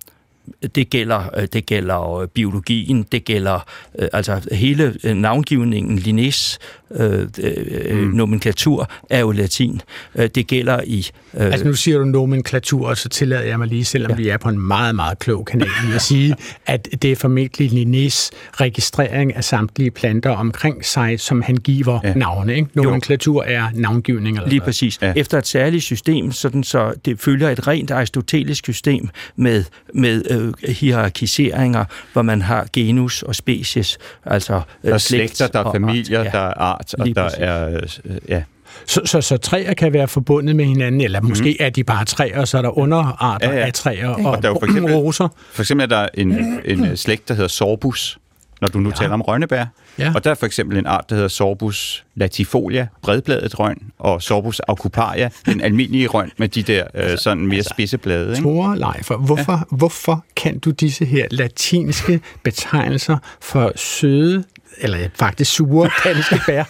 det 0.76 0.90
gælder, 0.90 1.30
øh, 1.38 1.48
det 1.54 1.66
gælder 1.66 2.18
øh, 2.18 2.28
biologien, 2.28 3.04
det 3.12 3.26
gælder 3.26 3.66
øh, 4.00 4.08
altså 4.14 4.50
hele 4.52 4.96
navngivningen, 5.04 5.98
Linnés 5.98 6.58
øh, 6.92 7.28
øh, 7.40 7.98
mm. 7.98 8.10
nomenklatur 8.10 8.90
er 9.10 9.20
jo 9.20 9.32
latin. 9.32 9.82
Det 10.16 10.48
gælder 10.48 10.80
i... 10.86 11.10
Øh, 11.34 11.46
altså 11.46 11.66
nu 11.66 11.74
siger 11.74 11.98
du 11.98 12.06
nomenklatur, 12.06 12.88
og 12.88 12.98
så 12.98 13.10
tillader 13.10 13.44
jeg 13.44 13.60
mig 13.60 13.68
lige, 13.68 13.86
selvom 13.86 14.12
ja. 14.12 14.16
vi 14.18 14.30
er 14.30 14.38
på 14.38 14.50
en 14.50 14.60
meget, 14.60 14.96
meget 14.96 15.20
klog 15.20 15.46
kanal, 15.46 15.70
at 15.96 16.02
sige, 16.02 16.36
at 16.66 16.88
det 17.02 17.12
er 17.12 17.16
formentlig 17.16 17.72
Linnés 17.72 18.30
registrering 18.54 19.36
af 19.36 19.44
samtlige 19.44 19.92
planter 19.92 20.30
omkring 20.30 20.86
sig, 20.86 21.20
som 21.20 21.42
han 21.42 21.56
giver 21.56 22.00
ja. 22.04 22.14
navne. 22.14 22.56
Ikke? 22.56 22.70
Nomenklatur 22.74 23.46
jo. 23.48 23.54
er 23.56 23.68
navngivning. 23.74 24.38
Eller 24.38 24.50
lige 24.50 24.62
præcis. 24.62 25.00
Ja. 25.02 25.14
Efter 25.16 25.38
et 25.38 25.48
særligt 25.48 25.84
system, 25.84 26.32
sådan 26.32 26.64
så 26.64 26.94
det 27.06 27.20
følger 27.20 27.50
et 27.50 27.68
rent 27.68 27.92
aristotelisk 27.92 28.66
system 28.66 29.10
med, 29.36 29.64
med 29.94 30.24
øh, 30.38 30.54
hierarkiseringer, 30.70 31.86
hvor 32.14 32.22
man 32.22 32.42
har 32.42 32.68
genus 32.74 33.24
og 33.24 33.36
species, 33.36 33.98
altså 34.26 34.54
øh, 34.54 34.62
Der 34.84 34.94
er 34.94 34.98
slægter, 34.98 35.48
der 35.48 35.60
er 35.60 35.72
familier, 35.72 36.24
ja. 36.24 36.30
der 36.30 36.40
er 36.40 36.54
art, 36.54 36.94
og 37.00 37.08
der 37.08 37.14
præcis. 37.14 37.40
er... 37.42 37.80
Øh, 38.06 38.18
ja. 38.30 38.44
Så, 38.86 39.02
så, 39.06 39.22
så 39.22 39.38
træer 39.38 39.74
kan 39.74 39.94
være 39.94 40.08
forbundet 40.08 40.56
med 40.56 40.66
hinanden, 40.66 41.02
eller 41.02 41.22
mm. 41.22 41.28
måske 41.28 41.62
er 41.62 41.70
de 41.70 41.84
bare 41.84 42.06
træer, 42.06 42.46
så 42.46 42.58
er 42.58 42.62
der 42.62 42.78
underarter 42.78 43.50
ja, 43.50 43.60
ja. 43.60 43.66
af 43.66 43.74
træer 43.74 44.10
og, 44.10 44.26
og 44.26 44.42
der 44.42 44.50
er 44.50 44.54
jo 44.54 44.60
for 44.60 44.66
eksempel, 44.66 44.96
roser. 44.96 45.28
For 45.52 45.62
eksempel 45.62 45.84
er 45.84 45.88
der 45.88 46.08
en, 46.14 46.60
en 46.66 46.98
slægt, 46.98 47.28
der 47.28 47.34
hedder 47.34 47.48
sorbus, 47.48 48.18
når 48.62 48.68
du 48.68 48.80
nu 48.80 48.90
ja. 48.90 48.96
taler 48.96 49.14
om 49.14 49.22
rønnebær. 49.22 49.66
Ja. 50.00 50.12
Og 50.16 50.24
der 50.24 50.32
er 50.32 50.36
for 50.36 50.46
eksempel 50.46 50.78
en 50.78 50.86
art, 50.86 51.10
der 51.10 51.16
hedder 51.16 51.30
Sorbus 51.30 52.06
latifolia, 52.16 52.88
bredbladet 53.02 53.60
røn, 53.60 53.78
og 54.00 54.22
Sorbus 54.22 54.60
aucuparia, 54.60 55.30
den 55.46 55.62
almindelige 55.62 56.08
røn 56.08 56.32
med 56.38 56.48
de 56.48 56.64
der 56.64 56.84
øh, 56.84 57.04
altså, 57.04 57.24
sådan 57.24 57.48
mere 57.48 57.58
altså, 57.58 57.70
spidse 57.74 57.98
blade. 57.98 58.30
Ikke? 58.30 58.42
Tore 58.44 58.78
Leifer, 58.78 59.18
hvorfor, 59.18 59.52
ja. 59.52 59.78
hvorfor 59.78 60.26
kan 60.36 60.60
du 60.60 60.72
disse 60.72 61.06
her 61.06 61.26
latinske 61.32 62.20
betegnelser 62.44 63.18
for 63.42 63.72
søde 63.76 64.44
eller 64.80 64.98
faktisk 65.16 65.52
sure 65.52 65.90
danske 66.04 66.40
bær. 66.46 66.64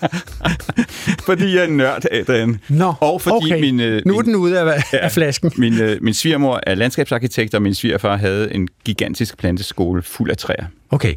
fordi 1.27 1.55
jeg 1.55 1.63
er 1.63 1.67
nørd, 1.67 2.05
Adrian. 2.11 2.59
Nå, 2.69 2.93
og 2.99 3.21
fordi 3.21 3.53
okay. 3.53 3.61
min, 3.61 3.79
øh, 3.79 4.01
nu 4.05 4.17
er 4.17 4.21
den 4.21 4.35
ude 4.35 4.59
af, 4.59 4.83
ja, 4.93 4.97
af 4.97 5.11
flasken. 5.11 5.51
Min, 5.57 5.81
øh, 5.81 5.97
min 6.01 6.13
svigermor 6.13 6.59
er 6.63 6.75
landskabsarkitekt, 6.75 7.53
og 7.53 7.61
min 7.61 7.73
svigerfar 7.73 8.17
havde 8.17 8.53
en 8.53 8.67
gigantisk 8.85 9.37
planteskole 9.37 10.03
fuld 10.03 10.31
af 10.31 10.37
træer. 10.37 10.65
Okay, 10.91 11.13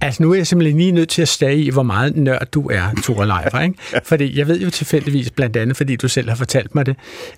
altså 0.00 0.22
nu 0.22 0.30
er 0.30 0.36
jeg 0.36 0.46
simpelthen 0.46 0.78
lige 0.78 0.92
nødt 0.92 1.08
til 1.08 1.22
at 1.22 1.28
stage 1.28 1.56
i, 1.56 1.70
hvor 1.70 1.82
meget 1.82 2.16
nørd 2.16 2.46
du 2.46 2.66
er, 2.66 2.82
Tore 3.02 3.26
Leifer, 3.26 3.60
ikke? 3.60 3.74
Fordi 4.04 4.38
jeg 4.38 4.48
ved 4.48 4.60
jo 4.60 4.70
tilfældigvis, 4.70 5.30
blandt 5.30 5.56
andet 5.56 5.76
fordi 5.76 5.96
du 5.96 6.08
selv 6.08 6.28
har 6.28 6.36
fortalt 6.36 6.74
mig 6.74 6.86
det, 6.86 6.96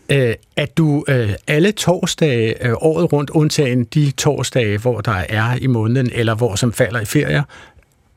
øh, 0.09 0.35
at 0.57 0.77
du 0.79 1.05
øh, 1.09 1.31
alle 1.47 1.73
torsdage 1.73 2.67
øh, 2.67 2.75
året 2.77 3.13
rundt, 3.13 3.31
undtagen 3.31 3.85
de 3.85 4.11
torsdage, 4.11 4.79
hvor 4.79 5.01
der 5.01 5.25
er 5.29 5.57
i 5.61 5.67
måneden, 5.67 6.11
eller 6.13 6.35
hvor 6.35 6.55
som 6.55 6.73
falder 6.73 7.01
i 7.01 7.05
ferier, 7.05 7.43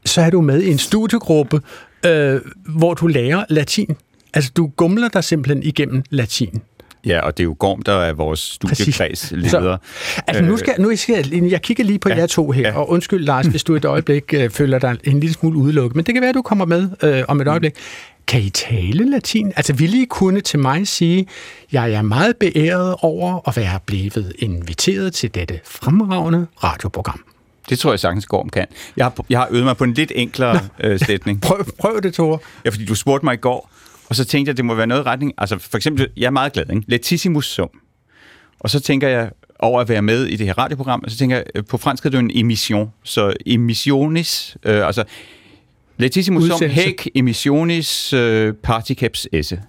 så 0.06 0.22
er 0.22 0.30
du 0.30 0.42
med 0.42 0.62
i 0.62 0.72
en 0.72 0.78
studiegruppe, 0.78 1.62
øh, 2.06 2.42
hvor 2.66 2.94
du 2.94 3.08
lærer 3.08 3.46
latin. 3.50 3.96
Altså, 4.34 4.52
du 4.58 4.68
gumler 4.68 5.10
dig 5.10 5.24
simpelthen 5.24 5.64
igennem 5.64 6.04
latin. 6.10 6.62
Ja, 7.08 7.20
og 7.20 7.38
det 7.38 7.44
er 7.44 7.46
jo 7.46 7.56
Gorm, 7.60 7.82
der 7.82 7.94
er 7.94 8.14
vores 8.14 8.40
studiekreds 8.40 9.32
leder. 9.32 9.78
altså 10.28 10.44
nu 10.44 10.58
skal, 10.58 10.74
nu 10.80 10.96
skal 10.96 11.30
jeg, 11.32 11.52
jeg 11.52 11.62
kigger 11.62 11.84
lige 11.84 12.00
på 12.00 12.10
ja, 12.10 12.16
jer 12.16 12.28
to 12.28 12.52
her, 12.52 12.70
ja. 12.70 12.78
og 12.78 12.90
undskyld 12.90 13.26
Lars, 13.26 13.46
hvis 13.46 13.64
du 13.64 13.76
et 13.76 13.86
øjeblik 13.86 14.34
øh, 14.34 14.50
føler 14.50 14.80
dig 14.80 14.98
en 15.04 15.20
lille 15.20 15.34
smule 15.34 15.58
udelukket, 15.58 15.96
men 15.96 16.06
det 16.06 16.14
kan 16.14 16.22
være, 16.22 16.30
at 16.30 16.36
du 16.36 16.42
kommer 16.42 16.66
med 16.66 16.90
øh, 17.04 17.24
om 17.28 17.42
et 17.42 17.48
øjeblik. 17.48 17.74
Kan 18.28 18.42
I 18.42 18.50
tale 18.50 19.10
latin? 19.10 19.54
Altså 19.56 19.74
vil 19.74 20.02
I 20.02 20.06
kunne 20.06 20.42
til 20.42 20.60
mig 20.60 20.88
sige, 20.88 21.28
jeg 21.72 21.92
er 21.92 22.02
meget 22.02 22.38
beæret 22.38 22.96
over 23.02 23.50
at 23.50 23.58
være 23.58 23.80
blevet 23.86 24.34
inviteret 24.40 25.14
til 25.14 25.36
dette 25.36 25.60
fremragende 25.66 26.48
radioprogram? 26.64 27.24
Det 27.70 27.80
tror 27.80 27.92
jeg 27.92 28.00
sagtens 28.00 28.26
Gorm 28.26 28.50
kan. 28.50 28.66
Jeg 28.98 29.06
har, 29.06 29.26
jeg 29.30 29.40
har 29.40 29.48
øvet 29.52 29.64
mig 29.64 29.78
på 29.78 29.84
en 29.84 29.94
lidt 29.94 30.12
enklere 30.16 30.60
øh, 30.80 31.00
sætning. 31.00 31.42
prøv, 31.48 31.66
prøv 31.80 32.02
det, 32.04 32.14
Tore. 32.14 32.40
Ja, 32.66 32.70
fordi 32.70 32.86
du 32.86 32.96
spurgte 32.96 33.26
mig 33.26 33.34
i 33.34 33.38
går, 33.38 33.70
og 34.10 34.16
så 34.16 34.26
tænkte 34.26 34.50
jeg, 34.50 34.54
at 34.54 34.58
det 34.58 34.66
må 34.66 34.76
være 34.76 34.88
noget 34.88 35.06
retning. 35.06 35.34
Altså 35.38 35.58
for 35.58 35.78
eksempel, 35.78 36.08
jeg 36.18 36.26
er 36.26 36.32
meget 36.32 36.54
glad, 36.54 36.66
ikke? 36.70 36.84
Letissimus 36.88 37.46
sum. 37.46 37.70
Og 38.60 38.70
så 38.70 38.80
tænker 38.80 39.08
jeg 39.08 39.32
over 39.60 39.82
at 39.82 39.90
være 39.90 40.02
med 40.02 40.26
i 40.26 40.36
det 40.36 40.46
her 40.46 40.58
radioprogram, 40.58 41.02
og 41.04 41.12
så 41.12 41.18
tænker 41.18 41.36
jeg, 41.36 41.46
øh, 41.56 41.64
på 41.66 41.78
fransk 41.78 42.06
er 42.06 42.10
det 42.10 42.20
en 42.20 42.32
emission. 42.34 42.94
Så 43.04 43.34
emissionis, 43.46 44.58
øh, 44.64 44.88
altså 44.88 45.04
Letissimus 45.98 46.44
sum 46.44 46.70
hæk 46.70 47.10
emissionis 47.16 48.14
øh, 48.14 48.54
particeps 48.54 49.28
esse. 49.32 49.62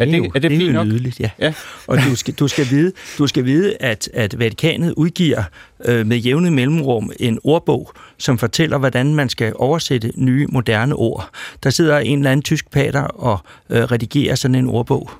Er 0.00 0.04
det, 0.04 0.14
er 0.34 0.38
det, 0.38 0.50
det 0.50 0.68
er 0.68 0.72
jo 0.72 0.84
nydeligt, 0.84 1.20
ja. 1.20 1.30
ja. 1.38 1.52
Og 1.86 1.98
du 1.98 2.16
skal, 2.16 2.34
du 2.34 2.48
skal 2.48 2.66
vide, 2.70 2.92
du 3.18 3.26
skal 3.26 3.44
vide 3.44 3.76
at, 3.80 4.08
at 4.14 4.38
Vatikanet 4.38 4.94
udgiver 4.96 5.42
øh, 5.84 6.06
med 6.06 6.16
jævne 6.16 6.50
mellemrum 6.50 7.12
en 7.20 7.38
ordbog, 7.44 7.92
som 8.18 8.38
fortæller, 8.38 8.78
hvordan 8.78 9.14
man 9.14 9.28
skal 9.28 9.52
oversætte 9.56 10.12
nye, 10.16 10.46
moderne 10.46 10.94
ord. 10.94 11.30
Der 11.62 11.70
sidder 11.70 11.98
en 11.98 12.18
eller 12.18 12.30
anden 12.30 12.42
tysk 12.42 12.70
pater 12.70 13.00
og 13.02 13.38
øh, 13.70 13.82
redigerer 13.82 14.34
sådan 14.34 14.54
en 14.54 14.66
ordbog. 14.66 15.10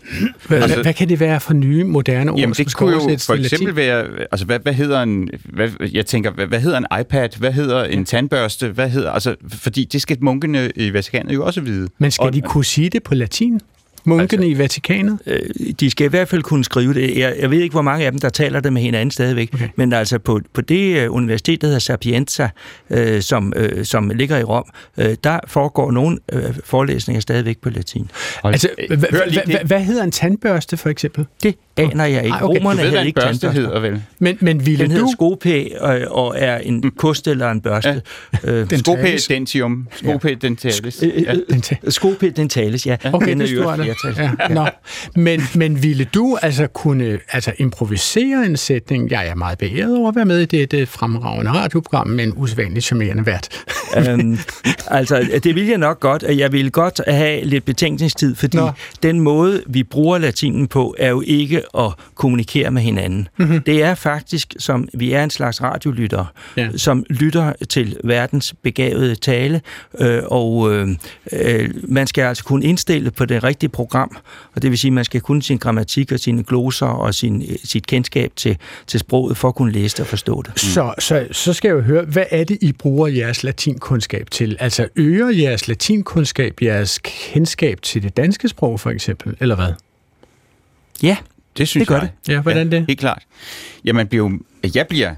Hvad, 0.49 0.63
altså, 0.63 0.83
hvad 0.83 0.95
kan 0.95 1.09
det 1.09 1.21
være 1.21 1.41
for 1.41 1.55
nye, 1.55 1.85
moderne 1.85 2.31
ord, 2.31 2.41
jamen, 2.41 2.55
det 2.55 2.75
kunne 2.75 2.93
jo 2.93 3.19
for 3.27 3.35
eksempel 3.35 3.77
være, 3.77 4.07
altså 4.31 4.47
hvad, 4.47 4.59
hvad 4.59 4.73
hedder 4.73 5.03
en, 5.03 5.29
hvad, 5.45 5.69
jeg 5.93 6.07
tænker, 6.07 6.31
hvad, 6.31 6.47
hvad 6.47 6.61
hedder 6.61 6.79
en 6.79 6.87
iPad, 7.01 7.29
hvad 7.39 7.53
hedder 7.53 7.85
en 7.85 8.05
tandbørste, 8.05 8.69
hvad 8.69 8.89
hedder, 8.89 9.11
altså, 9.11 9.35
fordi 9.49 9.85
det 9.85 10.03
skal 10.03 10.17
munkene 10.21 10.71
i 10.77 10.93
Vatikanet 10.93 11.35
jo 11.35 11.45
også 11.47 11.61
vide. 11.61 11.89
Men 11.99 12.11
skal 12.11 12.27
og, 12.27 12.33
de 12.33 12.41
kunne 12.41 12.65
sige 12.65 12.91
det 12.91 13.03
på 13.03 13.15
latin? 13.15 13.61
Munkene 14.05 14.45
altså, 14.45 14.57
i 14.57 14.59
Vatikanet? 14.59 15.19
Øh, 15.27 15.41
de 15.81 15.91
skal 15.91 16.05
i 16.05 16.09
hvert 16.09 16.29
fald 16.29 16.43
kunne 16.43 16.65
skrive 16.65 16.95
det. 16.95 17.19
Jeg, 17.19 17.37
jeg 17.41 17.51
ved 17.51 17.61
ikke, 17.61 17.73
hvor 17.73 17.83
mange 17.83 18.07
af 18.07 18.13
dem, 18.13 18.21
der 18.21 18.29
taler 18.29 18.61
det 18.61 18.73
med 18.73 18.83
hinanden 18.83 19.11
stadigvæk. 19.11 19.51
Okay. 19.55 19.69
Men 19.77 19.93
altså 19.93 20.19
på, 20.19 20.41
på 20.53 20.61
det 20.61 21.09
uh, 21.09 21.15
universitet, 21.15 21.61
der 21.61 21.67
hedder 21.67 21.81
Sapienza, 21.81 22.49
uh, 22.91 23.21
som, 23.21 23.53
uh, 23.57 23.83
som 23.83 24.11
ligger 24.11 24.39
i 24.39 24.43
Rom, 24.43 24.65
uh, 24.99 25.05
der 25.25 25.39
foregår 25.47 25.91
nogle 25.91 26.19
uh, 26.33 26.41
forelæsninger 26.65 27.21
stadigvæk 27.21 27.59
på 27.59 27.71
latin. 27.71 28.11
Altså, 28.45 28.69
hvad 29.65 29.81
hedder 29.81 30.05
en 30.05 30.11
tandbørste 30.11 30.77
for 30.77 30.89
eksempel? 30.89 31.27
Det 31.43 31.55
aner 31.81 32.05
jeg 32.05 32.25
ikke. 32.25 32.35
Ej, 32.37 32.43
okay. 32.43 32.59
Romerne 32.59 32.79
Du 32.81 32.85
ved, 32.85 32.91
havde 32.93 33.07
ikke 33.07 33.21
børste 33.21 33.51
hedder 33.51 33.81
vel? 33.81 34.03
Men, 34.19 34.39
men 34.41 34.67
ville 34.67 34.85
Den 34.85 34.91
hedder 34.91 35.07
du... 35.07 35.13
skopæ 35.13 35.65
og, 35.81 35.99
og 36.11 36.35
er 36.39 36.59
en 36.59 36.91
kost 36.99 37.29
eller 37.29 37.51
en 37.51 37.61
børste. 37.61 38.03
Ja. 38.45 38.53
Øh, 38.53 38.69
tales. 38.69 39.27
dentium. 39.27 39.89
Scope 39.97 40.35
dentalis. 40.35 41.03
øh, 41.03 41.23
Ja. 41.23 41.33
øh, 41.35 41.39
Den 41.51 41.61
ta- 41.61 41.77
skopæ 41.91 42.31
dentalis, 42.37 42.87
ja. 42.87 42.97
Okay, 43.13 43.29
Den 43.31 43.41
er 43.41 43.47
der. 43.47 43.75
flertal. 43.77 44.15
Ja. 44.49 44.55
Nå. 44.55 44.67
Men, 45.17 45.43
men 45.55 45.83
ville 45.83 46.05
du 46.15 46.39
altså 46.43 46.67
kunne 46.67 47.19
altså 47.33 47.53
improvisere 47.59 48.47
en 48.47 48.57
sætning? 48.57 49.11
Jeg 49.11 49.29
er 49.29 49.35
meget 49.35 49.59
beæret 49.59 49.97
over 49.99 50.09
at 50.09 50.17
være 50.17 50.25
med 50.25 50.39
i 50.41 50.45
det, 50.45 50.71
det 50.71 50.89
fremragende 50.89 51.51
radioprogram 51.53 52.07
med 52.09 52.25
en 52.25 52.33
usædvanligt 52.37 52.85
charmerende 52.85 53.27
vært. 53.27 53.49
øhm, 54.09 54.39
altså, 54.87 55.41
det 55.45 55.55
vil 55.55 55.67
jeg 55.67 55.79
nok 55.79 56.01
godt, 56.01 56.23
at 56.23 56.39
jeg 56.39 56.53
vil 56.53 56.71
godt 56.71 57.01
have 57.09 57.45
lidt 57.45 57.65
betænkningstid, 57.65 58.35
fordi. 58.35 58.57
Nå. 58.57 58.71
den 59.03 59.21
måde, 59.21 59.63
vi 59.67 59.83
bruger 59.83 60.19
latinen 60.19 60.67
på, 60.69 60.95
er 60.99 61.09
jo 61.11 61.23
ikke 61.27 61.63
at 61.79 61.93
kommunikere 62.15 62.71
med 62.71 62.83
hinanden. 62.83 63.29
Mhm. 63.39 63.49
Mm-hmm. 63.49 63.63
Det 63.63 63.83
er 63.83 63.95
faktisk, 63.95 64.55
som 64.59 64.89
vi 64.95 65.13
er 65.13 65.25
en 65.25 65.31
slags 65.31 65.63
radiolytter, 65.63 66.25
Ja. 66.57 66.69
som 66.77 67.05
lytter 67.11 67.53
til 67.69 67.97
verdens 68.05 68.55
begavede 68.63 69.15
tale, 69.15 69.61
øh, 69.99 70.23
og 70.27 70.73
øh, 70.73 70.89
øh, 71.33 71.71
man 71.89 72.07
skal 72.07 72.23
altså 72.25 72.45
kunne 72.45 72.65
indstille 72.65 73.11
på 73.11 73.25
det 73.25 73.45
rigtige 73.45 73.71
program, 73.71 74.17
og 74.55 74.63
det 74.63 74.71
vil 74.71 74.79
sige, 74.79 74.89
at 74.89 74.93
man 74.93 75.05
skal 75.05 75.21
kunne 75.21 75.43
sin 75.43 75.59
grammatik 75.59 76.13
og 76.13 76.21
sine 76.21 76.43
gloser 76.43 76.87
og 76.87 77.15
sin, 77.15 77.43
øh, 77.43 77.57
sit 77.65 77.87
kendskab 77.87 78.33
til, 78.37 78.57
til 78.87 79.01
sproget 79.01 79.37
for 79.37 79.49
at 79.49 79.55
kunne 79.55 79.73
læse 79.73 79.97
det 79.97 80.01
og 80.01 80.07
forstå 80.07 80.43
det. 80.43 80.61
Så, 80.61 80.95
så, 80.99 81.27
så 81.33 81.53
skal 81.53 81.69
jeg 81.69 81.75
jo 81.75 81.81
høre, 81.81 82.05
hvad 82.05 82.25
er 82.31 82.45
det, 82.45 82.59
I 82.61 82.73
bruger 82.73 83.09
jeres 83.09 83.45
latinkundskab 83.45 84.31
til? 84.31 84.57
Altså 84.61 84.89
øger 84.97 85.29
jeres 85.31 85.69
latinkundskab 85.69 86.63
jeres 86.63 86.99
kendskab 87.03 87.83
til 87.83 88.03
det 88.03 88.17
danske 88.17 88.49
sprog, 88.49 88.81
for 88.81 88.91
eksempel, 88.91 89.37
eller 89.41 89.55
hvad? 89.57 89.73
Ja, 91.03 91.17
Det 91.59 91.69
synes 91.69 91.83
Det 91.83 91.89
gør 91.89 92.01
jeg. 92.01 92.11
Ja, 92.29 92.41
hvordan 92.41 92.73
det? 92.73 92.85
Helt 92.89 93.01
klart. 93.01 93.23
Ja, 93.85 93.93
man 93.93 94.07
bliver 94.07 94.31
jo, 94.31 94.39
jeg 94.75 94.87
bliver, 94.87 95.15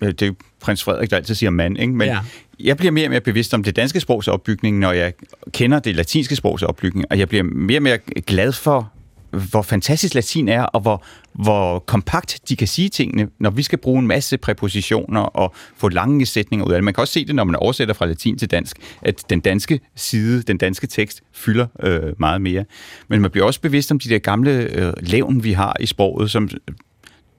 øh, 0.00 0.08
det 0.08 0.22
er 0.22 0.32
prins 0.60 0.84
Frederik, 0.84 1.10
der 1.10 1.16
altid 1.16 1.34
siger 1.34 1.50
mand, 1.50 1.78
ikke? 1.78 1.92
men 1.92 2.08
ja. 2.08 2.18
jeg 2.60 2.76
bliver 2.76 2.90
mere 2.90 3.06
og 3.06 3.10
mere 3.10 3.20
bevidst 3.20 3.54
om 3.54 3.62
det 3.62 3.76
danske 3.76 4.00
sprogs 4.00 4.28
opbygning, 4.28 4.78
når 4.78 4.92
jeg 4.92 5.12
kender 5.52 5.78
det 5.78 5.96
latinske 5.96 6.36
sprogs 6.36 6.62
opbygning, 6.62 7.06
og 7.10 7.18
jeg 7.18 7.28
bliver 7.28 7.44
mere 7.44 7.78
og 7.78 7.82
mere 7.82 7.98
glad 8.26 8.52
for, 8.52 8.92
hvor 9.32 9.62
fantastisk 9.62 10.14
latin 10.14 10.48
er, 10.48 10.62
og 10.62 10.80
hvor, 10.80 11.04
hvor 11.32 11.78
kompakt 11.78 12.40
de 12.48 12.56
kan 12.56 12.68
sige 12.68 12.88
tingene, 12.88 13.28
når 13.38 13.50
vi 13.50 13.62
skal 13.62 13.78
bruge 13.78 13.98
en 13.98 14.06
masse 14.06 14.38
præpositioner 14.38 15.20
og 15.20 15.54
få 15.76 15.88
lange 15.88 16.26
sætninger 16.26 16.66
ud 16.66 16.72
af 16.72 16.76
det. 16.76 16.84
Man 16.84 16.94
kan 16.94 17.00
også 17.00 17.12
se 17.12 17.24
det, 17.24 17.34
når 17.34 17.44
man 17.44 17.56
oversætter 17.56 17.94
fra 17.94 18.06
latin 18.06 18.38
til 18.38 18.50
dansk, 18.50 18.76
at 19.02 19.24
den 19.30 19.40
danske 19.40 19.80
side, 19.96 20.42
den 20.42 20.58
danske 20.58 20.86
tekst, 20.86 21.22
fylder 21.32 21.66
øh, 21.82 22.12
meget 22.18 22.40
mere. 22.40 22.64
Men 23.08 23.20
man 23.20 23.30
bliver 23.30 23.46
også 23.46 23.60
bevidst 23.60 23.90
om 23.90 23.98
de 23.98 24.08
der 24.08 24.18
gamle 24.18 24.50
øh, 24.50 24.92
levn, 25.00 25.44
vi 25.44 25.52
har 25.52 25.76
i 25.80 25.86
sproget, 25.86 26.30
som 26.30 26.44
øh, 26.44 26.74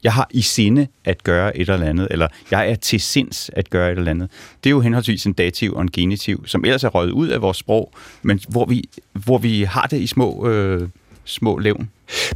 jeg 0.03 0.13
har 0.13 0.27
i 0.31 0.41
sinde 0.41 0.87
at 1.05 1.23
gøre 1.23 1.57
et 1.57 1.69
eller 1.69 1.87
andet, 1.87 2.07
eller 2.11 2.27
jeg 2.51 2.71
er 2.71 2.75
til 2.75 2.99
sinds 2.99 3.49
at 3.53 3.69
gøre 3.69 3.91
et 3.91 3.97
eller 3.97 4.11
andet. 4.11 4.31
Det 4.63 4.69
er 4.69 4.71
jo 4.71 4.79
henholdsvis 4.79 5.25
en 5.25 5.33
dativ 5.33 5.73
og 5.73 5.81
en 5.81 5.91
genitiv, 5.91 6.47
som 6.47 6.65
ellers 6.65 6.83
er 6.83 6.89
røget 6.89 7.11
ud 7.11 7.27
af 7.27 7.41
vores 7.41 7.57
sprog, 7.57 7.93
men 8.21 8.39
hvor 8.49 8.65
vi, 8.65 8.83
hvor 9.13 9.37
vi 9.37 9.63
har 9.63 9.87
det 9.87 9.99
i 9.99 10.07
små, 10.07 10.47
øh, 10.47 10.89
små 11.25 11.57
levn. 11.57 11.89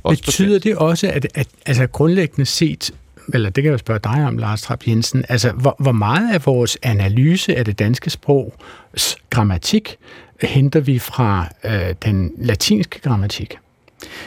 Også 0.03 0.23
Betyder 0.23 0.59
det 0.59 0.75
også, 0.75 1.07
at, 1.07 1.27
at 1.35 1.47
altså 1.65 1.87
grundlæggende 1.87 2.45
set, 2.45 2.91
eller 3.33 3.49
det 3.49 3.63
kan 3.63 3.71
jeg 3.71 3.79
spørge 3.79 3.99
dig 4.03 4.25
om, 4.25 4.37
Lars 4.37 4.61
Trapp 4.61 4.87
Jensen, 4.87 5.25
altså 5.29 5.51
hvor, 5.51 5.75
hvor 5.79 5.91
meget 5.91 6.33
af 6.33 6.45
vores 6.45 6.77
analyse 6.83 7.55
af 7.55 7.65
det 7.65 7.79
danske 7.79 8.09
sprogs 8.09 9.17
grammatik 9.29 9.97
henter 10.41 10.79
vi 10.79 10.99
fra 10.99 11.47
øh, 11.63 11.95
den 12.05 12.31
latinske 12.37 12.99
grammatik? 13.01 13.57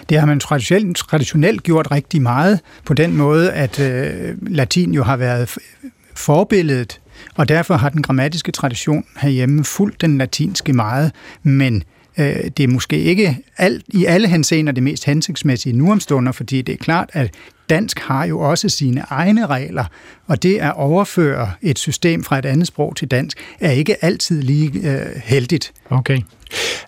Det 0.09 0.19
har 0.19 0.27
man 0.27 0.41
traditionelt, 0.41 0.97
traditionelt 0.97 1.63
gjort 1.63 1.91
rigtig 1.91 2.23
meget 2.23 2.61
på 2.85 2.95
den 2.95 3.17
måde, 3.17 3.53
at 3.53 3.81
øh, 3.81 4.37
latin 4.41 4.95
jo 4.95 5.03
har 5.03 5.17
været 5.17 5.59
forbilledet, 6.15 7.01
og 7.35 7.49
derfor 7.49 7.75
har 7.75 7.89
den 7.89 8.03
grammatiske 8.03 8.53
tradition 8.53 9.05
herhjemme 9.21 9.65
fulgt 9.65 10.01
den 10.01 10.19
latinske 10.19 10.73
meget, 10.73 11.13
men 11.43 11.85
øh, 12.21 12.51
det 12.57 12.61
er 12.61 12.69
måske 12.69 12.99
ikke 12.99 13.39
alt, 13.57 13.85
i 13.89 14.05
alle 14.05 14.29
henseender 14.29 14.73
det 14.73 14.83
mest 14.83 15.05
hensigtsmæssige 15.05 15.73
nu 15.77 15.93
om 15.93 16.01
stunder, 16.01 16.33
fordi 16.33 16.63
det 16.63 16.73
er 16.73 16.77
klart, 16.77 17.11
at 17.13 17.35
dansk 17.71 17.99
har 17.99 18.25
jo 18.25 18.41
også 18.41 18.69
sine 18.69 19.05
egne 19.11 19.47
regler, 19.47 19.85
og 20.27 20.43
det 20.43 20.59
at 20.59 20.73
overføre 20.77 21.53
et 21.63 21.79
system 21.79 22.25
fra 22.25 22.39
et 22.39 22.47
andet 22.47 22.67
sprog 22.67 22.97
til 22.97 23.09
dansk 23.09 23.39
er 23.61 23.71
ikke 23.71 24.05
altid 24.05 24.43
lige 24.43 24.91
øh, 24.91 25.07
heldigt. 25.25 25.73
Okay. 25.91 26.21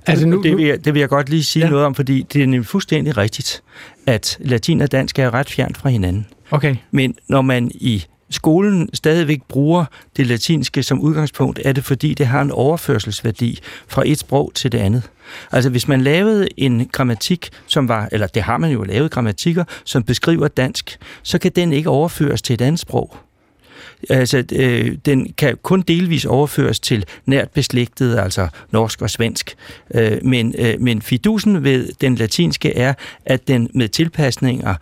Altså 0.06 0.26
nu, 0.26 0.42
det, 0.42 0.56
vil 0.56 0.66
jeg, 0.66 0.84
det 0.84 0.94
vil 0.94 1.00
jeg 1.00 1.08
godt 1.08 1.28
lige 1.28 1.44
sige 1.44 1.64
ja. 1.64 1.70
noget 1.70 1.86
om, 1.86 1.94
fordi 1.94 2.26
det 2.32 2.42
er 2.42 2.46
nemlig 2.46 2.66
fuldstændig 2.66 3.16
rigtigt, 3.16 3.62
at 4.06 4.38
latin 4.40 4.80
og 4.80 4.92
dansk 4.92 5.18
er 5.18 5.34
ret 5.34 5.50
fjernt 5.50 5.76
fra 5.76 5.88
hinanden. 5.88 6.26
okay. 6.50 6.76
Men 6.90 7.14
når 7.28 7.42
man 7.42 7.70
i 7.74 8.04
skolen 8.32 8.88
stadigvæk 8.94 9.42
bruger 9.48 9.84
det 10.16 10.26
latinske 10.26 10.82
som 10.82 11.00
udgangspunkt, 11.00 11.60
er 11.64 11.72
det 11.72 11.84
fordi, 11.84 12.14
det 12.14 12.26
har 12.26 12.42
en 12.42 12.50
overførselsværdi 12.50 13.58
fra 13.88 14.02
et 14.06 14.18
sprog 14.18 14.52
til 14.54 14.72
det 14.72 14.78
andet. 14.78 15.02
Altså 15.52 15.70
hvis 15.70 15.88
man 15.88 16.00
lavede 16.00 16.48
en 16.56 16.88
grammatik, 16.92 17.50
som 17.66 17.88
var, 17.88 18.08
eller 18.12 18.26
det 18.26 18.42
har 18.42 18.58
man 18.58 18.70
jo 18.70 18.82
lavet 18.82 19.10
grammatikker, 19.10 19.64
som 19.84 20.02
beskriver 20.02 20.48
dansk, 20.48 20.98
så 21.22 21.38
kan 21.38 21.52
den 21.56 21.72
ikke 21.72 21.90
overføres 21.90 22.42
til 22.42 22.54
et 22.54 22.60
andet 22.60 22.80
sprog. 22.80 23.16
Altså, 24.10 24.44
øh, 24.52 24.96
den 25.06 25.32
kan 25.32 25.58
kun 25.62 25.82
delvis 25.82 26.24
overføres 26.24 26.80
til 26.80 27.04
nært 27.26 27.50
beslægtet, 27.50 28.18
altså 28.18 28.48
norsk 28.70 29.02
og 29.02 29.10
svensk. 29.10 29.54
Øh, 29.94 30.18
men, 30.22 30.54
øh, 30.58 30.80
men 30.80 31.02
fidusen 31.02 31.64
ved 31.64 31.88
den 32.00 32.14
latinske 32.14 32.76
er, 32.76 32.94
at 33.26 33.48
den 33.48 33.70
med 33.74 33.88
tilpasninger 33.88 34.74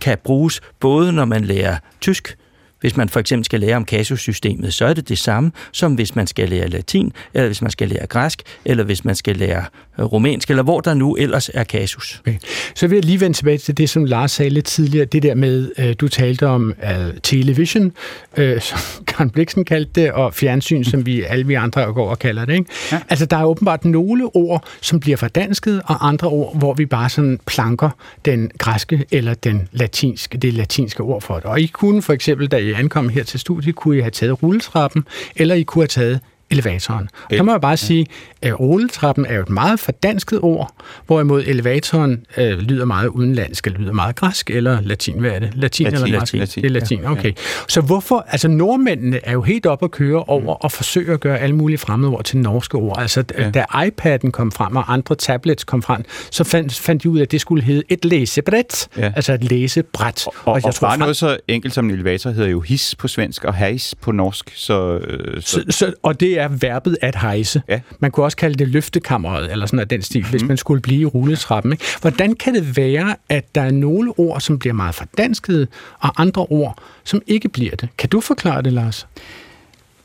kan 0.00 0.18
bruges 0.24 0.60
både 0.80 1.12
når 1.12 1.24
man 1.24 1.44
lærer 1.44 1.76
tysk, 2.00 2.36
hvis 2.80 2.96
man 2.96 3.08
for 3.08 3.20
eksempel 3.20 3.44
skal 3.44 3.60
lære 3.60 3.76
om 3.76 3.84
kasussystemet, 3.84 4.74
så 4.74 4.86
er 4.86 4.94
det 4.94 5.08
det 5.08 5.18
samme, 5.18 5.52
som 5.72 5.94
hvis 5.94 6.16
man 6.16 6.26
skal 6.26 6.48
lære 6.48 6.68
latin, 6.68 7.12
eller 7.34 7.46
hvis 7.46 7.62
man 7.62 7.70
skal 7.70 7.88
lære 7.88 8.06
græsk, 8.06 8.42
eller 8.64 8.84
hvis 8.84 9.04
man 9.04 9.14
skal 9.14 9.36
lære 9.36 9.64
øh, 10.00 10.04
rumænsk, 10.04 10.50
eller 10.50 10.62
hvor 10.62 10.80
der 10.80 10.94
nu 10.94 11.14
ellers 11.14 11.50
er 11.54 11.64
kasus. 11.64 12.20
Okay. 12.20 12.38
Så 12.74 12.86
vil 12.86 12.96
jeg 12.96 13.04
lige 13.04 13.20
vende 13.20 13.36
tilbage 13.36 13.58
til 13.58 13.76
det, 13.76 13.90
som 13.90 14.04
Lars 14.04 14.32
sagde 14.32 14.50
lidt 14.50 14.66
tidligere. 14.66 15.04
Det 15.04 15.22
der 15.22 15.34
med, 15.34 15.70
øh, 15.78 15.94
du 16.00 16.08
talte 16.08 16.46
om 16.46 16.74
uh, 16.82 16.90
television, 17.22 17.92
øh, 18.36 18.60
som 18.68 18.78
Karen 19.06 19.30
Bliksen 19.30 19.64
kaldte 19.64 20.00
det, 20.00 20.12
og 20.12 20.34
fjernsyn, 20.34 20.84
som 20.84 21.06
vi 21.06 21.22
alle 21.22 21.46
vi 21.46 21.54
andre 21.54 21.92
går 21.92 22.10
og 22.10 22.18
kalder 22.18 22.44
det. 22.44 22.52
Ikke? 22.52 22.70
Ja. 22.92 23.00
Altså, 23.08 23.26
der 23.26 23.36
er 23.36 23.44
åbenbart 23.44 23.84
nogle 23.84 24.24
ord, 24.36 24.64
som 24.80 25.00
bliver 25.00 25.16
fordansket, 25.16 25.82
og 25.84 26.08
andre 26.08 26.28
ord, 26.28 26.58
hvor 26.58 26.74
vi 26.74 26.86
bare 26.86 27.08
sådan 27.08 27.40
planker 27.46 27.90
den 28.24 28.50
græske 28.58 29.04
eller 29.10 29.34
den 29.34 29.68
latinske, 29.72 30.38
det 30.38 30.54
latinske 30.54 31.02
ord 31.02 31.22
for 31.22 31.34
det. 31.34 31.44
Og 31.44 31.60
I 31.60 31.66
kunne 31.66 32.02
for 32.02 32.12
eksempel, 32.12 32.46
da 32.46 32.56
I 32.56 32.67
ankom 32.74 33.08
her 33.08 33.22
til 33.22 33.40
studiet, 33.40 33.74
kunne 33.74 33.98
I 33.98 34.00
have 34.00 34.10
taget 34.10 34.42
rulletrappen, 34.42 35.04
eller 35.36 35.54
I 35.54 35.62
kunne 35.62 35.82
have 35.82 35.88
taget 35.88 36.20
elevatoren. 36.50 37.08
Og 37.24 37.30
der 37.30 37.42
må 37.42 37.52
jeg 37.52 37.60
bare 37.60 37.76
sige, 37.76 38.06
at 38.42 38.60
rulletrappen 38.60 39.26
er 39.26 39.34
jo 39.34 39.42
et 39.42 39.48
meget 39.48 39.80
fordansket 39.80 40.38
ord, 40.42 40.74
hvorimod 41.06 41.42
elevatoren 41.46 42.26
øh, 42.36 42.58
lyder 42.58 42.84
meget 42.84 43.08
udenlandsk, 43.08 43.66
eller 43.66 43.78
lyder 43.80 43.92
meget 43.92 44.16
græsk, 44.16 44.50
eller 44.50 44.80
latin, 44.80 45.20
hvad 45.20 45.30
er 45.30 45.38
det? 45.38 45.50
Latin, 45.54 45.84
Latin, 45.84 46.04
eller 46.04 46.18
græsk? 46.18 46.34
latin. 46.34 46.62
Det 46.62 46.68
er 46.68 46.72
latin, 46.72 47.04
okay. 47.04 47.32
Så 47.68 47.80
hvorfor, 47.80 48.26
altså 48.28 48.48
nordmændene 48.48 49.20
er 49.22 49.32
jo 49.32 49.42
helt 49.42 49.66
op 49.66 49.82
at 49.82 49.90
køre 49.90 50.22
over 50.24 50.54
og 50.54 50.72
forsøge 50.72 51.12
at 51.12 51.20
gøre 51.20 51.38
alle 51.38 51.56
mulige 51.56 51.78
fremmede 51.78 52.12
ord 52.12 52.24
til 52.24 52.38
norske 52.38 52.76
ord. 52.76 52.98
Altså 53.00 53.24
ja. 53.38 53.50
da 53.50 53.64
iPad'en 53.74 54.30
kom 54.30 54.52
frem, 54.52 54.76
og 54.76 54.92
andre 54.92 55.14
tablets 55.14 55.64
kom 55.64 55.82
frem, 55.82 56.04
så 56.30 56.44
fandt, 56.44 56.74
fandt 56.74 57.02
de 57.02 57.10
ud 57.10 57.18
af, 57.18 57.22
at 57.22 57.30
det 57.32 57.40
skulle 57.40 57.64
hedde 57.64 57.82
et 57.88 58.04
læsebræt, 58.04 58.88
ja. 58.96 59.02
Ja. 59.02 59.12
altså 59.16 59.32
et 59.32 59.44
læsebræt. 59.44 60.26
Og, 60.26 60.32
og, 60.44 60.52
og 60.52 60.60
bare 60.62 60.72
frem- 60.72 60.98
noget 60.98 61.16
så 61.16 61.36
enkelt 61.48 61.74
som 61.74 61.84
en 61.84 61.90
elevator 61.90 62.30
hedder 62.30 62.48
jo 62.48 62.60
his 62.60 62.94
på 62.98 63.08
svensk 63.08 63.44
og 63.44 63.54
hejs 63.54 63.94
på 64.00 64.12
norsk, 64.12 64.50
så, 64.54 64.98
øh, 64.98 65.42
så, 65.42 65.48
Så, 65.50 65.64
så, 65.70 65.92
og 66.02 66.20
det 66.20 66.37
er 66.38 66.48
verbet 66.48 66.98
at 67.02 67.16
hejse. 67.16 67.62
Ja. 67.68 67.80
Man 68.00 68.10
kunne 68.10 68.26
også 68.26 68.36
kalde 68.36 68.54
det 68.54 68.68
løftekammeret, 68.68 69.52
eller 69.52 69.66
sådan 69.66 69.78
af 69.78 69.88
den 69.88 70.02
stil, 70.02 70.22
mm. 70.22 70.30
hvis 70.30 70.42
man 70.42 70.56
skulle 70.56 70.80
blive 70.80 71.00
i 71.00 71.04
rulletrappen. 71.04 71.72
Ikke? 71.72 71.84
Hvordan 72.00 72.34
kan 72.34 72.54
det 72.54 72.76
være, 72.76 73.16
at 73.28 73.54
der 73.54 73.60
er 73.60 73.70
nogle 73.70 74.18
ord, 74.18 74.40
som 74.40 74.58
bliver 74.58 74.74
meget 74.74 74.94
fordanskede, 74.94 75.66
og 75.98 76.22
andre 76.22 76.46
ord, 76.46 76.78
som 77.04 77.22
ikke 77.26 77.48
bliver 77.48 77.76
det? 77.76 77.88
Kan 77.98 78.08
du 78.08 78.20
forklare 78.20 78.62
det, 78.62 78.72
Lars? 78.72 79.06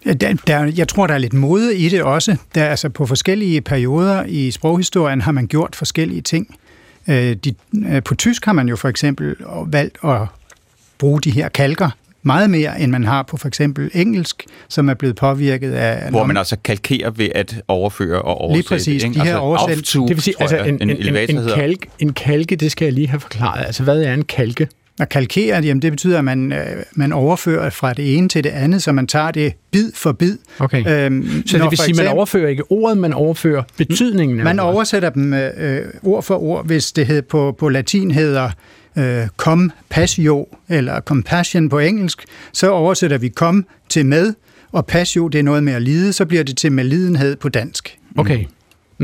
Der, 0.05 0.33
der, 0.47 0.71
jeg 0.77 0.87
tror, 0.87 1.07
der 1.07 1.13
er 1.13 1.17
lidt 1.17 1.33
mode 1.33 1.77
i 1.77 1.89
det 1.89 2.03
også. 2.03 2.37
Der, 2.55 2.65
altså 2.65 2.89
på 2.89 3.05
forskellige 3.05 3.61
perioder 3.61 4.23
i 4.23 4.51
sproghistorien 4.51 5.21
har 5.21 5.31
man 5.31 5.47
gjort 5.47 5.75
forskellige 5.75 6.21
ting. 6.21 6.57
Øh, 7.07 7.35
de, 7.35 7.53
øh, 7.89 8.03
på 8.03 8.15
tysk 8.15 8.45
har 8.45 8.53
man 8.53 8.69
jo 8.69 8.75
for 8.75 8.89
eksempel 8.89 9.35
valgt 9.65 9.97
at 10.03 10.19
bruge 10.97 11.21
de 11.21 11.31
her 11.31 11.49
kalker 11.49 11.89
meget 12.23 12.49
mere, 12.49 12.81
end 12.81 12.91
man 12.91 13.03
har 13.03 13.23
på 13.23 13.37
for 13.37 13.47
eksempel 13.47 13.89
engelsk, 13.93 14.45
som 14.69 14.89
er 14.89 14.93
blevet 14.93 15.15
påvirket 15.15 15.71
af... 15.73 16.09
hvor 16.09 16.25
man 16.25 16.37
altså 16.37 16.57
kalkerer 16.63 17.09
ved 17.11 17.29
at 17.35 17.55
overføre 17.67 18.21
og 18.21 18.37
oversætte. 18.41 18.67
præcis. 18.69 19.03
ikke? 19.03 19.13
De 19.15 19.19
her 19.25 19.37
altså, 19.37 19.39
oversæt- 19.39 20.07
Det 20.07 20.15
vil 20.15 20.21
sige, 20.21 20.35
altså 20.39 20.57
en, 20.57 20.81
en, 20.81 20.89
en, 20.89 21.15
en, 21.29 21.39
kalk, 21.55 21.85
en 21.99 22.13
kalke, 22.13 22.55
det 22.55 22.71
skal 22.71 22.85
jeg 22.85 22.93
lige 22.93 23.07
have 23.07 23.19
forklaret. 23.19 23.65
Altså, 23.65 23.83
hvad 23.83 24.01
er 24.03 24.13
en 24.13 24.23
kalke? 24.23 24.67
Og 24.99 25.09
kalkere, 25.09 25.61
jamen 25.63 25.81
det 25.81 25.91
betyder, 25.91 26.17
at 26.17 26.25
man, 26.25 26.51
øh, 26.51 26.59
man 26.95 27.13
overfører 27.13 27.69
fra 27.69 27.93
det 27.93 28.17
ene 28.17 28.29
til 28.29 28.43
det 28.43 28.49
andet, 28.49 28.83
så 28.83 28.91
man 28.91 29.07
tager 29.07 29.31
det 29.31 29.53
bid 29.71 29.91
for 29.95 30.11
bid. 30.11 30.37
Okay. 30.59 31.05
Øhm, 31.05 31.43
så 31.47 31.57
det 31.57 31.65
vil 31.69 31.77
sige, 31.77 31.89
at 31.89 31.95
man 32.05 32.07
overfører 32.07 32.49
ikke 32.49 32.63
ordet, 32.71 32.97
man 32.97 33.13
overfører 33.13 33.63
betydningen 33.77 34.39
af 34.39 34.43
Man 34.43 34.59
oversætter 34.59 35.09
dem 35.09 35.33
øh, 35.33 35.81
ord 36.03 36.23
for 36.23 36.43
ord, 36.43 36.65
hvis 36.65 36.91
det 36.91 37.05
hed 37.05 37.21
på, 37.21 37.55
på 37.59 37.69
latin 37.69 38.11
hedder 38.11 38.49
øh, 38.97 39.27
compassion 39.37 40.47
eller 40.69 41.01
compassion 41.01 41.69
på 41.69 41.79
engelsk, 41.79 42.25
så 42.51 42.69
oversætter 42.71 43.17
vi 43.17 43.29
kom 43.29 43.65
til 43.89 44.05
med, 44.05 44.33
og 44.71 44.85
passio 44.85 45.27
det 45.27 45.39
er 45.39 45.43
noget 45.43 45.63
med 45.63 45.73
at 45.73 45.81
lide, 45.81 46.13
så 46.13 46.25
bliver 46.25 46.43
det 46.43 46.57
til 46.57 46.71
medlidenhed 46.71 47.35
på 47.35 47.49
dansk. 47.49 47.97
Okay. 48.17 48.45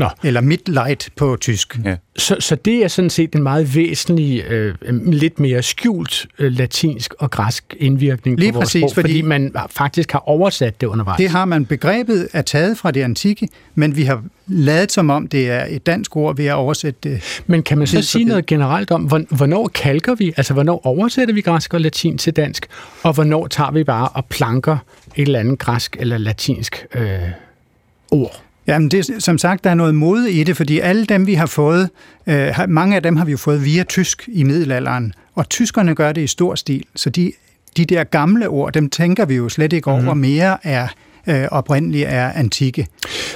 Nå. 0.00 0.08
Eller 0.24 0.40
Mitleid 0.40 0.96
på 1.16 1.36
tysk. 1.40 1.78
Ja. 1.84 1.96
Så, 2.16 2.36
så 2.40 2.54
det 2.54 2.84
er 2.84 2.88
sådan 2.88 3.10
set 3.10 3.34
en 3.34 3.42
meget 3.42 3.74
væsentlig, 3.74 4.44
øh, 4.44 4.74
lidt 5.06 5.40
mere 5.40 5.62
skjult 5.62 6.26
øh, 6.38 6.52
latinsk 6.52 7.14
og 7.18 7.30
græsk 7.30 7.76
indvirkning 7.78 8.38
Lige 8.38 8.52
på 8.52 8.58
vores 8.58 8.66
præcis, 8.66 8.80
sprog, 8.80 8.94
fordi, 8.94 9.08
fordi 9.08 9.22
man 9.22 9.54
faktisk 9.70 10.12
har 10.12 10.28
oversat 10.28 10.80
det 10.80 10.86
undervejs. 10.86 11.16
Det 11.16 11.30
har 11.30 11.44
man. 11.44 11.66
Begrebet 11.66 12.28
er 12.32 12.42
taget 12.42 12.78
fra 12.78 12.90
det 12.90 13.02
antikke, 13.02 13.48
men 13.74 13.96
vi 13.96 14.02
har 14.02 14.22
lavet 14.46 14.92
som 14.92 15.10
om 15.10 15.28
det 15.28 15.50
er 15.50 15.66
et 15.68 15.86
dansk 15.86 16.16
ord 16.16 16.36
ved 16.36 16.46
at 16.46 16.54
oversætte 16.54 17.10
det. 17.10 17.42
Men 17.46 17.62
kan 17.62 17.78
man 17.78 17.86
så 17.86 18.02
sige 18.02 18.24
noget 18.24 18.46
generelt 18.46 18.90
om, 18.90 19.02
hvornår 19.30 19.68
kalker 19.68 20.14
vi, 20.14 20.32
altså 20.36 20.54
hvornår 20.54 20.86
oversætter 20.86 21.34
vi 21.34 21.40
græsk 21.40 21.74
og 21.74 21.80
latin 21.80 22.18
til 22.18 22.32
dansk, 22.36 22.66
og 23.02 23.12
hvornår 23.12 23.46
tager 23.46 23.70
vi 23.70 23.84
bare 23.84 24.08
og 24.08 24.24
planker 24.24 24.76
et 25.16 25.22
eller 25.22 25.38
andet 25.40 25.58
græsk 25.58 25.96
eller 26.00 26.18
latinsk 26.18 26.86
øh, 26.94 27.20
ord? 28.10 28.42
Jamen, 28.70 28.88
det, 28.88 29.22
som 29.22 29.38
sagt, 29.38 29.64
der 29.64 29.70
er 29.70 29.74
noget 29.74 29.94
mode 29.94 30.32
i 30.32 30.44
det, 30.44 30.56
fordi 30.56 30.78
alle 30.78 31.04
dem, 31.04 31.26
vi 31.26 31.34
har 31.34 31.46
fået, 31.46 31.90
øh, 32.26 32.54
mange 32.68 32.96
af 32.96 33.02
dem 33.02 33.16
har 33.16 33.24
vi 33.24 33.30
jo 33.30 33.36
fået 33.36 33.64
via 33.64 33.82
tysk 33.82 34.28
i 34.32 34.42
middelalderen, 34.42 35.12
og 35.34 35.48
tyskerne 35.48 35.94
gør 35.94 36.12
det 36.12 36.20
i 36.20 36.26
stor 36.26 36.54
stil, 36.54 36.84
så 36.96 37.10
de, 37.10 37.32
de 37.76 37.84
der 37.84 38.04
gamle 38.04 38.48
ord, 38.48 38.72
dem 38.72 38.90
tænker 38.90 39.24
vi 39.24 39.34
jo 39.34 39.48
slet 39.48 39.72
ikke 39.72 39.90
over, 39.90 40.14
mm. 40.14 40.20
mere 40.20 40.66
er 40.66 40.88
øh, 41.26 41.44
oprindeligt 41.50 42.08
er 42.08 42.32
antikke. 42.32 42.86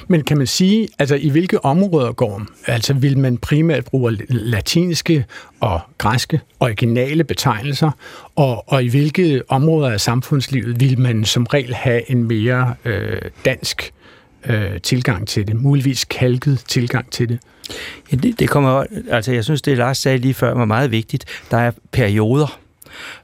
Men 0.09 0.25
kan 0.25 0.39
man 0.39 0.47
sige, 0.47 0.89
altså 0.99 1.15
i 1.15 1.29
hvilke 1.29 1.65
områder 1.65 2.13
går 2.13 2.43
Altså 2.67 2.95
vil 2.95 3.19
man 3.19 3.39
primært 3.39 3.85
bruge 3.85 4.19
latinske 4.29 5.25
og 5.61 5.81
græske 5.99 6.41
originale 6.61 7.25
betegnelser, 7.25 7.91
og, 8.37 8.73
og 8.73 8.85
i 8.85 8.89
hvilke 8.89 9.43
områder 9.49 9.91
af 9.91 10.01
samfundslivet 10.01 10.81
vil 10.81 11.01
man 11.01 11.25
som 11.25 11.45
regel 11.45 11.75
have 11.75 12.11
en 12.11 12.25
mere 12.25 12.75
øh, 12.85 13.21
dansk 13.45 13.93
øh, 14.47 14.81
tilgang 14.81 15.29
til 15.29 15.47
det, 15.47 15.57
muligvis 15.57 16.05
kalket 16.05 16.65
tilgang 16.69 17.11
til 17.11 17.29
det? 17.29 17.39
Ja, 18.13 18.17
det, 18.17 18.41
det 18.41 18.49
kommer, 18.49 18.85
altså 19.11 19.33
jeg 19.33 19.45
synes, 19.45 19.63
det 19.63 19.79
Lars 19.79 19.99
sagde 19.99 20.19
lige 20.19 20.35
før 20.35 20.55
var 20.55 20.65
meget 20.65 20.91
vigtigt. 20.91 21.25
Der 21.51 21.57
er 21.57 21.71
perioder. 21.93 22.59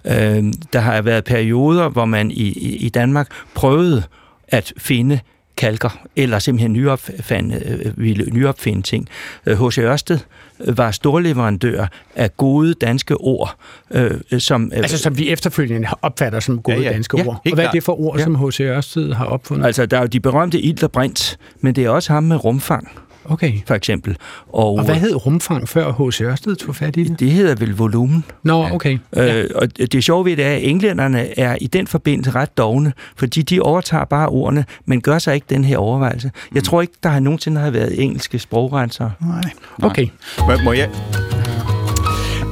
Øh, 0.05 0.45
der 0.73 0.79
har 0.79 1.03
været 1.03 1.25
perioder, 1.25 1.89
hvor 1.89 2.05
man 2.05 2.31
i, 2.31 2.77
i 2.77 2.89
Danmark 2.89 3.29
prøvede 3.55 4.03
at 4.49 4.73
finde 4.79 5.21
kalker, 5.61 5.99
eller 6.16 6.38
simpelthen 6.38 6.73
nyopfinde, 6.73 7.62
øh, 7.66 7.92
ville 7.96 8.31
nyopfinde 8.31 8.83
ting. 8.83 9.09
H.C. 9.46 9.79
Øh, 9.79 9.85
Ørsted 9.85 10.18
var 10.59 10.90
storleverandør 10.90 11.87
af 12.16 12.37
gode 12.37 12.75
danske 12.75 13.16
ord. 13.16 13.57
Øh, 13.90 14.11
som, 14.38 14.73
altså 14.75 14.99
som 14.99 15.18
vi 15.18 15.29
efterfølgende 15.29 15.88
opfatter 16.03 16.40
som 16.40 16.62
gode 16.62 16.77
ja, 16.77 16.83
ja. 16.83 16.92
danske 16.92 17.18
ja, 17.18 17.27
ord. 17.27 17.42
Og 17.46 17.55
hvad 17.55 17.64
er 17.64 17.70
det 17.70 17.83
for 17.83 18.01
ord, 18.01 18.18
ja. 18.18 18.25
som 18.25 18.46
H.C. 18.46 18.61
Ørsted 18.61 19.12
har 19.12 19.25
opfundet? 19.25 19.66
Altså, 19.66 19.87
der 19.87 19.96
er 19.96 20.01
jo 20.01 20.07
de 20.07 20.20
berømte 20.20 20.61
ild 20.61 20.83
og 20.83 20.92
brint, 20.92 21.38
men 21.61 21.75
det 21.75 21.85
er 21.85 21.90
også 21.90 22.12
ham 22.12 22.23
med 22.23 22.44
rumfang. 22.44 22.88
Okay. 23.31 23.53
For 23.66 23.75
eksempel. 23.75 24.16
Og, 24.49 24.75
og 24.75 24.85
hvad 24.85 24.95
hed 24.95 25.27
rumfang 25.27 25.69
før 25.69 25.93
H.C. 25.93 26.21
Ørsted 26.21 26.57
tog 26.57 26.77
fat 26.77 26.97
i 26.97 27.05
det? 27.05 27.21
Det 27.21 27.31
hedder 27.31 27.55
vel 27.55 27.77
volumen. 27.77 28.25
Nå, 28.43 28.69
okay. 28.73 28.99
Ja. 29.16 29.43
Øh, 29.43 29.51
og 29.55 29.79
det 29.93 30.05
sjove 30.05 30.25
ved 30.25 30.37
det 30.37 30.45
er, 30.45 30.55
at 30.55 30.64
englænderne 30.64 31.38
er 31.38 31.57
i 31.61 31.66
den 31.66 31.87
forbindelse 31.87 32.31
ret 32.31 32.59
dogne, 32.59 32.93
fordi 33.16 33.43
de 33.43 33.61
overtager 33.61 34.05
bare 34.05 34.29
ordene, 34.29 34.64
men 34.85 35.01
gør 35.01 35.19
sig 35.19 35.35
ikke 35.35 35.47
den 35.51 35.64
her 35.64 35.79
overvejelse. 35.79 36.31
Jeg 36.55 36.61
mm. 36.61 36.64
tror 36.64 36.81
ikke, 36.81 36.95
der 37.03 37.09
har 37.09 37.21
nogensinde 37.21 37.61
har 37.61 37.71
været 37.71 38.03
engelske 38.03 38.38
sprogrenser. 38.38 39.11
Nej. 39.21 39.53
Okay. 39.83 40.07
Må, 40.38 40.53
må 40.64 40.73
jeg... 40.73 40.90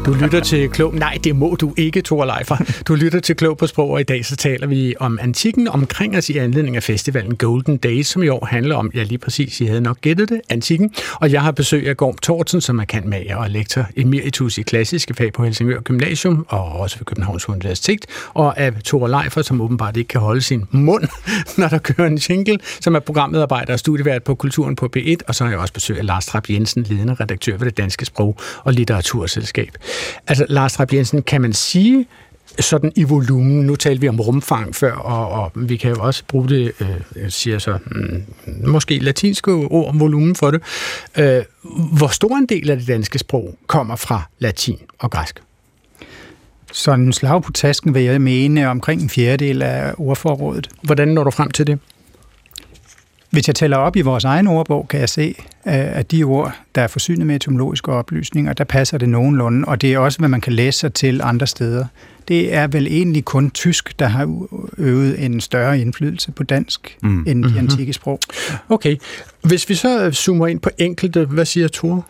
Du 0.06 0.12
lytter 0.12 0.40
til 0.40 0.70
Klog... 0.70 0.94
Nej, 0.94 1.18
det 1.24 1.36
må 1.36 1.56
du 1.60 1.74
ikke, 1.76 2.02
Thor 2.02 2.24
Leifer. 2.24 2.56
Du 2.88 2.94
lytter 2.94 3.20
til 3.20 3.36
Klog 3.36 3.58
på 3.58 3.66
Sprog, 3.66 3.90
og 3.90 4.00
i 4.00 4.02
dag 4.02 4.24
så 4.24 4.36
taler 4.36 4.66
vi 4.66 4.94
om 5.00 5.18
antikken 5.22 5.68
omkring 5.68 6.16
os 6.16 6.30
i 6.30 6.36
anledning 6.36 6.76
af 6.76 6.82
festivalen 6.82 7.36
Golden 7.36 7.76
Days, 7.76 8.06
som 8.06 8.22
i 8.22 8.28
år 8.28 8.46
handler 8.46 8.76
om, 8.76 8.90
ja 8.94 9.02
lige 9.02 9.18
præcis, 9.18 9.60
I 9.60 9.64
havde 9.64 9.80
nok 9.80 10.00
gættet 10.00 10.28
det, 10.28 10.40
antikken. 10.48 10.94
Og 11.14 11.32
jeg 11.32 11.42
har 11.42 11.50
besøg 11.50 11.88
af 11.88 11.96
Gorm 11.96 12.16
Thorsen, 12.22 12.60
som 12.60 12.78
er 12.78 12.84
kantmager 12.84 13.36
og 13.36 13.50
lektor 13.50 13.86
emeritus 13.96 14.58
i 14.58 14.62
klassiske 14.62 15.14
fag 15.14 15.32
på 15.32 15.44
Helsingør 15.44 15.80
Gymnasium 15.80 16.46
og 16.48 16.64
også 16.64 16.98
ved 16.98 17.04
Københavns 17.04 17.48
Universitet, 17.48 18.06
og 18.34 18.58
af 18.58 18.72
Thor 18.84 19.08
Leifer, 19.08 19.42
som 19.42 19.60
åbenbart 19.60 19.96
ikke 19.96 20.08
kan 20.08 20.20
holde 20.20 20.40
sin 20.40 20.64
mund, 20.70 21.04
når 21.58 21.68
der 21.68 21.78
kører 21.78 22.06
en 22.06 22.16
jingle, 22.16 22.58
som 22.80 22.94
er 22.94 23.00
programmedarbejder 23.00 23.72
og 23.72 23.78
studievært 23.78 24.22
på 24.22 24.34
Kulturen 24.34 24.76
på 24.76 24.90
P1, 24.96 25.16
og 25.28 25.34
så 25.34 25.44
har 25.44 25.50
jeg 25.50 25.60
også 25.60 25.74
besøg 25.74 25.98
af 25.98 26.06
Lars 26.06 26.26
Trapp 26.26 26.50
Jensen, 26.50 26.82
ledende 26.82 27.14
redaktør 27.14 27.56
ved 27.56 27.66
det 27.66 27.76
Danske 27.76 28.04
Sprog- 28.04 28.36
og 28.64 28.72
Litteraturselskab. 28.72 29.70
Altså, 30.26 30.46
Lars 30.48 30.72
Trapp 30.72 30.92
Jensen, 30.92 31.22
kan 31.22 31.40
man 31.40 31.52
sige, 31.52 32.06
sådan 32.60 32.92
i 32.96 33.04
volumen, 33.04 33.66
nu 33.66 33.76
talte 33.76 34.00
vi 34.00 34.08
om 34.08 34.20
rumfang 34.20 34.74
før, 34.74 34.92
og, 34.92 35.28
og 35.28 35.52
vi 35.54 35.76
kan 35.76 35.90
jo 35.90 35.96
også 36.00 36.22
bruge 36.28 36.48
det, 36.48 36.72
øh, 36.80 37.30
siger 37.30 37.58
så, 37.58 37.78
mm, 37.86 38.22
måske 38.66 38.98
latinske 38.98 39.52
ord, 39.52 39.98
volumen 39.98 40.36
for 40.36 40.50
det. 40.50 40.62
Øh, 41.18 41.42
hvor 41.98 42.08
stor 42.08 42.36
en 42.36 42.46
del 42.46 42.70
af 42.70 42.76
det 42.76 42.88
danske 42.88 43.18
sprog 43.18 43.58
kommer 43.66 43.96
fra 43.96 44.22
latin 44.38 44.78
og 44.98 45.10
græsk? 45.10 45.40
Sådan 46.72 47.04
en 47.04 47.12
slag 47.12 47.42
på 47.42 47.52
tasken 47.52 47.94
vil 47.94 48.02
jeg 48.02 48.20
mene 48.20 48.68
omkring 48.68 49.02
en 49.02 49.10
fjerdedel 49.10 49.62
af 49.62 49.94
ordforrådet. 49.98 50.68
Hvordan 50.82 51.08
når 51.08 51.24
du 51.24 51.30
frem 51.30 51.50
til 51.50 51.66
det? 51.66 51.78
Hvis 53.30 53.48
jeg 53.48 53.54
tæller 53.54 53.76
op 53.76 53.96
i 53.96 54.00
vores 54.00 54.24
egen 54.24 54.46
ordbog, 54.46 54.88
kan 54.88 55.00
jeg 55.00 55.08
se, 55.08 55.34
at 55.64 56.10
de 56.10 56.24
ord, 56.24 56.56
der 56.74 56.82
er 56.82 56.86
forsynet 56.86 57.26
med 57.26 57.36
etymologiske 57.36 57.92
oplysninger, 57.92 58.52
der 58.52 58.64
passer 58.64 58.98
det 58.98 59.08
nogenlunde, 59.08 59.64
og 59.68 59.80
det 59.80 59.94
er 59.94 59.98
også, 59.98 60.18
hvad 60.18 60.28
man 60.28 60.40
kan 60.40 60.52
læse 60.52 60.78
sig 60.78 60.92
til 60.92 61.20
andre 61.22 61.46
steder. 61.46 61.86
Det 62.28 62.54
er 62.54 62.66
vel 62.66 62.86
egentlig 62.86 63.24
kun 63.24 63.50
tysk, 63.50 63.98
der 63.98 64.06
har 64.06 64.46
øvet 64.78 65.24
en 65.24 65.40
større 65.40 65.80
indflydelse 65.80 66.32
på 66.32 66.42
dansk 66.42 66.96
mm. 67.02 67.18
end 67.18 67.26
de 67.26 67.34
mm-hmm. 67.34 67.58
antikke 67.58 67.92
sprog. 67.92 68.20
Okay. 68.68 68.96
Hvis 69.42 69.68
vi 69.68 69.74
så 69.74 70.10
zoomer 70.12 70.46
ind 70.46 70.60
på 70.60 70.70
enkelte, 70.78 71.24
hvad 71.24 71.44
siger 71.44 71.68
Thor? 71.72 72.06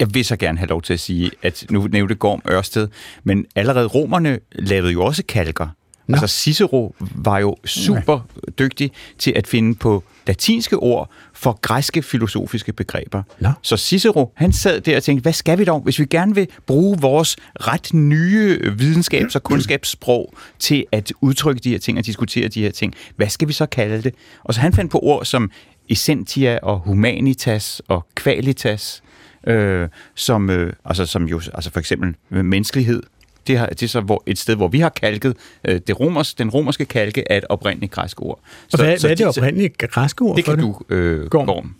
Jeg 0.00 0.14
vil 0.14 0.24
så 0.24 0.36
gerne 0.36 0.58
have 0.58 0.68
lov 0.68 0.82
til 0.82 0.92
at 0.92 1.00
sige, 1.00 1.30
at 1.42 1.64
nu 1.70 1.86
nævnte 1.92 2.14
Gorm 2.14 2.42
Ørsted, 2.50 2.88
men 3.24 3.44
allerede 3.56 3.86
romerne 3.86 4.38
lavede 4.52 4.92
jo 4.92 5.04
også 5.04 5.22
kalker. 5.28 5.66
Nå. 6.08 6.16
Altså 6.16 6.36
Cicero 6.36 6.94
var 7.14 7.38
jo 7.38 7.56
super 7.64 8.20
dygtig 8.58 8.90
til 9.18 9.32
at 9.36 9.46
finde 9.46 9.74
på 9.74 10.04
latinske 10.26 10.76
ord 10.76 11.10
for 11.34 11.58
græske 11.62 12.02
filosofiske 12.02 12.72
begreber. 12.72 13.22
Nå. 13.40 13.48
Så 13.62 13.76
Cicero, 13.76 14.32
han 14.34 14.52
sad 14.52 14.80
der 14.80 14.96
og 14.96 15.02
tænkte, 15.02 15.22
hvad 15.22 15.32
skal 15.32 15.58
vi 15.58 15.64
dog, 15.64 15.80
hvis 15.80 15.98
vi 15.98 16.04
gerne 16.04 16.34
vil 16.34 16.48
bruge 16.66 16.98
vores 17.00 17.36
ret 17.60 17.94
nye 17.94 18.60
videnskabs- 18.78 19.34
og 19.34 19.42
kundskabssprog 19.42 20.34
til 20.58 20.84
at 20.92 21.12
udtrykke 21.20 21.60
de 21.60 21.70
her 21.70 21.78
ting 21.78 21.98
og 21.98 22.06
diskutere 22.06 22.48
de 22.48 22.62
her 22.62 22.70
ting, 22.70 22.94
hvad 23.16 23.28
skal 23.28 23.48
vi 23.48 23.52
så 23.52 23.66
kalde 23.66 24.02
det? 24.02 24.14
Og 24.44 24.54
så 24.54 24.60
han 24.60 24.72
fandt 24.72 24.92
på 24.92 24.98
ord 25.02 25.24
som 25.24 25.50
essentia 25.88 26.58
og 26.62 26.78
humanitas 26.78 27.82
og 27.88 28.06
qualitas, 28.16 29.02
øh, 29.46 29.88
som, 30.14 30.50
øh, 30.50 30.72
altså, 30.84 31.06
som 31.06 31.24
jo, 31.24 31.40
altså 31.54 31.70
for 31.70 31.80
eksempel 31.80 32.14
menneskelighed, 32.30 33.02
det, 33.48 33.58
har, 33.58 33.66
det 33.66 33.82
er 33.82 33.88
så 33.88 34.00
hvor, 34.00 34.22
et 34.26 34.38
sted, 34.38 34.56
hvor 34.56 34.68
vi 34.68 34.80
har 34.80 34.88
kalket. 34.88 35.36
Øh, 35.64 35.80
det 35.86 36.00
romers, 36.00 36.34
den 36.34 36.50
romerske 36.50 36.84
kalke 36.84 37.24
er 37.30 37.36
et 37.36 37.44
oprindeligt 37.48 37.92
græsk 37.92 38.22
ord. 38.22 38.40
Så, 38.68 38.76
og 38.76 38.84
hvad, 38.84 38.98
så 38.98 39.06
hvad 39.06 39.10
er 39.10 39.14
det 39.16 39.26
oprindelige 39.26 39.68
græske 39.68 40.22
ord 40.22 40.36
det 40.36 40.44
for 40.44 40.54
kan 40.54 40.64
det? 40.64 40.74
du, 40.90 40.94
øh, 40.94 41.30
Gorm. 41.30 41.74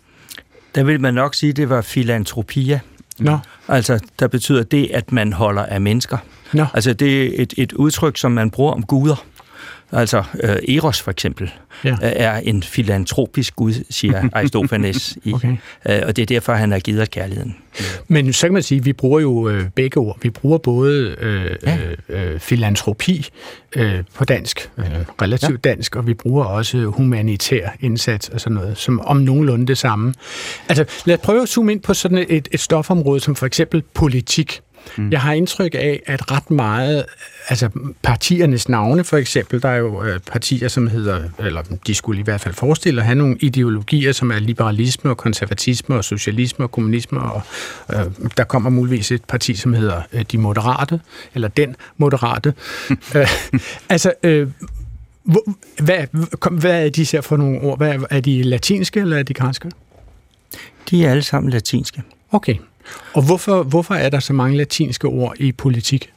Der 0.75 0.83
vil 0.83 1.01
man 1.01 1.13
nok 1.13 1.35
sige, 1.35 1.49
at 1.49 1.57
det 1.57 1.69
var 1.69 1.81
filantropia. 1.81 2.79
Nå. 3.19 3.37
Altså, 3.67 3.99
der 4.19 4.27
betyder 4.27 4.63
det, 4.63 4.91
at 4.93 5.11
man 5.11 5.33
holder 5.33 5.65
af 5.65 5.81
mennesker. 5.81 6.17
Nå. 6.53 6.65
Altså, 6.73 6.93
det 6.93 7.25
er 7.25 7.41
et, 7.41 7.53
et 7.57 7.73
udtryk, 7.73 8.17
som 8.17 8.31
man 8.31 8.51
bruger 8.51 8.73
om 8.73 8.83
guder. 8.83 9.25
Altså 9.91 10.23
øh, 10.43 10.75
Eros 10.75 11.01
for 11.01 11.11
eksempel 11.11 11.51
ja. 11.83 11.97
er 12.01 12.37
en 12.37 12.63
filantropisk 12.63 13.55
gud, 13.55 13.73
siger 13.89 14.29
Aristofanes. 14.33 15.17
i, 15.23 15.33
okay. 15.33 15.57
øh, 15.89 16.01
og 16.07 16.15
det 16.15 16.21
er 16.21 16.25
derfor, 16.25 16.53
han 16.53 16.71
har 16.71 16.79
givet 16.79 17.01
os 17.01 17.07
kærligheden. 17.07 17.55
Men 18.07 18.33
så 18.33 18.47
kan 18.47 18.53
man 18.53 18.63
sige, 18.63 18.79
at 18.79 18.85
vi 18.85 18.93
bruger 18.93 19.19
jo 19.19 19.49
øh, 19.49 19.69
begge 19.75 19.97
ord. 19.97 20.17
Vi 20.21 20.29
bruger 20.29 20.57
både 20.57 21.15
øh, 21.19 21.55
ja. 21.63 21.77
øh, 22.09 22.39
filantropi 22.39 23.29
øh, 23.75 24.03
på 24.13 24.25
dansk, 24.25 24.71
øh, 24.77 24.85
relativt 25.21 25.65
ja. 25.65 25.69
dansk, 25.69 25.95
og 25.95 26.07
vi 26.07 26.13
bruger 26.13 26.45
også 26.45 26.77
humanitær 26.85 27.69
indsats 27.79 28.29
og 28.29 28.41
sådan 28.41 28.55
noget, 28.55 28.77
som 28.77 28.99
om 28.99 29.17
nogenlunde 29.17 29.67
det 29.67 29.77
samme. 29.77 30.13
Altså 30.69 30.85
lad 31.05 31.15
os 31.15 31.21
prøve 31.23 31.41
at 31.41 31.49
zoome 31.49 31.71
ind 31.71 31.81
på 31.81 31.93
sådan 31.93 32.25
et, 32.29 32.47
et 32.51 32.59
stofområde 32.59 33.19
som 33.19 33.35
for 33.35 33.45
eksempel 33.45 33.83
politik. 33.93 34.61
Mm. 34.97 35.11
Jeg 35.11 35.21
har 35.21 35.33
indtryk 35.33 35.75
af, 35.75 36.01
at 36.05 36.31
ret 36.31 36.51
meget, 36.51 37.05
altså 37.49 37.69
partiernes 38.03 38.69
navne 38.69 39.03
for 39.03 39.17
eksempel, 39.17 39.61
der 39.61 39.69
er 39.69 39.77
jo 39.77 40.03
øh, 40.03 40.19
partier, 40.19 40.67
som 40.67 40.87
hedder, 40.87 41.23
eller 41.39 41.61
de 41.87 41.95
skulle 41.95 42.19
i 42.19 42.23
hvert 42.23 42.41
fald 42.41 42.53
forestille 42.53 43.01
at 43.01 43.05
have 43.05 43.15
nogle 43.15 43.37
ideologier, 43.39 44.11
som 44.11 44.31
er 44.31 44.39
liberalisme 44.39 45.09
og 45.09 45.17
konservatisme 45.17 45.95
og 45.95 46.03
socialisme 46.03 46.65
og 46.65 46.71
kommunisme, 46.71 47.21
og 47.21 47.41
øh, 47.93 48.05
der 48.37 48.43
kommer 48.43 48.69
muligvis 48.69 49.11
et 49.11 49.23
parti, 49.23 49.55
som 49.55 49.73
hedder 49.73 50.01
øh, 50.13 50.25
De 50.31 50.37
Moderate, 50.37 50.99
eller 51.35 51.47
Den 51.47 51.75
Moderate. 51.97 52.53
øh, 53.15 53.27
altså, 53.89 54.13
øh, 54.23 54.47
hvad, 55.81 56.07
hvad 56.51 56.85
er 56.85 56.89
de 56.89 57.03
her 57.03 57.21
for 57.21 57.37
nogle 57.37 57.61
ord? 57.61 57.77
Hvad 57.77 57.93
er, 57.93 57.99
er 58.09 58.19
de 58.19 58.43
latinske, 58.43 58.99
eller 58.99 59.17
er 59.17 59.23
de 59.23 59.33
græske? 59.33 59.71
De 60.89 61.05
er 61.05 61.11
alle 61.11 61.23
sammen 61.23 61.51
latinske. 61.51 62.01
Okay. 62.31 62.55
Og 63.13 63.25
hvorfor, 63.25 63.63
hvorfor 63.63 63.93
er 63.93 64.09
der 64.09 64.19
så 64.19 64.33
mange 64.33 64.57
latinske 64.57 65.07
ord 65.07 65.35
i 65.39 65.51
politik? 65.51 66.13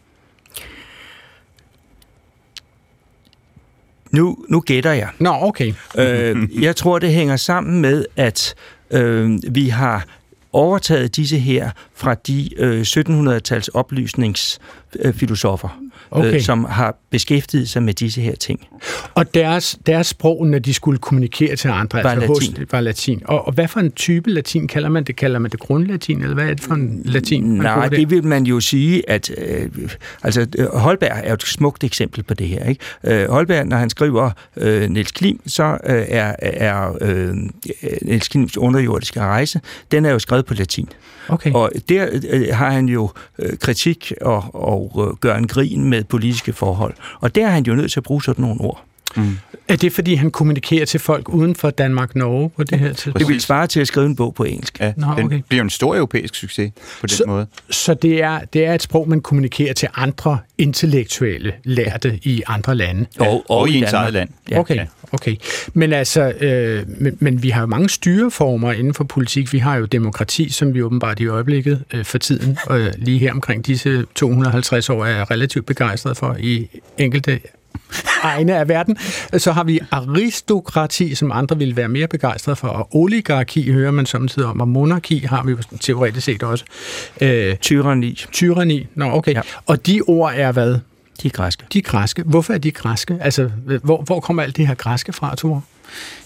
Nu, 4.11 4.39
nu 4.49 4.61
gætter 4.61 4.93
jeg. 4.93 5.09
Nå, 5.19 5.37
okay. 5.41 5.73
øh, 5.99 6.63
jeg 6.63 6.77
tror, 6.77 6.99
det 6.99 7.13
hænger 7.13 7.37
sammen 7.37 7.81
med, 7.81 8.05
at 8.17 8.55
øh, 8.91 9.39
vi 9.51 9.69
har 9.69 10.05
overtaget 10.53 11.17
disse 11.17 11.39
her 11.39 11.71
fra 11.95 12.15
de 12.15 12.51
øh, 12.59 12.81
1700-tals 12.81 13.69
oplysningsfilosofer 13.69 15.79
okay. 16.11 16.35
øh, 16.35 16.41
som 16.41 16.65
har 16.65 16.97
beskæftiget 17.11 17.69
sig 17.69 17.83
med 17.83 17.95
disse 17.95 18.21
her 18.21 18.35
ting. 18.35 18.69
Og 19.15 19.35
deres, 19.35 19.79
deres 19.87 20.07
sprog, 20.07 20.47
når 20.47 20.59
de 20.59 20.75
skulle 20.75 20.99
kommunikere 20.99 21.57
til 21.57 21.69
andre, 21.69 22.03
var 22.03 22.11
altså 22.11 22.33
latin. 22.33 22.57
Hos, 22.57 22.73
var 22.73 22.81
latin. 22.81 23.23
Og, 23.25 23.47
og 23.47 23.53
hvad 23.53 23.69
for 23.69 23.81
en 23.81 23.93
type 23.93 24.31
latin 24.31 24.69
kalder 24.69 24.89
man 24.89 25.05
det? 25.05 25.17
Kalder 25.17 25.39
man 25.39 25.51
det 25.51 25.61
grundlatin, 25.61 26.23
eller 26.23 26.35
hvad 26.35 26.45
er 26.45 26.55
det 26.55 26.61
for 26.61 26.75
en 26.75 27.03
latin? 27.05 27.49
Man 27.49 27.63
Nej, 27.63 27.89
det? 27.89 27.99
det 27.99 28.11
vil 28.11 28.25
man 28.25 28.45
jo 28.45 28.61
sige, 28.61 29.11
at 29.11 29.31
øh, 29.39 29.69
altså, 30.23 30.47
Holberg 30.73 31.21
er 31.25 31.35
et 31.35 31.43
smukt 31.43 31.85
eksempel 31.85 32.23
på 32.23 32.35
det 32.35 32.49
her. 32.49 32.65
Ikke? 32.65 33.23
Øh, 33.23 33.31
Holberg, 33.31 33.67
når 33.67 33.77
han 33.77 33.91
skriver 33.91 34.31
øh, 34.57 34.91
Niels 34.91 35.13
Klim, 35.13 35.41
så 35.47 35.65
øh, 35.65 36.05
er, 36.09 36.35
er 36.39 36.97
øh, 37.01 37.35
Niels 38.03 38.29
Klims 38.29 38.57
underjordiske 38.59 39.21
rejse, 39.21 39.61
den 39.93 40.05
er 40.05 40.11
jo 40.11 40.19
skrevet 40.19 40.47
på 40.47 40.55
latin. 40.55 40.89
Okay. 41.29 41.53
Og 41.53 41.71
der 41.89 42.09
øh, 42.31 42.49
har 42.53 42.71
han 42.71 42.89
jo 42.89 43.11
øh, 43.39 43.59
kritik 43.59 44.13
og, 44.21 44.45
og 44.55 45.09
øh, 45.09 45.17
gør 45.17 45.35
en 45.35 45.47
grin 45.47 45.85
med 45.85 46.05
politiske 46.05 46.53
forhold. 46.53 46.95
Og 47.21 47.35
der 47.35 47.47
er 47.47 47.51
han 47.51 47.65
jo 47.65 47.75
nødt 47.75 47.93
til 47.93 48.01
at 48.01 48.05
bruge 48.05 48.23
sådan 48.23 48.43
nogle 48.43 48.61
ord. 48.61 48.85
Mm. 49.17 49.39
Er 49.69 49.77
det, 49.77 49.93
fordi 49.93 50.15
han 50.15 50.31
kommunikerer 50.31 50.85
til 50.85 51.01
folk 51.01 51.29
uden 51.29 51.55
for 51.55 51.71
Danmark-Norge 51.71 52.51
på 52.51 52.65
det 52.65 52.79
her 52.79 52.89
tidspunkt? 52.89 53.19
Det 53.19 53.29
vil 53.29 53.41
svare 53.41 53.67
til 53.67 53.81
at 53.81 53.87
skrive 53.87 54.07
en 54.07 54.17
bog 54.17 54.35
på 54.35 54.45
engelsk. 54.45 54.81
Ja, 54.81 54.93
Nå, 54.97 55.07
okay. 55.07 55.23
Den 55.23 55.45
bliver 55.49 55.63
en 55.63 55.71
stor 55.71 55.95
europæisk 55.95 56.35
succes 56.35 56.73
på 57.01 57.07
den 57.07 57.09
så, 57.09 57.25
måde. 57.27 57.47
Så 57.71 57.95
det 57.95 58.23
er, 58.23 58.41
det 58.41 58.65
er 58.65 58.75
et 58.75 58.83
sprog, 58.83 59.09
man 59.09 59.21
kommunikerer 59.21 59.75
til 59.75 59.89
andre 59.95 60.39
intellektuelle 60.59 61.53
lærte 61.65 62.19
i 62.23 62.43
andre 62.47 62.75
lande? 62.75 63.07
Ja, 63.21 63.27
og, 63.27 63.35
og, 63.49 63.59
og 63.59 63.69
i 63.69 63.79
ens 63.79 63.93
eget 63.93 64.13
land. 64.13 64.29
Ja. 64.51 64.59
Okay, 64.59 64.87
okay. 65.13 65.37
Men 65.75 65.93
altså, 65.93 66.33
øh, 66.41 66.85
men, 66.89 67.17
men 67.21 67.43
vi 67.43 67.51
har 67.51 67.61
jo 67.61 67.67
mange 67.67 67.89
styreformer 67.89 68.73
inden 68.73 68.95
for 68.95 69.05
politik. 69.05 69.53
Vi 69.53 69.59
har 69.59 69.77
jo 69.77 69.85
demokrati, 69.85 70.49
som 70.49 70.75
vi 70.75 70.83
åbenbart 70.83 71.21
i 71.21 71.27
øjeblikket 71.27 71.85
øh, 71.93 72.05
for 72.05 72.19
tiden, 72.19 72.59
øh, 72.71 72.93
lige 72.97 73.19
her 73.19 73.33
omkring 73.33 73.67
disse 73.67 74.05
250 74.15 74.91
år, 74.91 75.05
er 75.05 75.31
relativt 75.31 75.67
begejstret 75.67 76.17
for 76.17 76.37
i 76.41 76.69
enkelte 76.99 77.41
egne 78.23 78.57
af 78.57 78.69
verden. 78.69 78.97
Så 79.39 79.53
har 79.53 79.65
vi 79.65 79.81
aristokrati, 79.91 81.15
som 81.15 81.33
andre 81.33 81.59
vil 81.59 81.77
være 81.77 81.89
mere 81.89 82.07
begejstrede 82.07 82.57
for, 82.57 82.69
og 82.69 82.89
oligarki 82.97 83.73
hører 83.73 83.91
man 83.91 84.07
samtidig 84.07 84.49
om, 84.49 84.61
og 84.61 84.69
monarki 84.69 85.19
har 85.19 85.43
vi 85.45 85.51
jo 85.51 85.59
teoretisk 85.81 86.25
set 86.25 86.43
også. 86.43 86.65
Øh, 87.21 87.57
tyranni. 87.57 88.25
Tyranni, 88.33 88.87
nå 88.95 89.11
okay. 89.11 89.35
Ja. 89.35 89.41
Og 89.67 89.87
de 89.87 90.01
ord 90.07 90.33
er 90.37 90.53
hvad? 90.53 90.79
De 91.23 91.29
er 91.29 91.31
græske. 91.31 91.65
De 91.73 91.79
er 91.79 91.83
græske. 91.83 92.23
Hvorfor 92.23 92.55
er 92.55 92.59
de 92.59 92.71
græske? 92.71 93.19
Altså, 93.21 93.51
hvor, 93.83 94.03
hvor 94.03 94.21
kommer 94.21 94.43
alt 94.43 94.57
det 94.57 94.67
her 94.67 94.75
græske 94.75 95.13
fra, 95.13 95.37
Thor? 95.37 95.65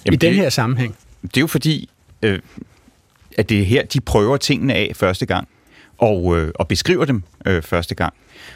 I 0.05 0.11
det, 0.11 0.20
den 0.20 0.34
her 0.34 0.49
sammenhæng. 0.49 0.97
Det 1.22 1.36
er 1.36 1.40
jo 1.40 1.47
fordi, 1.47 1.90
øh, 2.22 2.38
at 3.38 3.49
det 3.49 3.61
er 3.61 3.64
her, 3.64 3.84
de 3.84 4.01
prøver 4.01 4.36
tingene 4.36 4.74
af 4.74 4.92
første 4.94 5.26
gang, 5.26 5.49
og, 5.99 6.38
øh, 6.38 6.53
og 6.55 6.68
beskriver 6.68 7.05
dem 7.05 7.22
øh, 7.47 7.62
første 7.62 7.94
gang. 7.94 8.14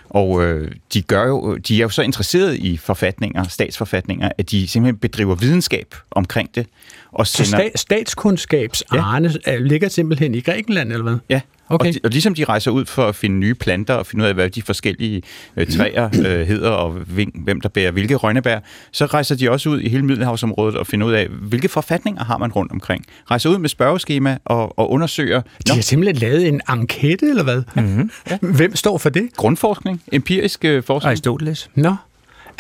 Og 0.09 0.45
øh, 0.45 0.71
de, 0.95 1.03
gør 1.03 1.27
jo, 1.27 1.57
de 1.57 1.77
er 1.77 1.83
jo 1.83 1.89
så 1.89 2.03
interesserede 2.03 2.59
i 2.59 2.77
forfatninger, 2.77 3.45
statsforfatninger, 3.45 4.29
at 4.39 4.51
de 4.51 4.69
simpelthen 4.69 4.99
bedriver 4.99 5.35
videnskab 5.35 5.95
omkring 6.11 6.55
det. 6.55 6.67
Og 7.13 7.27
sender... 7.27 7.51
Så 7.51 7.57
sta- 7.57 7.77
statskundskabs 7.77 8.85
ja. 8.93 9.57
ligger 9.59 9.89
simpelthen 9.89 10.35
i 10.35 10.41
Grækenland, 10.41 10.93
eller 10.93 11.03
hvad? 11.03 11.19
Ja, 11.29 11.41
Okay. 11.71 11.89
Og, 11.89 11.95
de, 11.95 12.01
og 12.05 12.11
ligesom 12.11 12.35
de 12.35 12.45
rejser 12.45 12.71
ud 12.71 12.87
for 12.87 13.07
at 13.07 13.15
finde 13.15 13.37
nye 13.37 13.55
planter 13.55 13.95
og 13.95 14.07
finde 14.07 14.25
ud 14.25 14.29
af, 14.29 14.35
hvad 14.35 14.51
de 14.51 14.63
forskellige 14.63 15.23
øh, 15.57 15.67
træer 15.67 16.05
øh, 16.27 16.47
hedder, 16.47 16.71
og 16.71 16.93
hvem 17.35 17.61
der 17.61 17.69
bærer 17.69 17.91
hvilke 17.91 18.15
rønnebær, 18.15 18.59
så 18.93 19.07
rejser 19.07 19.37
de 19.37 19.51
også 19.51 19.69
ud 19.71 19.81
i 19.81 19.89
hele 19.89 20.05
Middelhavsområdet 20.05 20.77
og 20.77 20.87
finder 20.87 21.07
ud 21.07 21.13
af, 21.13 21.29
hvilke 21.29 21.69
forfatninger 21.69 22.25
har 22.25 22.39
man 22.39 22.53
rundt 22.53 22.73
omkring. 22.73 23.05
Rejser 23.31 23.51
ud 23.51 23.59
med 23.59 23.69
spørgeskema 23.69 24.39
og, 24.45 24.79
og 24.79 24.91
undersøger... 24.91 25.41
De 25.67 25.73
har 25.75 25.83
simpelthen 25.83 26.17
lavet 26.17 26.49
en 26.49 26.61
enkete, 26.73 27.27
eller 27.27 27.43
hvad? 27.43 27.63
Mm-hmm. 27.77 28.11
Ja. 28.31 28.39
Hvem 28.41 28.77
står 28.77 28.99
for 28.99 29.09
det? 29.09 29.29
Grundforskning. 29.37 30.03
Empirisk 30.13 30.65
øh, 30.65 30.83
forskning. 30.83 31.11
Aristoteles. 31.11 31.71
Nå. 31.75 31.95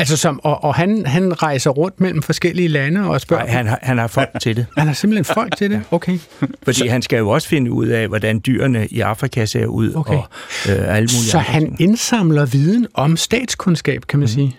Altså 0.00 0.16
som, 0.16 0.40
og, 0.42 0.64
og 0.64 0.74
han, 0.74 1.06
han 1.06 1.42
rejser 1.42 1.70
rundt 1.70 2.00
mellem 2.00 2.22
forskellige 2.22 2.68
lande 2.68 3.08
og 3.08 3.20
spørger... 3.20 3.44
Nej, 3.44 3.52
han 3.52 3.66
har, 3.66 3.78
han 3.82 3.98
har 3.98 4.06
folk 4.06 4.28
til 4.40 4.56
det. 4.56 4.66
Han 4.78 4.86
har 4.86 4.94
simpelthen 4.94 5.34
folk 5.34 5.56
til 5.56 5.70
det? 5.70 5.82
Okay. 5.90 6.18
Fordi 6.62 6.78
så, 6.78 6.88
han 6.88 7.02
skal 7.02 7.18
jo 7.18 7.28
også 7.28 7.48
finde 7.48 7.70
ud 7.70 7.86
af, 7.86 8.08
hvordan 8.08 8.40
dyrene 8.46 8.86
i 8.86 9.00
Afrika 9.00 9.44
ser 9.44 9.66
ud, 9.66 9.94
okay. 9.94 10.14
og 10.14 10.28
øh, 10.68 10.74
alle 10.74 10.86
mulige 10.88 11.08
Så 11.08 11.38
han 11.38 11.62
ting. 11.62 11.80
indsamler 11.80 12.46
viden 12.46 12.86
om 12.94 13.16
statskundskab, 13.16 14.02
kan 14.08 14.18
man 14.18 14.24
mm. 14.24 14.28
sige? 14.28 14.56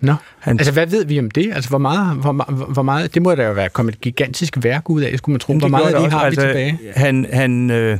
Nå, 0.00 0.14
han, 0.38 0.58
altså 0.58 0.72
hvad 0.72 0.86
ved 0.86 1.04
vi 1.04 1.18
om 1.18 1.30
det? 1.30 1.52
Altså 1.54 1.70
hvor 1.70 1.78
meget, 1.78 2.16
hvor, 2.16 2.32
hvor 2.72 2.82
meget, 2.82 3.14
det 3.14 3.22
må 3.22 3.34
der 3.34 3.46
jo 3.46 3.52
være 3.52 3.68
kommet 3.68 3.94
et 3.94 4.00
gigantisk 4.00 4.56
værk 4.62 4.90
ud 4.90 5.02
af, 5.02 5.18
skulle 5.18 5.32
man 5.34 5.40
tro. 5.40 5.54
Hvor 5.54 5.68
meget 5.68 5.94
af 5.94 6.00
det 6.00 6.12
har 6.12 6.20
altså, 6.20 6.40
vi 6.40 6.46
tilbage? 6.46 6.78
Han, 6.96 7.26
han 7.32 7.70
øh, 7.70 7.98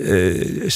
øh, 0.00 0.34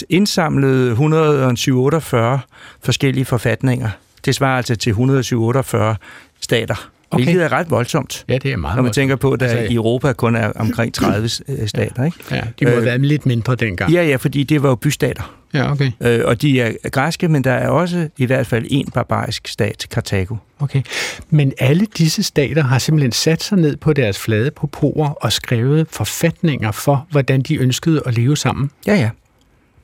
indsamlede 0.09 0.91
148 0.91 2.41
forskellige 2.83 3.25
forfatninger 3.25 3.91
det 4.29 4.35
svarer 4.35 4.57
altså 4.57 4.77
til 4.77 4.91
148 4.91 5.97
stater. 6.41 6.91
Okay. 7.11 7.25
Hvilket 7.25 7.45
er 7.45 7.53
ret 7.53 7.71
voldsomt. 7.71 8.25
Ja, 8.29 8.39
det 8.39 8.53
er 8.53 8.57
meget 8.57 8.77
Når 8.77 8.83
man 8.83 8.93
tænker 8.93 9.17
på, 9.17 9.33
at 9.33 9.41
der 9.41 9.47
altså, 9.47 9.73
i 9.73 9.75
Europa 9.75 10.13
kun 10.13 10.37
er 10.37 10.53
omkring 10.53 10.95
30 10.95 11.29
øh, 11.49 11.69
stater. 11.69 12.05
Ikke? 12.05 12.19
Ja, 12.31 12.41
de 12.61 12.65
må 12.65 12.71
øh, 12.71 12.85
været 12.85 13.01
lidt 13.01 13.27
mindre 13.27 13.55
dengang. 13.55 13.93
Ja, 13.93 14.07
ja, 14.07 14.17
fordi 14.17 14.43
det 14.43 14.63
var 14.63 14.69
jo 14.69 14.75
bystater. 14.75 15.35
Ja, 15.55 15.73
okay. 15.73 15.91
Øh, 16.01 16.21
og 16.25 16.43
de 16.43 16.61
er 16.61 16.73
græske, 16.91 17.29
men 17.29 17.45
der 17.45 17.53
er 17.53 17.69
også 17.69 18.09
i 18.17 18.25
hvert 18.25 18.47
fald 18.47 18.67
en 18.71 18.91
barbarisk 18.95 19.49
stat, 19.49 19.87
Karthago. 19.91 20.37
Okay. 20.59 20.83
Men 21.31 21.53
alle 21.59 21.87
disse 21.99 22.23
stater 22.23 22.63
har 22.63 22.79
simpelthen 22.79 23.13
sat 23.13 23.43
sig 23.43 23.59
ned 23.59 23.77
på 23.77 23.93
deres 23.93 24.19
flade 24.19 24.51
proporer 24.51 25.11
og 25.11 25.33
skrevet 25.33 25.87
forfatninger 25.91 26.73
for, 26.73 27.07
hvordan 27.11 27.43
de 27.43 27.57
ønskede 27.57 28.03
at 28.07 28.15
leve 28.15 28.37
sammen. 28.37 28.71
Ja, 28.87 28.95
ja. 28.95 29.11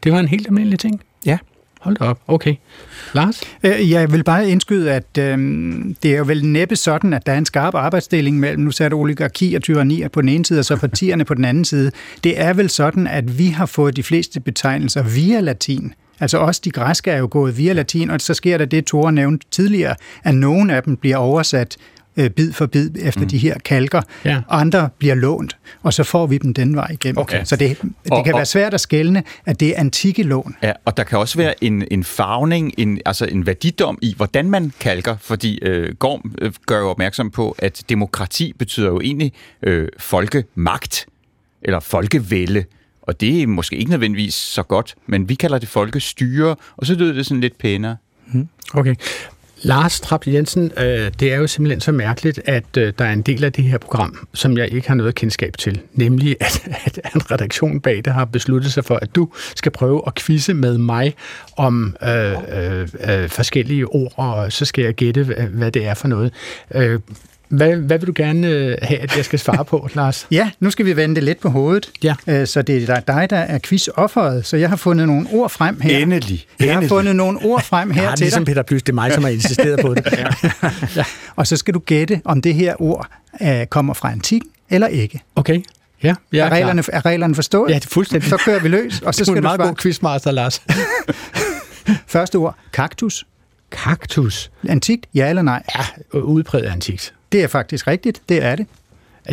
Det 0.05 0.13
var 0.13 0.19
en 0.19 0.29
helt 0.29 0.47
almindelig 0.47 0.79
ting. 0.79 1.01
Ja. 1.27 1.39
Hold 1.85 1.97
da 1.97 2.05
op. 2.05 2.21
Okay. 2.27 2.55
Lars? 3.15 3.41
Øh, 3.63 3.91
jeg 3.91 4.13
vil 4.13 4.25
bare 4.25 4.49
indskyde, 4.49 4.93
at 4.93 5.19
øh, 5.19 5.39
det 6.03 6.13
er 6.13 6.19
jo 6.19 6.25
vel 6.27 6.47
næppe 6.47 6.77
sådan, 6.77 7.13
at 7.13 7.27
der 7.27 7.33
er 7.33 7.39
en 7.39 7.47
skarp 7.47 7.75
arbejdsdeling 7.75 8.41
mellem, 8.41 8.63
nu 8.63 8.71
sagde 8.71 8.95
oligarki 8.95 9.55
og 9.55 9.63
tyrannier 9.63 10.09
på 10.09 10.21
den 10.21 10.29
ene 10.29 10.45
side, 10.45 10.59
og 10.59 10.65
så 10.65 10.77
partierne 10.77 11.25
på 11.25 11.35
den 11.35 11.45
anden 11.45 11.65
side. 11.65 11.91
Det 12.25 12.41
er 12.41 12.53
vel 12.53 12.71
sådan, 12.71 13.07
at 13.07 13.39
vi 13.39 13.47
har 13.47 13.67
fået 13.67 13.97
de 13.97 14.03
fleste 14.03 14.41
betegnelser 14.41 15.03
via 15.03 15.41
latin. 15.41 15.95
Altså 16.21 16.39
også 16.39 16.61
de 16.65 16.71
græske 16.71 17.11
er 17.11 17.19
jo 17.19 17.29
gået 17.31 17.59
via 17.59 17.73
latin, 17.73 18.11
og 18.11 18.21
så 18.21 18.35
sker 18.35 18.59
der 18.59 18.65
det, 18.65 18.85
Tore 18.85 19.13
nævnte 19.13 19.47
tidligere, 19.51 19.95
at 20.25 20.35
nogen 20.35 20.71
af 20.71 20.83
dem 20.83 20.97
bliver 20.97 21.17
oversat 21.17 21.77
øh, 22.17 22.31
bid 22.31 22.53
for 22.53 22.67
bid 22.67 22.91
efter 23.01 23.21
mm. 23.21 23.29
de 23.29 23.39
her 23.39 23.59
kalker. 23.59 24.03
Ja. 24.25 24.41
Andre 24.49 24.89
bliver 24.99 25.15
lånt, 25.15 25.57
og 25.83 25.93
så 25.93 26.05
får 26.05 26.27
vi 26.27 26.39
dem 26.39 26.55
den 26.55 26.77
vej 26.77 26.89
igennem. 26.91 27.19
Okay. 27.19 27.45
Så 27.45 27.57
det, 27.57 27.83
det 27.83 28.13
og, 28.13 28.25
kan 28.25 28.35
og, 28.35 28.39
være 28.39 28.47
svært 28.47 28.75
at 28.75 28.81
skælne, 28.81 29.23
at 29.47 29.61
det 29.61 29.69
er 29.69 29.81
antikke 29.81 30.23
lån. 30.23 30.57
Ja, 30.63 30.73
og 30.85 30.97
der 30.97 31.05
kan 31.05 31.19
også 31.19 31.39
være 31.39 31.65
en, 31.65 31.85
en 31.91 32.05
farvning, 32.05 32.73
en, 32.79 33.01
altså 33.07 33.25
en 33.25 33.47
værdidom 33.47 33.99
i, 34.03 34.15
hvordan 34.17 34.51
man 34.51 34.73
kalker, 34.81 35.17
fordi 35.21 35.59
øh, 35.63 35.95
Gorm 35.95 36.35
øh, 36.39 36.53
gør 36.67 36.79
jo 36.79 36.91
opmærksom 36.91 37.31
på, 37.31 37.57
at 37.59 37.83
demokrati 37.89 38.53
betyder 38.59 38.89
jo 38.89 39.01
egentlig 39.01 39.33
øh, 39.63 39.89
folkemagt, 39.99 41.07
eller 41.63 41.81
folkevælde. 41.81 42.65
Og 43.03 43.21
det 43.21 43.43
er 43.43 43.47
måske 43.47 43.77
ikke 43.77 43.91
nødvendigvis 43.91 44.35
så 44.35 44.63
godt, 44.63 44.95
men 45.07 45.29
vi 45.29 45.35
kalder 45.35 45.59
det 45.59 45.69
folkestyre, 45.69 46.57
og 46.77 46.87
så 46.87 46.95
lyder 46.95 47.13
det 47.13 47.27
sådan 47.27 47.41
lidt 47.41 47.59
pænere. 47.59 47.97
Hmm. 48.27 48.49
Okay. 48.75 48.95
Lars 49.65 50.01
Trapp 50.01 50.27
Jensen, 50.27 50.73
øh, 50.77 51.13
det 51.21 51.33
er 51.33 51.37
jo 51.37 51.47
simpelthen 51.47 51.81
så 51.81 51.93
mærkeligt, 51.93 52.41
at 52.45 52.77
øh, 52.79 52.93
der 52.99 53.05
er 53.05 53.13
en 53.13 53.23
del 53.23 53.45
af 53.45 53.53
det 53.53 53.65
her 53.65 53.79
program, 53.79 54.29
som 54.35 54.57
jeg 54.57 54.73
ikke 54.73 54.89
har 54.89 54.95
noget 54.95 55.15
kendskab 55.15 55.57
til. 55.59 55.81
Nemlig, 55.93 56.37
at, 56.41 56.69
at 56.85 56.99
en 57.15 57.31
redaktion 57.31 57.81
bag 57.81 57.97
det 58.05 58.13
har 58.13 58.25
besluttet 58.25 58.73
sig 58.73 58.85
for, 58.85 58.97
at 58.97 59.15
du 59.15 59.29
skal 59.57 59.73
prøve 59.73 60.03
at 60.07 60.15
quizze 60.15 60.55
med 60.55 60.79
mig 60.79 61.15
om 61.57 61.97
øh, 62.03 62.33
øh, 62.33 62.89
øh, 63.09 63.29
forskellige 63.29 63.87
ord, 63.87 64.13
og 64.17 64.53
så 64.53 64.65
skal 64.65 64.85
jeg 64.85 64.95
gætte, 64.95 65.49
hvad 65.53 65.73
det 65.73 65.87
er 65.87 65.95
for 65.95 66.09
noget. 66.09 66.33
Øh, 66.75 67.01
hvad, 67.57 67.77
hvad 67.77 67.99
vil 67.99 68.07
du 68.07 68.13
gerne 68.17 68.47
øh, 68.49 68.77
have, 68.83 69.01
at 69.01 69.17
jeg 69.17 69.25
skal 69.25 69.39
svare 69.39 69.65
på, 69.65 69.89
Lars? 69.95 70.27
Ja, 70.31 70.51
nu 70.61 70.71
skal 70.71 70.87
vi 70.87 70.97
vende 70.97 71.15
det 71.15 71.25
lidt 71.25 71.41
på 71.41 71.49
hovedet. 71.49 71.91
Ja. 72.03 72.15
Øh, 72.27 72.47
Så 72.47 72.63
det 72.63 72.91
er 72.91 73.01
dig, 73.01 73.31
der 73.31 73.37
er 73.37 73.59
quizofferet. 73.59 74.47
Så 74.47 74.57
jeg 74.57 74.69
har 74.69 74.77
fundet 74.77 75.07
nogle 75.07 75.27
ord 75.33 75.51
frem 75.51 75.81
her. 75.81 75.99
Endelig. 75.99 76.45
Jeg 76.61 76.75
har 76.75 76.89
fundet 76.89 77.17
nogle 77.17 77.39
ord 77.43 77.63
frem 77.63 77.91
her 77.91 78.03
Ja, 78.03 78.07
det 78.07 78.13
er 78.13 78.17
til 78.17 78.25
ligesom 78.25 78.45
dig, 78.45 78.55
Peter 78.55 78.63
Plys, 78.63 78.83
det 78.83 78.89
er 78.89 78.95
mig, 78.95 79.13
som 79.13 79.23
har 79.23 79.31
insisteret 79.31 79.81
på 79.81 79.95
det. 79.95 80.07
ja. 80.97 81.05
og 81.37 81.47
så 81.47 81.57
skal 81.57 81.75
du 81.75 81.79
gætte, 81.79 82.21
om 82.25 82.43
det 82.43 82.55
her 82.55 82.83
ord 82.83 83.09
øh, 83.43 83.67
kommer 83.67 83.95
fra 83.95 84.13
antikken 84.13 84.51
eller 84.71 84.87
ikke. 84.87 85.21
Okay, 85.37 85.61
ja, 86.03 86.15
jeg 86.33 86.41
er, 86.41 86.45
Er 86.47 86.51
reglerne, 86.51 86.83
er 86.93 87.05
reglerne 87.05 87.35
forstået? 87.35 87.71
Ja, 87.71 87.75
det 87.75 87.85
er 87.85 87.89
fuldstændig. 87.91 88.29
Så 88.31 88.37
kører 88.37 88.61
vi 88.61 88.69
løs, 88.69 89.01
og 89.01 89.15
så 89.15 89.19
Du 89.19 89.23
er 89.23 89.25
skal 89.25 89.31
en 89.37 89.37
du 89.37 89.43
meget 89.43 89.61
god 89.61 89.75
quizmaster, 89.77 90.31
Lars. 90.31 90.63
Første 92.07 92.37
ord, 92.37 92.57
kaktus. 92.73 93.27
Kaktus. 93.71 94.51
Antikt, 94.69 95.07
ja 95.15 95.29
eller 95.29 95.43
nej? 95.43 95.63
Ja, 96.15 96.19
udpræget 96.19 96.65
antikt. 96.67 97.15
Det 97.33 97.43
er 97.43 97.47
faktisk 97.47 97.87
rigtigt, 97.87 98.23
det 98.29 98.45
er 98.45 98.57
det. 98.57 98.67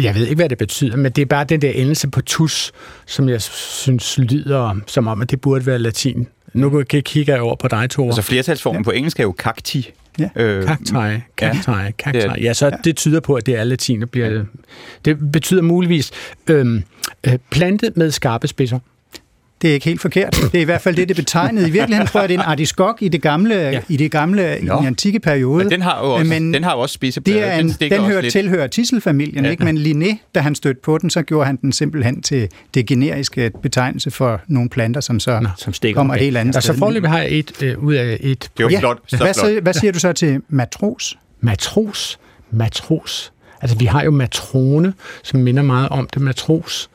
Jeg 0.02 0.16
ved 0.16 0.24
ikke, 0.24 0.36
hvad 0.36 0.50
det 0.50 0.58
betyder, 0.58 0.96
men 0.96 1.12
det 1.12 1.22
er 1.22 1.26
bare 1.26 1.44
den 1.44 1.62
der 1.62 1.72
endelse 1.72 2.08
på 2.10 2.22
tus, 2.22 2.72
som 3.06 3.30
jeg 3.30 3.42
synes 3.42 4.18
lyder 4.18 4.80
som 4.88 5.08
om, 5.08 5.22
at 5.22 5.32
det 5.32 5.42
burde 5.42 5.66
være 5.66 5.80
latin. 5.80 6.28
Nu 6.54 6.84
kigger 6.84 7.34
jeg 7.34 7.42
over 7.42 7.56
på 7.56 7.68
dig, 7.68 7.90
Tore. 7.90 8.08
Altså 8.08 8.22
flertalsformen 8.22 8.80
ja. 8.80 8.84
på 8.84 8.92
engelsk 8.92 9.20
er 9.20 9.24
jo 9.24 9.36
cacti. 9.38 9.90
Ja. 10.20 10.30
Øh, 10.36 10.68
Cacti, 10.68 10.94
cacti, 11.38 11.62
cacti. 11.98 12.18
det 12.20 12.26
er 12.26 12.34
det. 12.34 12.44
Ja, 12.44 12.54
så 12.54 12.78
det 12.84 12.96
tyder 12.96 13.20
på, 13.20 13.36
at 13.36 13.46
det 13.46 13.56
er 13.56 13.64
latin, 13.64 14.00
der 14.00 14.06
bliver... 14.06 14.44
Det 15.06 15.32
betyder 15.32 15.62
muligvis 15.62 16.12
øhm, 16.50 16.84
øh, 17.28 17.38
plante 17.50 17.92
med 17.96 18.12
skarpe 18.12 18.48
spidser. 18.48 18.80
Det 19.62 19.70
er 19.70 19.74
ikke 19.74 19.86
helt 19.86 20.02
forkert. 20.02 20.36
Det 20.52 20.58
er 20.58 20.62
i 20.62 20.64
hvert 20.64 20.82
fald 20.82 20.96
det, 20.96 21.08
det 21.08 21.16
betegnede. 21.16 21.68
I 21.68 21.72
virkeligheden 21.72 22.08
tror 22.08 22.20
jeg, 22.20 22.30
det 22.30 22.36
er 22.36 22.40
en 22.40 22.46
artiskok 22.46 22.98
i 23.02 23.08
det 23.08 23.22
gamle, 23.22 23.56
ja. 23.56 23.82
i 23.90 23.98
det 23.98 24.12
gamle, 24.12 24.60
i 24.60 24.66
Nå. 24.66 24.78
den 24.78 24.86
antikke 24.88 25.20
periode. 25.20 25.58
men 25.64 25.72
den 25.72 25.82
har 25.82 26.00
jo 26.06 26.12
også, 26.14 26.26
Men 26.30 26.54
den 26.54 26.64
har 26.64 26.72
jo 26.72 26.80
også 26.80 26.94
spidseblade. 26.94 27.38
det 27.40 27.48
er 27.48 27.56
en, 27.56 27.70
den 27.70 27.94
også 27.94 28.06
hører, 28.06 28.22
lidt. 28.22 28.32
tilhører 28.32 28.68
tisselfamilien, 28.68 29.46
Ja. 29.46 29.52
ikke? 29.52 29.64
men 29.64 29.78
Linné, 29.78 30.18
da 30.36 30.40
han 30.40 30.56
stødte 30.56 30.80
på 30.84 30.98
den, 30.98 31.10
så 31.10 31.22
gjorde 31.22 31.46
han 31.46 31.56
den 31.56 31.72
simpelthen 31.72 32.22
til 32.22 32.50
det 32.74 32.86
generiske 32.86 33.52
betegnelse 33.62 34.12
for 34.12 34.42
nogle 34.48 34.70
planter, 34.70 35.02
som 35.02 35.20
så 35.20 35.48
som 35.58 35.74
stikker. 35.74 36.00
kommer 36.00 36.14
et 36.14 36.20
helt 36.22 36.38
andet 36.38 36.56
Og 36.56 36.64
så 36.64 36.74
forløbig 36.74 37.10
har 37.10 37.20
jeg 37.20 37.32
et 37.32 37.64
øh, 37.64 37.80
ud 37.84 37.94
af 37.94 38.18
et 38.22 38.50
Det 38.58 38.66
var 38.66 38.72
Ja. 38.72 38.80
flot. 38.80 38.98
Så 39.08 39.18
Hvad, 39.18 39.34
flot. 39.34 39.36
så, 39.36 39.60
hvad 39.62 39.74
siger 39.74 39.92
du 39.92 40.00
så 40.00 40.14
til 40.14 40.42
matros? 40.50 41.18
matros. 41.42 42.20
Matros. 42.52 43.32
Altså, 43.62 43.78
vi 43.78 43.86
har 43.86 44.04
jo 44.04 44.12
matrone, 44.12 44.94
som 45.24 45.40
minder 45.40 45.64
meget 45.64 45.90
om 45.90 46.10
det 46.14 46.22
matros. 46.22 46.90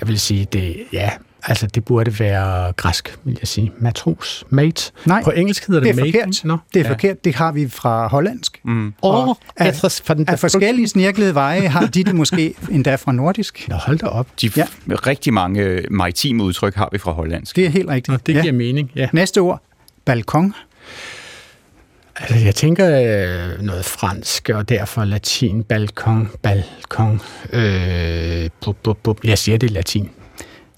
Jeg 0.00 0.08
vil 0.08 0.20
sige, 0.20 0.46
det, 0.52 0.76
ja, 0.92 1.10
altså, 1.48 1.66
det 1.66 1.84
burde 1.84 2.18
være 2.20 2.72
græsk, 2.72 3.18
vil 3.24 3.36
jeg 3.40 3.48
sige. 3.48 3.72
Matros. 3.78 4.44
Mate. 4.50 4.92
Nej, 5.06 5.22
På 5.24 5.30
engelsk 5.30 5.66
hedder 5.66 5.80
det, 5.80 5.94
Det 5.94 6.00
er 6.00 6.04
mate. 6.04 6.18
forkert. 6.18 6.44
Nå, 6.44 6.56
Det 6.74 6.80
er 6.80 6.84
ja. 6.84 6.90
forkert. 6.90 7.24
Det 7.24 7.34
har 7.34 7.52
vi 7.52 7.68
fra 7.68 8.06
hollandsk. 8.08 8.60
Mm. 8.64 8.86
Åh, 9.02 9.28
Og 9.28 9.38
af- 9.56 9.74
fra 9.76 10.14
den, 10.14 10.28
Af 10.28 10.38
forskellige 10.38 10.88
snirklede 10.88 11.34
veje 11.34 11.68
har 11.68 11.86
de 11.86 12.04
det 12.04 12.14
måske 12.14 12.54
endda 12.70 12.94
fra 12.94 13.12
nordisk. 13.12 13.64
Nå, 13.68 13.74
hold 13.76 13.98
da 13.98 14.06
op. 14.06 14.26
De 14.40 14.50
Ja. 14.56 14.64
ja. 14.88 14.94
rigtig 14.94 15.32
mange 15.34 15.82
maritime 15.90 16.42
udtryk 16.42 16.74
har 16.74 16.88
vi 16.92 16.98
fra 16.98 17.12
hollandsk. 17.12 17.56
Det 17.56 17.64
er 17.66 17.70
helt 17.70 17.88
rigtigt. 17.88 18.08
Nå, 18.08 18.16
det 18.26 18.34
Ja. 18.34 18.40
giver 18.40 18.52
mening, 18.54 18.90
ja. 18.96 19.08
Næste 19.12 19.38
ord, 19.38 19.62
balkon. 20.04 20.54
Altså, 22.20 22.36
jeg 22.44 22.54
tænker 22.54 22.86
øh, 22.88 23.62
noget 23.62 23.84
fransk, 23.84 24.48
og 24.54 24.68
derfor 24.68 25.04
latin, 25.04 25.62
balkon, 25.62 26.28
balkon. 26.42 27.20
Øh, 27.52 28.50
bup, 28.64 28.76
bup, 28.82 28.98
bup. 29.02 29.24
Jeg 29.24 29.38
siger 29.38 29.58
det 29.58 29.70
latin. 29.70 30.10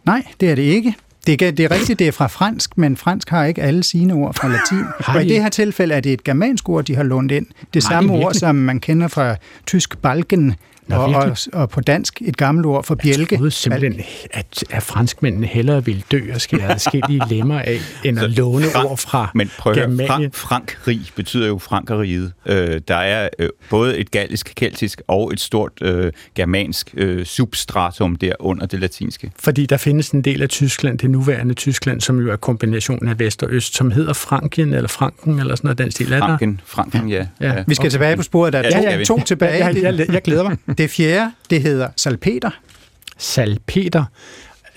Nej, 0.05 0.23
det 0.41 0.51
er 0.51 0.55
det 0.55 0.63
ikke. 0.63 0.95
Det 1.27 1.43
er, 1.43 1.51
det 1.51 1.65
er 1.65 1.71
rigtigt, 1.71 1.99
det 1.99 2.09
er 2.09 2.13
fra 2.13 2.27
fransk, 2.27 2.79
men 2.79 2.97
fransk 2.97 3.31
har 3.31 3.45
ikke 3.45 3.63
alle 3.63 3.83
sine 3.83 4.15
ord 4.15 4.35
fra 4.35 4.49
latin. 4.49 4.85
Har 5.01 5.15
Og 5.15 5.25
i 5.25 5.29
det 5.29 5.43
her 5.43 5.49
tilfælde 5.49 5.95
er 5.95 6.01
det 6.01 6.13
et 6.13 6.25
germansk 6.25 6.69
ord, 6.69 6.85
de 6.85 6.97
har 6.97 7.03
lånt 7.03 7.33
ind. 7.33 7.47
Det 7.47 7.75
Nej, 7.75 7.81
samme 7.81 8.13
ord, 8.13 8.19
virkelig? 8.19 8.41
som 8.41 8.55
man 8.55 8.81
kender 8.81 9.09
fra 9.09 9.37
tysk 9.67 9.99
balken, 9.99 10.55
Nå, 10.91 10.97
og, 10.97 11.15
og, 11.15 11.37
og 11.53 11.71
på 11.71 11.81
dansk 11.81 12.23
et 12.25 12.37
gammelt 12.37 12.67
ord 12.67 12.85
for 12.85 12.95
bjælke. 12.95 13.27
Jeg 13.31 13.39
troede 13.39 13.51
simpelthen, 13.51 14.01
at, 14.31 14.65
at 14.71 14.83
franskmændene 14.83 15.47
hellere 15.47 15.85
ville 15.85 16.03
dø 16.13 16.21
og 16.35 16.41
skære 16.41 16.75
adskillige 16.75 17.23
lemmer 17.35 17.59
af, 17.61 17.79
end 18.05 18.19
at 18.19 18.31
låne 18.31 18.67
ord 18.85 18.99
fra 18.99 19.31
Men 19.35 19.51
prøv 19.59 19.73
at. 19.73 19.91
Frank, 20.07 20.35
Frankrig 20.35 21.01
betyder 21.17 21.47
jo 21.49 21.59
Frankeriget. 21.59 22.33
Øh, 22.47 22.81
der 22.89 22.97
er 22.97 23.29
øh, 23.39 23.49
både 23.71 23.99
et 23.99 24.11
gallisk, 24.11 24.53
keltisk 24.57 25.03
og 25.09 25.33
et 25.33 25.41
stort 25.41 25.73
øh, 25.83 26.13
germansk 26.35 26.91
øh, 26.97 27.25
substratum 27.25 28.17
der 28.17 28.33
under 28.41 28.67
det 28.67 28.81
latinske. 28.81 29.31
Fordi 29.39 29.67
der 29.67 29.77
findes 29.77 30.11
en 30.11 30.23
del 30.23 30.43
af 30.43 30.49
Tyskland, 30.49 30.99
det 30.99 31.11
nuværende 31.11 31.55
Tyskland, 31.55 32.01
som 32.01 32.19
jo 32.19 32.33
er 32.33 32.37
kombinationen 32.37 33.09
af 33.09 33.19
vest 33.19 33.43
og 33.43 33.51
øst, 33.51 33.77
som 33.77 33.91
hedder 33.91 34.13
Frankien 34.13 34.75
eller 34.75 34.89
Franken 34.89 35.39
eller 35.41 35.55
sådan 35.55 35.67
noget 35.67 35.79
den 35.79 35.91
stil. 35.91 36.07
Franken, 36.07 36.61
Franken, 36.67 37.09
ja. 37.09 37.27
Ja. 37.41 37.65
Vi 37.67 37.75
skal 37.75 37.91
tilbage 37.91 38.17
på 38.17 38.23
sporet, 38.23 38.53
der 38.53 38.59
er 38.59 38.81
Ja, 38.83 38.93
to, 38.93 38.99
vi. 38.99 39.05
to 39.05 39.21
tilbage. 39.21 39.67
Jeg, 39.67 39.83
jeg, 39.99 40.13
jeg 40.13 40.23
glæder 40.23 40.43
mig. 40.43 40.57
Det 40.81 40.91
fjerde, 40.91 41.33
det 41.51 41.63
hedder 41.63 41.89
salpeter. 41.97 42.51
Salpeter. 43.19 44.05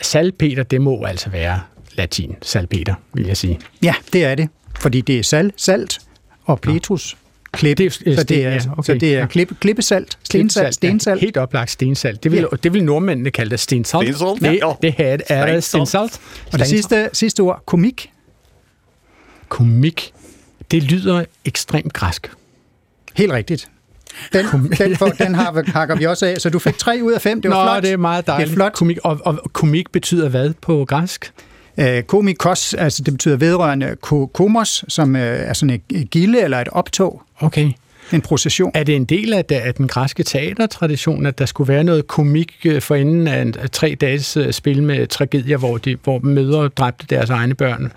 Salpeter, 0.01 0.63
det 0.63 0.81
må 0.81 1.03
altså 1.03 1.29
være 1.29 1.61
latin. 1.93 2.35
Salpeter, 2.41 2.95
vil 3.13 3.25
jeg 3.25 3.37
sige. 3.37 3.59
Ja, 3.83 3.93
det 4.13 4.23
er 4.25 4.35
det. 4.35 4.49
Fordi 4.79 5.01
det 5.01 5.19
er 5.19 5.23
sal, 5.23 5.51
salt 5.57 5.99
og 6.45 6.59
petrus. 6.61 7.17
Klip. 7.51 7.77
Det 7.77 7.85
er- 7.85 8.15
så, 8.15 8.23
det 8.23 8.45
er, 8.45 8.49
ja, 8.49 8.59
okay. 8.71 8.83
så 8.83 8.93
det 8.93 9.13
er 9.15 9.19
Ja. 9.19 9.25
klippe, 9.25 9.55
klippesalt, 9.55 10.17
stensalt, 10.23 10.73
stensalt. 10.75 11.21
Ja, 11.21 11.25
helt 11.25 11.37
oplagt 11.37 11.71
stensalt. 11.71 12.23
Det 12.23 12.31
vil, 12.31 12.39
Ja. 12.51 12.55
det 12.63 12.73
vil 12.73 12.83
nordmændene 12.83 13.31
kalde 13.31 13.51
det 13.51 13.59
stensalt. 13.59 14.15
Stensalt, 14.15 14.41
Det, 14.41 14.59
ja. 14.61 14.71
det 14.81 14.93
her 14.93 15.17
er 15.29 15.59
Stensalt. 15.59 15.67
stensalt. 15.87 16.19
Og 16.53 16.59
det 16.59 16.67
sidste, 16.67 17.09
sidste 17.13 17.39
ord, 17.39 17.63
komik. 17.65 18.11
Komik. 19.49 20.13
Det 20.71 20.83
lyder 20.83 21.25
ekstremt 21.45 21.93
græsk. 21.93 22.31
Helt 23.15 23.31
rigtigt. 23.31 23.69
Den, 24.33 24.45
den, 24.77 24.95
for, 24.95 25.05
den 25.07 25.35
har, 25.35 25.63
hakker 25.67 25.95
vi 25.95 26.05
også 26.05 26.25
af, 26.25 26.41
så 26.41 26.49
du 26.49 26.59
fik 26.59 26.77
tre 26.77 26.99
ud 27.03 27.11
af 27.11 27.21
fem. 27.21 27.41
Det 27.41 27.51
var 27.51 27.65
Nå, 27.65 27.71
flot. 27.71 27.83
det 27.83 27.91
er 27.91 27.97
meget 27.97 28.27
dejligt. 28.27 28.47
Det 28.47 28.53
er 28.53 28.55
flot. 28.55 28.73
Komik, 28.73 28.97
og, 29.03 29.19
og 29.25 29.39
komik 29.53 29.91
betyder 29.91 30.29
hvad 30.29 30.53
på 30.61 30.85
græsk? 30.85 31.31
Øh, 31.77 32.03
komikos, 32.03 32.73
altså 32.73 33.03
det 33.03 33.13
betyder 33.13 33.35
vedrørende 33.37 33.95
ko- 34.01 34.25
komos, 34.25 34.85
som 34.87 35.15
øh, 35.15 35.21
er 35.21 35.53
sådan 35.53 35.81
et 35.89 36.09
gilde 36.09 36.41
eller 36.41 36.59
et 36.59 36.67
optog, 36.71 37.21
Okay. 37.39 37.71
en 38.13 38.21
procession. 38.21 38.71
Er 38.73 38.83
det 38.83 38.95
en 38.95 39.05
del 39.05 39.33
af, 39.33 39.45
af 39.49 39.73
den 39.73 39.87
græske 39.87 40.23
teatertradition, 40.23 41.25
at 41.25 41.39
der 41.39 41.45
skulle 41.45 41.73
være 41.73 41.83
noget 41.83 42.07
komik 42.07 42.53
øh, 42.65 42.81
for 42.81 42.95
inden 42.95 43.27
af 43.27 43.41
en 43.41 43.55
af 43.59 43.69
tre 43.69 43.97
dages 44.01 44.37
øh, 44.37 44.51
spil 44.53 44.83
med 44.83 45.07
tragedier, 45.07 45.57
hvor, 45.57 45.77
de, 45.77 45.97
hvor 46.03 46.19
mødre 46.19 46.67
dræbte 46.67 47.05
deres 47.09 47.29
egne 47.29 47.55
børn? 47.55 47.91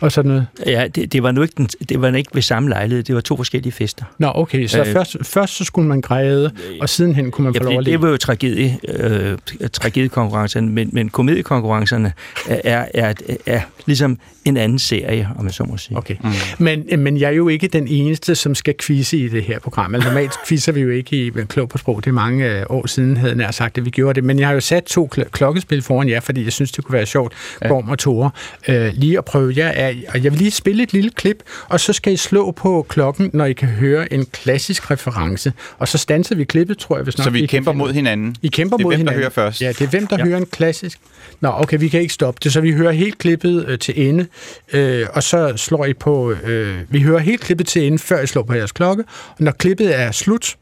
Og 0.00 0.12
sådan 0.12 0.28
noget. 0.28 0.46
Ja, 0.66 0.86
det, 0.94 1.12
det, 1.12 1.22
var 1.22 1.32
nu 1.32 1.42
ikke 1.42 1.54
den, 1.56 1.66
det 1.88 2.02
var 2.02 2.12
ikke 2.16 2.30
ved 2.34 2.42
samme 2.42 2.68
lejlighed. 2.68 3.02
Det 3.02 3.14
var 3.14 3.20
to 3.20 3.36
forskellige 3.36 3.72
fester. 3.72 4.04
Nå, 4.18 4.32
okay, 4.34 4.66
så 4.66 4.80
Øh, 4.80 4.86
først, 4.92 5.16
først 5.22 5.56
så 5.56 5.64
skulle 5.64 5.88
man 5.88 6.00
græde, 6.00 6.50
og 6.80 6.88
sidenhen 6.88 7.30
kunne 7.30 7.44
man 7.44 7.54
Ja, 7.54 7.60
få 7.60 7.64
lov 7.64 7.78
at 7.78 7.84
leve. 7.84 7.92
det 7.92 8.02
var 8.02 8.08
jo 8.08 8.16
tragedie, 8.16 8.78
øh, 8.88 9.38
tragediekonkurrencerne, 9.72 10.70
men, 10.70 10.88
men 10.92 11.08
komediekonkurrencerne 11.08 12.12
er, 12.48 12.60
er, 12.64 12.84
er, 12.94 13.14
er 13.46 13.60
ligesom 13.86 14.18
en 14.44 14.56
anden 14.56 14.78
serie, 14.78 15.28
om 15.38 15.44
jeg 15.46 15.54
så 15.54 15.64
må 15.64 15.76
sige. 15.76 15.96
Okay. 15.96 16.14
Mm. 16.24 16.30
Men, 16.58 16.84
men 16.98 17.16
jeg 17.20 17.26
er 17.26 17.34
jo 17.34 17.48
ikke 17.48 17.68
den 17.68 17.88
eneste, 17.88 18.34
som 18.34 18.54
skal 18.54 18.74
quizze 18.80 19.16
i 19.18 19.28
det 19.28 19.42
her 19.42 19.58
program. 19.58 19.94
Altså, 19.94 20.08
normalt 20.08 20.32
quizzer 20.48 20.72
vi 20.72 20.80
jo 20.80 20.90
ikke 20.90 21.16
i 21.26 21.30
Klog 21.48 21.68
på 21.68 21.78
Sprog. 21.78 22.04
Det 22.04 22.10
er 22.10 22.14
mange 22.14 22.58
øh, 22.58 22.64
år 22.68 22.86
siden, 22.86 23.16
havde 23.16 23.30
jeg 23.30 23.36
nær 23.36 23.50
sagt, 23.50 23.78
at 23.78 23.84
vi 23.84 23.90
gjorde 23.90 24.14
det. 24.14 24.24
Men 24.24 24.38
jeg 24.38 24.46
har 24.48 24.54
jo 24.54 24.60
sat 24.60 24.84
to 24.84 25.08
kl- 25.16 25.28
klokkespil 25.30 25.82
foran 25.82 26.08
jer, 26.08 26.20
fordi 26.20 26.44
jeg 26.44 26.52
synes, 26.52 26.72
det 26.72 26.84
kunne 26.84 26.92
være 26.92 27.06
sjovt, 27.06 27.32
ja. 27.62 27.68
Gorm 27.68 27.88
og 27.88 27.98
Tore, 27.98 28.30
øh, 28.68 28.92
lige 28.94 29.18
at 29.18 29.24
prøve 29.24 29.52
jer 29.56 29.68
Og 30.08 30.24
jeg 30.24 30.32
vil 30.32 30.38
lige 30.38 30.50
spille 30.50 30.82
et 30.82 30.92
lille 30.92 31.10
klip, 31.10 31.42
og 31.68 31.80
så 31.80 31.92
skal 31.92 32.12
I 32.12 32.16
slå 32.16 32.50
på 32.50 32.86
klokken, 32.88 33.30
når 33.32 33.44
I 33.44 33.52
kan 33.52 33.68
høre 33.68 34.12
en 34.12 34.26
klassisk 34.26 34.90
reference. 34.90 35.52
Og 35.78 35.88
så 35.88 35.98
standser 35.98 36.34
vi 36.34 36.44
klippet, 36.44 36.78
tror 36.78 36.96
jeg, 36.96 37.04
hvis 37.04 37.18
nok 37.18 37.24
Så 37.24 37.30
vi 37.30 37.42
I 37.42 37.46
kæmper 37.46 37.72
mod 37.72 37.92
hinanden. 37.92 38.36
I 38.42 38.48
kæmper 38.48 38.76
det 38.76 38.82
er 38.82 38.86
mod 38.86 38.92
hvem, 38.92 39.06
der 39.06 39.12
hinanden. 39.12 39.20
hører 39.20 39.30
først. 39.30 39.62
Ja, 39.62 39.68
det 39.68 39.80
er 39.80 39.86
hvem, 39.86 40.06
der. 40.06 40.16
Ja. 40.18 40.24
hører 40.24 40.38
en 40.38 40.46
klassisk. 40.46 40.98
Nå, 41.40 41.48
okay, 41.54 41.78
vi 41.78 41.88
kan 41.88 42.00
ikke 42.00 42.14
stoppe 42.14 42.40
det, 42.44 42.52
så 42.52 42.60
vi 42.60 42.72
hører 42.72 42.92
helt 42.92 43.18
klippet 43.18 43.64
øh, 43.68 43.78
til 43.78 44.08
ende, 44.08 44.26
øh, 44.72 45.06
og 45.12 45.22
så 45.22 45.52
slår 45.56 45.84
I 45.84 45.94
på... 45.94 46.32
Øh, 46.32 46.78
vi 46.88 47.02
hører 47.02 47.18
helt 47.18 47.40
klippet 47.40 47.66
til 47.66 47.86
ende, 47.86 47.98
før 47.98 48.20
I 48.20 48.26
slår 48.26 48.42
på 48.42 48.54
jeres 48.54 48.72
klokke, 48.72 49.04
og 49.28 49.36
når 49.38 49.52
klippet 49.52 50.00
er 50.00 50.12
slut, 50.12 50.56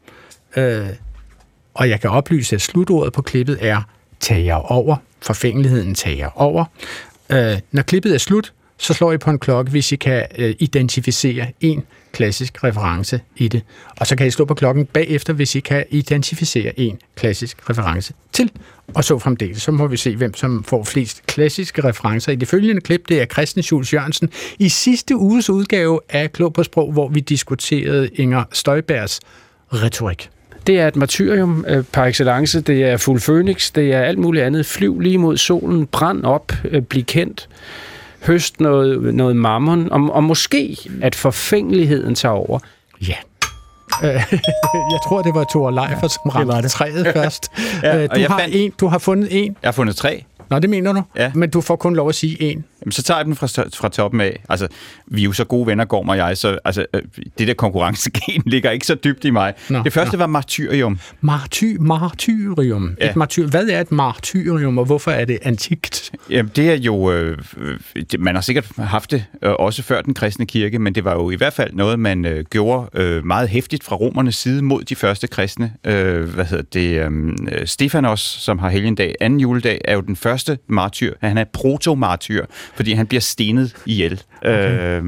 øh, 0.56 0.86
og 1.74 1.88
jeg 1.88 2.00
kan 2.00 2.10
oplyse, 2.10 2.56
at 2.56 2.62
slutordet 2.62 3.12
på 3.12 3.22
klippet 3.22 3.58
er 3.60 3.82
tager 4.20 4.54
over, 4.54 4.96
forfængeligheden 5.22 5.94
tager 5.94 6.28
over. 6.34 6.64
Øh, 7.32 7.58
når 7.72 7.82
klippet 7.82 8.14
er 8.14 8.18
slut, 8.18 8.52
så 8.78 8.94
slår 8.94 9.12
I 9.12 9.18
på 9.18 9.30
en 9.30 9.38
klokke, 9.38 9.70
hvis 9.70 9.92
I 9.92 9.96
kan 9.96 10.26
øh, 10.38 10.54
identificere 10.58 11.46
en 11.60 11.84
klassisk 12.12 12.64
reference 12.64 13.20
i 13.36 13.48
det. 13.48 13.62
Og 14.00 14.06
så 14.06 14.16
kan 14.16 14.26
I 14.26 14.30
slå 14.30 14.44
på 14.44 14.54
klokken 14.54 14.86
bagefter, 14.86 15.32
hvis 15.32 15.54
I 15.54 15.60
kan 15.60 15.84
identificere 15.90 16.80
en 16.80 16.98
klassisk 17.14 17.70
reference 17.70 18.14
til. 18.32 18.50
Og 18.94 19.04
så 19.04 19.18
fremdeles, 19.18 19.62
så 19.62 19.70
må 19.70 19.86
vi 19.86 19.96
se, 19.96 20.16
hvem 20.16 20.34
som 20.34 20.64
får 20.64 20.84
flest 20.84 21.26
klassiske 21.26 21.84
referencer. 21.84 22.32
I 22.32 22.36
det 22.36 22.48
følgende 22.48 22.80
klip, 22.80 23.08
det 23.08 23.22
er 23.22 23.26
Christian 23.26 23.62
Schulz 23.62 23.94
Jørgensen 23.94 24.30
i 24.58 24.68
sidste 24.68 25.16
uges 25.16 25.50
udgave 25.50 26.00
af 26.08 26.32
Klog 26.32 26.52
på 26.52 26.62
Sprog, 26.62 26.92
hvor 26.92 27.08
vi 27.08 27.20
diskuterede 27.20 28.08
Inger 28.08 28.44
Støjbergs 28.52 29.20
retorik. 29.72 30.30
Det 30.66 30.80
er 30.80 30.88
et 30.88 30.96
martyrium 30.96 31.64
øh, 31.68 31.84
par 31.84 32.06
excellence. 32.06 32.60
Det 32.60 32.84
er 32.84 32.96
fuld 32.96 33.20
phoenix. 33.20 33.72
Det 33.72 33.92
er 33.92 34.00
alt 34.00 34.18
muligt 34.18 34.44
andet. 34.44 34.66
Flyv 34.66 35.00
lige 35.00 35.18
mod 35.18 35.36
solen. 35.36 35.86
Brænd 35.86 36.24
op. 36.24 36.52
Øh, 36.64 36.82
bliv 36.82 37.04
kendt. 37.04 37.48
Høst 38.26 38.60
noget, 38.60 39.14
noget 39.14 39.36
mammon. 39.36 39.92
Og, 39.92 40.14
og 40.14 40.24
måske, 40.24 40.76
at 41.02 41.14
forfængeligheden 41.14 42.14
tager 42.14 42.32
over. 42.34 42.58
Ja, 43.08 43.14
Øh, 44.04 44.08
jeg 44.92 45.00
tror, 45.04 45.22
det 45.22 45.34
var 45.34 45.44
Thor 45.50 45.70
Leifer, 45.70 46.08
som 46.08 46.30
ramte 46.34 46.48
var 46.48 46.60
det. 46.60 46.70
træet 46.70 47.06
først. 47.16 47.46
Ja, 47.82 48.02
Øh, 48.02 48.08
du, 48.14 48.20
jeg 48.20 48.28
har 48.28 48.38
fandt- 48.38 48.54
en, 48.56 48.72
du 48.80 48.86
har 48.86 48.98
fundet 48.98 49.28
en. 49.44 49.56
Jeg 49.62 49.68
har 49.68 49.72
fundet 49.72 49.96
tre. 49.96 50.24
Nå, 50.50 50.58
det 50.58 50.70
mener 50.70 50.92
du? 50.92 51.02
Ja. 51.16 51.30
Men 51.34 51.50
du 51.50 51.60
får 51.60 51.76
kun 51.76 51.96
lov 51.96 52.08
at 52.08 52.14
sige 52.14 52.42
en. 52.42 52.64
Jamen, 52.82 52.92
så 52.92 53.02
tager 53.02 53.18
jeg 53.18 53.24
den 53.26 53.36
fra, 53.36 53.46
fra 53.76 53.88
toppen 53.88 54.20
af. 54.20 54.42
Altså, 54.48 54.68
vi 55.06 55.20
er 55.20 55.24
jo 55.24 55.32
så 55.32 55.44
gode 55.44 55.66
venner, 55.66 55.84
Gorm 55.84 56.08
og 56.08 56.16
jeg, 56.16 56.36
så 56.36 56.58
altså, 56.64 56.86
øh, 56.94 57.02
det 57.38 57.48
der 57.48 57.54
konkurrencegen 57.54 58.42
ligger 58.52 58.70
ikke 58.70 58.86
så 58.86 58.94
dybt 58.94 59.24
i 59.24 59.30
mig. 59.30 59.54
Nå, 59.70 59.82
det 59.82 59.92
første 59.92 60.18
var 60.18 60.26
martyrium. 60.26 60.98
Marty, 61.20 61.64
martyrium. 61.80 62.96
Ja. 63.00 63.10
Et 63.10 63.16
martyr, 63.16 63.46
hvad 63.46 63.68
er 63.68 63.80
et 63.80 63.92
martyrium, 63.92 64.78
og 64.78 64.84
hvorfor 64.84 65.10
er 65.10 65.24
det 65.24 65.38
antikt? 65.42 66.12
Jamen, 66.30 66.52
det 66.56 66.70
er 66.70 66.74
jo... 66.76 67.12
Øh, 67.12 67.38
øh, 67.56 67.78
det- 68.10 68.20
man 68.20 68.34
har 68.34 68.42
sikkert 68.42 68.66
haft 68.78 69.10
det 69.10 69.24
øh, 69.42 69.52
også 69.58 69.82
før 69.82 70.02
den 70.02 70.14
kristne 70.14 70.46
kirke, 70.46 70.78
men 70.78 70.94
det 70.94 71.04
var 71.04 71.12
jo 71.12 71.30
i 71.30 71.36
hvert 71.36 71.52
fald 71.52 71.72
noget, 71.72 71.98
man 72.00 72.24
øh, 72.24 72.44
gjorde 72.50 72.88
øh, 72.94 73.24
meget 73.26 73.48
hæftigt 73.48 73.84
fra 73.84 73.96
romernes 73.96 74.36
side 74.36 74.62
mod 74.62 74.82
de 74.84 74.94
første 74.96 75.26
kristne. 75.26 75.72
Øh, 75.86 76.28
hvad 76.34 76.44
hedder 76.44 76.64
det? 76.72 77.00
Øh, 77.52 77.66
Stefanos, 77.66 78.20
som 78.20 78.58
har 78.58 78.68
helgendag, 78.68 79.14
anden 79.20 79.40
juledag, 79.40 79.80
er 79.84 79.94
jo 79.94 80.00
den 80.00 80.16
første 80.16 80.35
martyr. 80.68 81.14
Han 81.20 81.38
er 81.38 81.44
proto-martyr, 81.52 82.46
fordi 82.74 82.92
han 82.92 83.06
bliver 83.06 83.20
stenet 83.20 83.74
ihjel. 83.86 84.22
Okay. 84.42 85.00
Øh, 85.02 85.04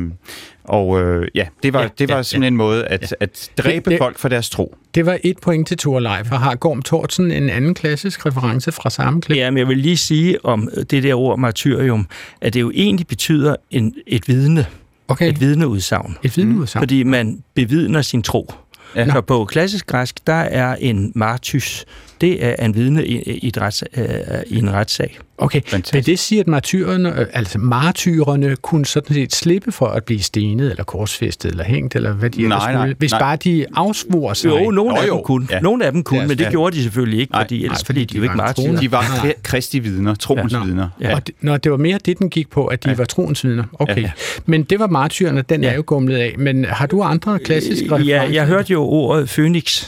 og 0.64 1.01
øh, 1.03 1.29
ja, 1.35 1.47
det 1.62 1.72
var, 1.72 1.79
Ja, 1.81 1.85
ja, 1.85 1.91
det 1.99 2.09
var 2.09 2.14
ja, 2.14 2.18
ja, 2.18 2.22
simpelthen 2.22 2.53
en 2.53 2.57
måde 2.57 2.85
at, 2.87 3.14
at 3.20 3.51
dræbe 3.59 3.91
Det- 3.91 3.99
folk 3.99 4.18
for 4.18 4.29
deres 4.29 4.51
tro. 4.51 4.76
Det 4.95 5.07
var 5.07 5.18
et 5.24 5.39
point 5.43 5.68
til 5.68 5.79
Thor 5.79 6.01
Leifer. 6.01 6.37
Har 6.37 6.55
Gorm 6.55 6.83
Thorsen 6.83 7.31
en 7.31 7.51
anden 7.51 7.74
klassisk 7.74 8.26
reference 8.26 8.72
fra 8.72 8.91
samme 8.91 9.20
klip? 9.20 9.37
Ja, 9.37 9.51
men 9.51 9.59
jeg 9.59 9.68
vil 9.68 9.79
lige 9.79 9.97
sige 9.97 10.45
om 10.45 10.68
det 10.91 11.03
der 11.03 11.14
ord 11.14 11.39
martyrium, 11.39 12.07
at 12.41 12.55
det 12.55 12.61
jo 12.61 12.70
egentlig 12.74 13.07
betyder 13.07 13.57
en, 13.70 13.95
et 14.07 14.29
vidne, 14.29 14.66
Okay, 15.09 15.29
et 15.29 15.41
vidneudsagn. 15.41 16.16
et 16.22 16.37
vidneudsagn. 16.37 16.81
Fordi 16.83 17.03
man 17.03 17.43
bevidner 17.55 18.03
sin 18.03 18.22
tro. 18.22 18.55
Ja. 18.95 19.01
Ja. 19.05 19.12
Så 19.12 19.20
på 19.20 19.45
klassisk 19.45 19.87
græsk, 19.87 20.26
der 20.26 20.33
er 20.33 20.76
en 20.81 21.12
martys, 21.14 21.85
det 22.21 22.45
er 22.45 22.64
en 22.64 22.75
vidne 22.75 23.07
i, 23.07 23.23
i, 23.23 23.49
et 23.49 23.61
rets, 23.61 23.85
øh, 23.97 24.05
i 24.47 24.59
en 24.59 24.73
retssag. 24.73 25.19
Okay, 25.41 25.61
Fantastisk. 25.66 25.95
vil 25.95 26.07
det 26.07 26.19
sige, 26.19 26.41
at 26.41 26.47
martyrerne, 26.47 27.21
øh, 27.21 27.27
altså 27.33 27.59
martyrerne 27.59 28.57
kunne 28.57 28.87
sådan 28.87 29.14
set 29.14 29.35
slippe 29.35 29.73
for 29.73 29.87
at 29.87 30.05
blive 30.05 30.21
stenet, 30.23 30.71
eller 30.71 30.85
korsfæstet, 30.85 31.51
eller 31.51 31.64
hængt, 31.64 31.97
eller 31.97 32.12
hvad 32.12 32.31
de 32.31 32.49
Nej, 32.49 32.73
nej, 32.73 32.83
skulle, 32.83 32.97
hvis 32.99 33.11
nej. 33.11 33.21
bare 33.21 33.37
de 33.37 33.66
afsvor 33.75 34.33
sig? 34.33 34.49
Jo, 34.49 34.71
nogle 34.71 34.95
Nå, 34.95 35.01
af 35.01 35.07
jo. 35.09 35.14
dem 35.14 35.23
kunne. 35.25 35.47
Ja. 35.51 35.61
Nogle 35.61 35.85
af 35.87 35.93
dem 35.93 36.03
kunne, 36.03 36.21
Ja, 36.21 36.27
men 36.27 36.39
det 36.39 36.45
ja. 36.45 36.51
gjorde 36.51 36.77
de 36.77 36.83
selvfølgelig 36.83 37.21
ikke, 37.21 37.33
Nej, 37.33 37.43
fordi 37.43 37.64
ellers 37.64 37.79
nej, 37.79 37.87
fordi 37.87 38.01
fordi 38.01 38.05
de 38.14 38.16
jo 38.16 38.23
ikke 38.23 38.33
de 38.33 38.39
var 38.39 38.45
martyrer. 38.45 38.64
troende. 38.66 38.81
De 38.81 38.93
var 38.93 39.01
Nej. 39.23 39.31
kri- 39.33 39.41
kristi 39.43 39.79
vidner, 39.79 40.14
troens 40.14 40.53
Nå. 40.53 40.64
vidner. 40.64 40.89
Ja. 41.01 41.14
Og 41.14 41.27
det, 41.27 41.35
når 41.41 41.57
det 41.57 41.73
var 41.73 41.79
mere 41.79 41.99
det, 42.07 42.19
den 42.19 42.31
gik 42.31 42.51
på, 42.51 42.66
at 42.66 42.85
de 42.85 42.89
ja. 42.91 42.97
var 42.97 43.05
troens 43.05 43.45
vidner. 43.45 43.64
Okay. 43.79 44.03
Ja. 44.03 44.11
Men 44.47 44.62
det 44.62 44.79
var 44.79 44.87
martyrerne, 44.87 45.43
den 45.49 45.62
ja. 45.62 45.71
er 45.71 45.75
jo 45.75 45.83
gumlet 45.87 46.16
af. 46.16 46.35
Men 46.39 46.64
har 46.64 46.87
du 46.87 47.03
andre 47.03 47.39
klassiske? 47.39 47.97
Ja, 47.97 48.23
jeg 48.33 48.47
hørte 48.47 48.73
jo 48.73 48.83
ordet 48.83 49.29
Phoenix, 49.29 49.85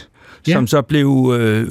Ja. 0.49 0.53
som 0.53 0.67
så 0.67 0.83
blev 0.83 1.35
øh, 1.39 1.69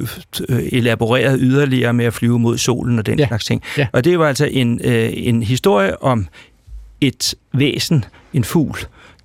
øh, 0.48 0.62
elaboreret 0.72 1.38
yderligere 1.42 1.92
med 1.92 2.04
at 2.04 2.14
flyve 2.14 2.38
mod 2.38 2.58
solen 2.58 2.98
og 2.98 3.06
den 3.06 3.18
Ja. 3.18 3.26
slags 3.26 3.44
ting. 3.44 3.62
Ja. 3.78 3.86
Og 3.92 4.04
det 4.04 4.18
var 4.18 4.28
altså 4.28 4.46
en, 4.50 4.80
øh, 4.84 5.10
en 5.14 5.42
historie 5.42 6.02
om 6.02 6.26
et 7.00 7.34
væsen, 7.54 8.04
en 8.34 8.44
fugl, 8.44 8.78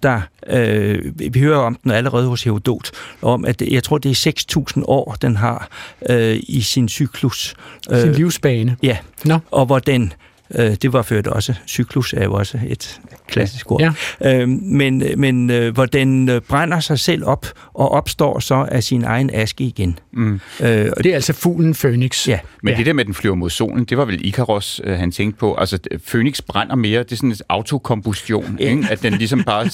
der, 0.04 0.22
øh, 0.50 1.02
vi 1.34 1.40
hører 1.40 1.58
om 1.58 1.76
den 1.84 1.92
allerede 1.92 2.28
hos 2.28 2.44
Herodot, 2.44 2.92
om 3.22 3.46
at 3.46 3.62
jeg 3.62 3.84
tror, 3.84 3.98
det 3.98 4.12
er 4.28 4.32
6.000 4.78 4.84
år, 4.88 5.16
den 5.22 5.36
har 5.36 5.68
øh, 6.10 6.40
i 6.48 6.62
sin 6.62 6.90
cyklus. 6.90 7.56
Sin 7.90 8.10
Øh, 8.10 8.16
livsbane. 8.16 8.78
ja, 8.84 8.98
Nå. 9.26 9.38
og 9.52 9.66
hvor 9.66 9.80
den, 9.80 10.14
øh, 10.56 10.76
det 10.82 10.94
var 10.94 11.02
ført 11.02 11.28
også, 11.28 11.54
cyklus 11.68 12.14
er 12.14 12.24
jo 12.24 12.34
også 12.34 12.60
et 12.68 13.02
klassisk 13.28 13.72
ord, 13.72 13.94
Ja. 14.22 14.42
øh, 14.42 14.50
men, 14.50 15.04
men 15.18 15.50
øh, 15.50 15.74
hvor 15.74 15.86
den 15.86 16.30
øh, 16.30 16.42
brænder 16.42 16.80
sig 16.80 17.00
selv 17.00 17.26
op 17.26 17.46
og 17.74 17.92
opstår 17.92 18.40
så 18.40 18.68
af 18.72 18.84
sin 18.84 19.04
egen 19.04 19.30
aske 19.34 19.64
igen. 19.64 20.00
Mm. 20.14 20.34
Øh, 20.64 20.88
og 20.98 21.04
Det 21.04 21.12
er 21.12 21.16
altså 21.16 21.34
fuglen 21.34 21.74
Phoenix. 21.74 22.28
Ja. 22.28 22.40
Men 22.64 22.72
Ja. 22.74 22.78
det 22.78 22.86
der 22.86 22.94
med, 22.94 23.02
at 23.04 23.06
den 23.08 23.14
flyver 23.16 23.36
mod 23.36 23.50
solen, 23.50 23.86
det 23.86 23.98
var 23.98 24.06
vel 24.06 24.26
Ikaros, 24.26 24.82
øh, 24.84 24.98
han 24.98 25.12
tænkte 25.12 25.40
på. 25.40 25.56
Altså, 25.56 25.80
Phoenix 26.08 26.42
brænder 26.42 26.76
mere, 26.76 27.04
det 27.04 27.12
er 27.12 27.16
sådan 27.16 27.32
et 27.32 27.42
autokombustion, 27.50 28.58
Ja. 28.60 28.70
ikke? 28.70 28.88
at 28.90 29.04
den 29.04 29.14
ligesom 29.14 29.44
bare 29.44 29.70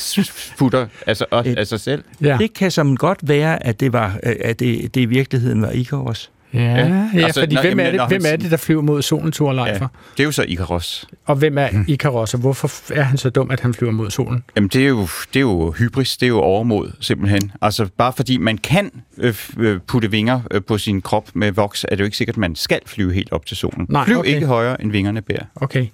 futter 0.57 0.87
altså, 1.07 1.25
af, 1.31 1.53
af 1.57 1.67
sig 1.67 1.79
selv. 1.79 2.03
Ja. 2.21 2.37
det 2.39 2.53
kan 2.53 2.71
som 2.71 2.97
godt 2.97 3.19
være, 3.23 3.65
at 3.65 3.79
det 3.79 3.93
var 3.93 4.19
at 4.23 4.59
det, 4.59 4.95
det 4.95 5.01
i 5.01 5.05
virkeligheden 5.05 5.61
var 5.61 5.71
Ikaros. 5.71 6.31
Ja, 6.53 6.59
ja, 6.59 7.09
ja 7.13 7.25
Altså, 7.25 7.41
fordi 7.41 7.55
når- 7.55 7.61
hvem, 7.61 7.79
er 7.79 7.83
jamen, 7.83 7.91
det, 7.93 7.97
når 7.99 8.07
hvem 8.07 8.21
er 8.25 8.35
det, 8.35 8.51
der 8.51 8.57
flyver 8.57 8.81
mod 8.81 9.01
solen, 9.01 9.31
Thor 9.31 9.53
Leifer? 9.53 9.71
Ja, 9.73 9.87
det 10.17 10.19
er 10.19 10.23
jo 10.23 10.31
så 10.31 10.45
Ikaros. 10.47 11.05
Og 11.25 11.35
hvem 11.35 11.57
er 11.57 11.67
Ikaros, 11.87 12.33
og 12.33 12.39
hvorfor 12.39 12.93
er 12.93 13.01
han 13.03 13.17
så 13.17 13.29
dum, 13.29 13.51
at 13.51 13.59
han 13.59 13.73
flyver 13.73 13.91
mod 13.91 14.09
solen? 14.11 14.43
Jamen, 14.55 14.67
det 14.67 14.83
er, 14.83 14.87
jo, 14.87 15.01
det 15.01 15.35
er 15.35 15.39
jo 15.39 15.71
hybris, 15.71 16.17
det 16.17 16.25
er 16.25 16.29
jo 16.29 16.39
overmod, 16.39 16.91
simpelthen. 16.99 17.51
Altså, 17.61 17.87
bare 17.97 18.13
fordi 18.13 18.37
man 18.37 18.57
kan 18.57 18.91
øh, 19.17 19.35
øh, 19.57 19.79
putte 19.87 20.11
vinger 20.11 20.41
øh, 20.51 20.61
på 20.63 20.77
sin 20.77 21.01
krop 21.01 21.29
med 21.33 21.51
voks, 21.51 21.83
er 21.83 21.89
det 21.89 21.99
jo 21.99 22.05
ikke 22.05 22.17
sikkert, 22.17 22.33
at 22.33 22.37
man 22.39 22.55
skal 22.55 22.79
flyve 22.85 23.13
helt 23.13 23.31
op 23.31 23.45
til 23.45 23.57
solen. 23.57 23.85
Nej, 23.89 24.05
Flyv 24.05 24.17
okay. 24.19 24.35
ikke 24.35 24.47
højere, 24.47 24.81
end 24.81 24.91
vingerne 24.91 25.21
bærer. 25.21 25.45
Okay. 25.55 25.85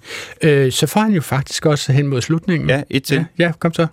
Øh, 0.42 0.72
så 0.72 0.86
får 0.86 1.00
han 1.00 1.12
jo 1.12 1.20
faktisk 1.20 1.66
også 1.66 1.92
hen 1.92 2.06
mod 2.06 2.20
slutningen. 2.22 2.68
Ja, 2.70 2.82
et 2.90 3.02
til. 3.02 3.16
ja, 3.38 3.44
ja 3.46 3.52
kom 3.58 3.72
så. 3.74 3.82
Det 3.82 3.88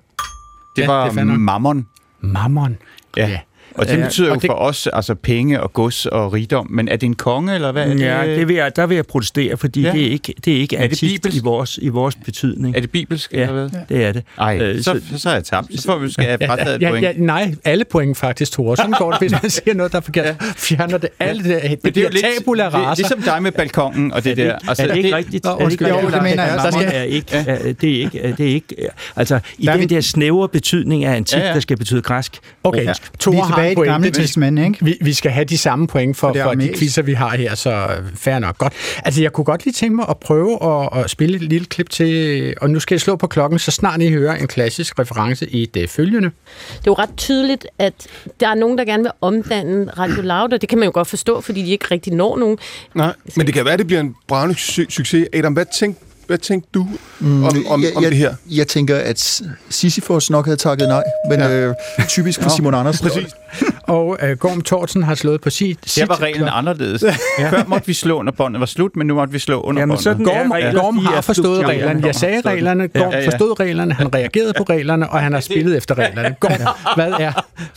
Ja, 0.78 0.82
det 0.82 0.88
var 0.89 1.05
er 1.05 1.24
nok. 1.24 1.39
mammon. 1.39 1.88
Mammon. 2.22 2.78
Ja. 3.18 3.28
Ja. 3.28 3.39
Og 3.76 3.88
det 3.88 3.97
Ja, 3.97 4.03
betyder 4.03 4.30
og 4.30 4.36
jo 4.36 4.39
det- 4.39 4.47
for 4.47 4.53
os 4.53 4.88
altså 4.93 5.16
penge 5.16 5.61
og 5.61 5.74
gods 5.74 6.05
og 6.05 6.34
rigdom. 6.34 6.68
Men 6.72 6.88
er 6.88 6.95
det 6.95 7.03
en 7.07 7.16
konge, 7.16 7.55
eller 7.55 7.72
hvad 7.72 7.84
er 7.84 7.93
det? 7.93 7.99
Ja, 8.01 8.36
det 8.36 8.47
vil 8.47 8.55
jeg, 8.55 8.76
der 8.76 8.86
vil 8.86 8.95
jeg 8.95 9.05
protestere, 9.05 9.57
fordi 9.57 9.82
Ja. 9.82 9.88
ja. 9.88 9.93
det 9.93 10.05
er 10.07 10.11
ikke, 10.11 10.34
det 10.45 10.53
er 10.53 10.57
ikke 10.61 10.76
Er 10.78 10.88
det 10.88 10.97
bibelsk? 11.01 11.38
i 11.38 11.39
vores, 11.43 11.80
i 11.82 11.88
vores 11.89 12.16
betydning. 12.26 12.76
Er 12.76 12.80
det 12.82 12.91
bibelsk, 12.91 13.34
Ja. 13.34 13.41
eller 13.41 13.53
hvad? 13.53 13.70
Det 13.89 14.05
er 14.05 14.11
det. 14.11 14.24
Ej, 14.39 14.57
Øh, 14.61 14.78
så, 14.84 14.84
så, 15.11 15.20
så 15.20 15.30
er 15.30 15.34
jeg 15.34 15.43
tabt. 15.43 15.80
Så 15.80 15.86
får 15.86 15.97
vi, 15.97 16.11
skal 16.11 16.26
have 16.26 16.38
frataget 16.47 16.76
et 16.76 16.82
Ja, 16.82 16.89
point. 16.89 17.03
ja, 17.03 17.11
nej, 17.18 17.55
alle 17.63 17.86
point 17.86 18.18
faktisk, 18.18 18.51
Tore. 18.51 18.78
Sådan 18.78 18.91
går 18.91 19.11
det, 19.11 19.20
hvis 19.20 19.32
man 19.32 19.49
siger 19.59 19.74
noget, 19.74 19.91
der 19.91 19.97
er 19.97 20.01
forkert. 20.01 20.36
Fjerner 20.57 20.97
det 20.97 21.09
alle 21.20 21.43
det, 21.43 21.61
det, 21.63 21.80
Men 21.84 21.93
bliver 21.93 22.09
tabula 22.39 22.66
det- 22.66 22.74
rasa. 22.74 23.01
Ligesom 23.01 23.22
dig 23.22 23.43
med 23.43 23.51
balkongen 23.51 24.11
og 24.13 24.24
det 24.24 24.32
er 24.32 24.36
det, 24.36 24.45
der. 24.45 24.57
Altså, 24.68 24.84
er 24.84 24.88
det 24.88 24.97
ikke 24.97 25.16
rigtigt? 25.16 25.43
Nå, 25.43 25.49
Er 25.51 25.53
det 25.55 25.61
ikke 25.61 25.66
undskyld, 25.66 25.88
rigtigt? 25.88 26.03
jo, 26.11 26.16
det 26.16 26.24
mener 26.24 26.43
jeg 26.43 26.57
Der 26.57 26.88
er 26.88 27.01
ikke, 27.03 27.36
er, 27.36 27.74
det 27.74 27.89
er 27.95 27.99
ikke, 28.03 28.20
er 28.22 28.36
det 28.36 28.43
ikke, 28.45 28.76
altså, 29.16 29.39
i 29.57 29.66
Der 29.66 29.72
er 29.72 29.78
den 29.78 29.89
der 29.89 30.01
snævre 30.01 30.49
betydning 30.49 31.05
af 31.05 31.16
antik, 31.16 31.39
Ja, 31.39 31.47
ja. 31.47 31.53
der 31.53 31.59
skal 31.59 31.78
betyde 31.78 32.01
græsk. 32.01 32.38
Okay, 32.63 32.84
Ja. 32.86 32.93
Tore 33.20 33.38
er 33.38 33.54
tilbage 33.55 33.85
i 33.85 33.89
gamle 33.89 34.11
testament, 34.11 34.59
ikke? 34.59 34.77
Vi, 34.81 34.97
vi 35.01 35.13
skal 35.13 35.31
have 35.31 35.45
de 35.45 35.57
samme 35.57 35.87
point 35.87 36.17
for, 36.17 36.35
For 36.43 36.53
de 36.53 36.73
quizzer, 36.77 37.01
vi 37.01 37.13
har 37.13 37.37
her, 37.37 37.55
så 37.55 37.71
øh, 37.71 38.15
fair 38.15 38.39
nok. 38.39 38.57
Godt. 38.57 38.73
Altså, 39.05 39.21
jeg 39.21 39.33
kunne 39.33 39.45
godt 39.45 39.65
lige 39.65 39.73
tænke 39.73 39.95
mig 39.95 40.05
at 40.09 40.17
prøve 40.17 40.63
at, 40.63 41.03
at 41.03 41.09
spille 41.09 41.35
et 41.35 41.41
lille 41.41 41.65
klip 41.65 41.89
til, 41.89 42.53
og 42.61 42.69
nu 42.69 42.79
skal 42.79 42.95
jeg 42.95 43.01
slå 43.01 43.15
på 43.15 43.27
klokken, 43.27 43.59
så 43.59 43.71
snart 43.71 44.01
I 44.01 44.09
hører 44.09 44.35
en 44.35 44.47
klassisk 44.47 44.99
reference 44.99 45.49
i 45.49 45.65
det 45.65 45.89
følgende. 45.89 46.29
Det 46.69 46.77
er 46.77 46.81
jo 46.87 46.93
ret 46.93 47.09
tydeligt, 47.17 47.67
at 47.79 47.93
der 48.39 48.47
er 48.49 48.55
nogen, 48.55 48.77
der 48.77 48.85
gerne 48.85 49.03
vil 49.03 49.11
omdanne 49.21 49.91
Radio 49.91 50.21
Loud, 50.21 50.53
og 50.53 50.61
det 50.61 50.69
kan 50.69 50.77
man 50.77 50.85
jo 50.85 50.91
godt 50.93 51.07
forstå, 51.07 51.41
fordi 51.41 51.61
de 51.61 51.71
ikke 51.71 51.85
rigtig 51.91 52.13
når 52.13 52.37
nogen. 52.37 52.57
Nej, 52.93 53.13
men 53.35 53.45
det 53.45 53.53
kan 53.53 53.65
være, 53.65 53.73
at 53.73 53.79
det 53.79 53.87
bliver 53.87 53.99
en 53.99 54.15
bravende 54.27 54.55
su- 54.55 54.89
succes. 54.89 55.27
Adam, 55.33 55.53
hvad 55.53 55.65
tænkte 55.79 56.04
hvad 56.28 56.38
tænkte 56.38 56.69
du 56.73 56.88
om, 57.21 57.43
om, 57.43 57.65
om 57.69 57.84
jeg, 57.84 58.11
det 58.11 58.17
her? 58.17 58.30
Jeg, 58.30 58.57
jeg 58.57 58.67
tænker, 58.67 58.97
at 58.97 59.41
Sisyfos 59.69 60.30
nok 60.30 60.45
havde 60.45 60.57
takket 60.57 60.88
nej, 60.88 61.03
men 61.30 61.39
ja. 61.39 61.49
øh, 61.49 61.76
typisk 62.07 62.41
for 62.41 62.49
Simon 62.49 62.73
Andersen. 62.73 63.07
Præcis. 63.07 63.32
Og 63.88 64.17
øh, 64.21 64.38
Gorm 64.38 64.61
Thorsen 64.61 65.03
har 65.03 65.15
slået 65.15 65.41
på 65.41 65.49
sit... 65.49 65.77
Her 65.83 65.89
sit 65.89 66.09
var 66.09 66.21
reglen 66.21 66.47
klok- 66.47 66.57
anderledes. 66.57 67.03
Før 67.49 67.63
måtte 67.67 67.88
vi 67.88 67.93
slå, 67.93 68.21
når 68.21 68.31
båndet 68.31 68.59
var 68.59 68.65
slut, 68.65 68.95
men 68.95 69.07
nu 69.07 69.15
måtte 69.15 69.33
vi 69.33 69.39
slå 69.39 69.61
under 69.61 69.81
Jamen, 69.81 69.91
båndet. 69.91 70.03
sådan 70.03 70.25
Gorm, 70.25 70.51
regler, 70.51 70.81
Gorm 70.81 70.97
har 70.97 71.21
forstået 71.21 71.45
fluktuerende. 71.45 71.86
reglerne. 71.88 72.07
Jeg 72.07 72.15
sagde 72.15 72.41
reglerne, 72.45 72.88
Gorm 72.88 73.11
Ja, 73.11 73.19
ja. 73.19 73.27
forstod 73.27 73.59
reglerne, 73.59 73.93
han 73.93 74.15
reagerede 74.15 74.53
på 74.57 74.63
reglerne, 74.63 75.09
og 75.09 75.19
han 75.19 75.33
har 75.33 75.39
spillet 75.39 75.77
efter 75.77 75.95
reglerne. 75.97 76.36
Gorm, 76.39 76.51
hvad 76.95 77.11
er, 77.19 77.31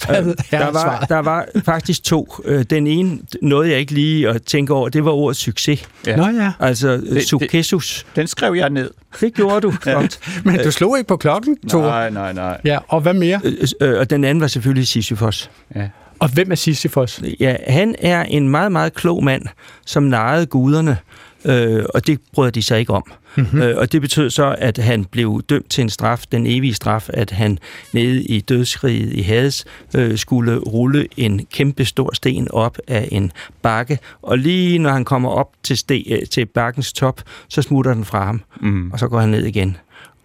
hvad 0.07 0.35
er 0.53 0.59
Der 0.59 0.65
var, 0.65 0.73
svaret? 0.73 1.09
der 1.09 1.19
var 1.19 1.45
faktisk 1.65 2.03
to. 2.03 2.35
Øh, 2.45 2.65
Den 2.71 2.87
ene, 2.87 3.19
noget 3.43 3.71
jeg 3.71 3.79
ikke 3.79 3.93
lige 3.93 4.29
at 4.29 4.43
tænke 4.43 4.73
over, 4.75 4.89
det 4.89 5.05
var 5.05 5.11
ordet 5.11 5.37
succes. 5.37 5.89
Ja. 6.07 6.17
Nå 6.17 6.27
ja, 6.27 6.53
Altså 6.61 6.89
det- 6.97 7.29
successus. 7.29 8.07
Den 8.17 8.27
skrev 8.27 8.55
jeg 8.55 8.71
ned. 8.71 8.91
Det 9.21 9.35
gjorde 9.35 9.61
du. 9.61 9.73
Godt. 9.95 10.19
men 10.45 10.59
du 10.65 10.71
slog 10.71 10.99
ikke 10.99 11.09
på 11.09 11.17
klokken, 11.17 11.57
Tore. 11.69 11.83
Nej, 11.89 12.11
nej, 12.11 12.33
nej. 12.33 12.61
Ja, 12.65 12.79
og 12.89 13.01
hvad 13.01 13.15
mere? 13.15 13.41
Øh, 13.45 13.53
øh, 13.81 13.99
Og 13.99 14.11
den 14.11 14.25
anden 14.25 14.41
var 14.41 14.47
selvfølgelig 14.47 14.87
Sisyfos. 14.89 15.51
Ja. 15.77 15.89
Og 16.19 16.29
hvem 16.33 16.51
er 16.51 16.55
Sisyfos? 16.55 17.21
Ja, 17.41 17.57
han 17.67 17.95
er 17.99 18.23
en 18.23 18.49
meget, 18.49 18.73
meget 18.73 18.95
klog 18.95 19.25
mand, 19.25 19.43
som 19.87 20.03
narrede 20.03 20.47
guderne, 20.47 20.97
øh, 21.45 21.85
og 21.95 22.07
det 22.07 22.21
brød 22.33 22.53
de 22.53 22.63
sig 22.63 22.79
ikke 22.79 22.93
om. 22.93 23.13
Mm-hmm. 23.37 23.63
Øh, 23.63 23.77
og 23.79 23.93
det 23.93 24.01
betød 24.01 24.31
så, 24.31 24.55
at 24.59 24.79
han 24.79 25.05
blev 25.05 25.43
dømt 25.49 25.71
til 25.71 25.83
en 25.83 25.91
straf, 25.91 26.25
den 26.33 26.47
evige 26.47 26.75
straf, 26.75 27.09
at 27.13 27.31
han 27.31 27.59
nede 27.93 28.23
i 28.23 28.41
dødskriget 28.41 29.13
i 29.13 29.21
Hades 29.23 29.65
øh, 29.97 30.19
skulle 30.19 30.59
rulle 30.59 31.07
en 31.17 31.47
kæmpe 31.53 31.85
stor 31.85 32.15
sten 32.15 32.49
op 32.51 32.79
af 32.89 33.09
en 33.13 33.33
bakke, 33.63 33.99
og 34.23 34.39
lige 34.39 34.79
når 34.79 34.91
han 34.91 35.05
kommer 35.05 35.31
op 35.31 35.51
til, 35.63 35.77
ste, 35.77 36.13
øh, 36.13 36.27
til 36.27 36.47
bakkens 36.47 36.93
top, 36.93 37.23
så 37.49 37.63
smutter 37.63 37.95
den 37.95 38.05
fra 38.05 38.25
ham, 38.25 38.41
Mm. 38.61 38.91
og 38.93 38.99
så 38.99 39.09
går 39.09 39.21
han 39.21 39.29
ned 39.29 39.45
igen. 39.47 39.77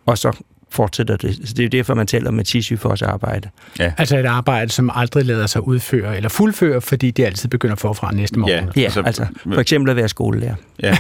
Og 0.06 0.18
så 0.18 0.38
fortsætter 0.74 1.18
det. 1.18 1.36
Så 1.46 1.54
det 1.54 1.60
er 1.60 1.64
jo 1.64 1.70
derfor, 1.70 1.94
man 1.94 2.08
taler 2.08 2.28
om 2.30 2.40
et 2.40 2.48
Sisyfos 2.48 3.02
arbejde. 3.02 3.50
Altså 3.80 4.18
et 4.18 4.26
arbejde, 4.26 4.72
som 4.72 4.92
aldrig 4.96 5.26
lader 5.26 5.48
sig 5.48 5.68
udføre 5.68 6.16
eller 6.18 6.30
fuldføre, 6.30 6.82
fordi 6.82 7.12
det 7.12 7.26
altid 7.26 7.50
begynder 7.50 7.76
forfra 7.76 8.12
næste 8.14 8.40
morgen. 8.40 8.70
Ja. 8.76 8.82
Ja, 8.82 8.84
Altså, 8.86 9.02
altså, 9.02 9.26
for 9.54 9.62
eksempel 9.62 9.90
at 9.90 9.96
være 9.96 10.10
skolelærer. 10.10 10.56
Ja. 10.84 10.98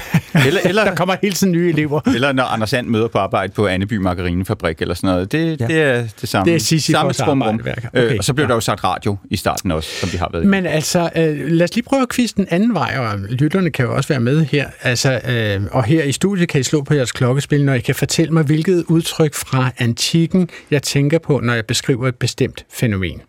Eller, 0.47 0.59
eller, 0.69 0.84
Der 0.84 0.95
kommer 0.95 1.15
hele 1.21 1.36
tiden 1.36 1.53
nye 1.53 1.69
elever. 1.69 2.01
eller 2.15 2.32
når 2.32 2.43
Anders 2.43 2.69
Sand 2.69 2.88
møder 2.88 3.07
på 3.07 3.17
arbejde 3.17 3.53
på 3.53 3.67
Anneby 3.67 3.93
Margarinefabrik 3.97 4.82
eller 4.82 4.93
sådan 4.95 5.07
noget. 5.09 5.32
Det, 5.32 5.61
Ja. 5.61 5.67
ja. 5.69 5.74
det 5.74 5.82
er 5.82 6.03
det 6.21 6.30
samme. 6.30 6.51
Det 6.51 6.55
er 6.55 6.59
Sisyfos 6.59 6.91
samme 6.95 7.13
trumrum. 7.13 7.59
arbejde, 7.59 7.82
Øh, 7.93 8.03
okay. 8.05 8.17
og 8.17 8.24
så 8.24 8.34
blev 8.34 8.43
Ja. 8.43 8.47
der 8.47 8.53
jo 8.55 8.59
sagt 8.59 8.84
radio 8.84 9.17
i 9.30 9.38
starten 9.38 9.71
også, 9.71 9.89
som 9.99 10.11
vi 10.11 10.17
har 10.17 10.30
været 10.34 10.43
i. 10.43 10.47
Men 10.47 10.65
altså, 10.65 11.09
øh, 11.15 11.47
lad 11.47 11.63
os 11.63 11.76
lige 11.76 11.86
prøve 11.86 12.01
at 12.01 12.09
kviste 12.09 12.38
den 12.38 12.47
anden 12.51 12.74
vej, 12.74 12.95
og 12.99 13.19
lytterne 13.30 13.69
kan 13.69 13.86
jo 13.86 13.95
også 13.95 14.09
være 14.09 14.19
med 14.19 14.45
her. 14.45 14.67
Altså, 14.82 15.21
øh, 15.30 15.61
og 15.71 15.84
her 15.84 16.03
i 16.03 16.11
studiet 16.11 16.49
kan 16.49 16.59
I 16.59 16.63
slå 16.63 16.82
på 16.84 16.93
jeres 16.93 17.11
klokkespil, 17.11 17.65
når 17.65 17.74
I 17.74 17.80
kan 17.80 17.95
fortælle 17.95 18.32
mig, 18.34 18.43
hvilket 18.43 18.84
udtryk 18.88 19.34
fra 19.34 19.62
antikken, 19.78 20.49
jeg 20.72 20.84
tænker 20.84 21.20
på, 21.20 21.39
når 21.39 21.53
jeg 21.53 21.66
beskriver 21.66 22.07
et 22.07 22.16
bestemt 22.16 22.66
fænomen. 22.70 23.22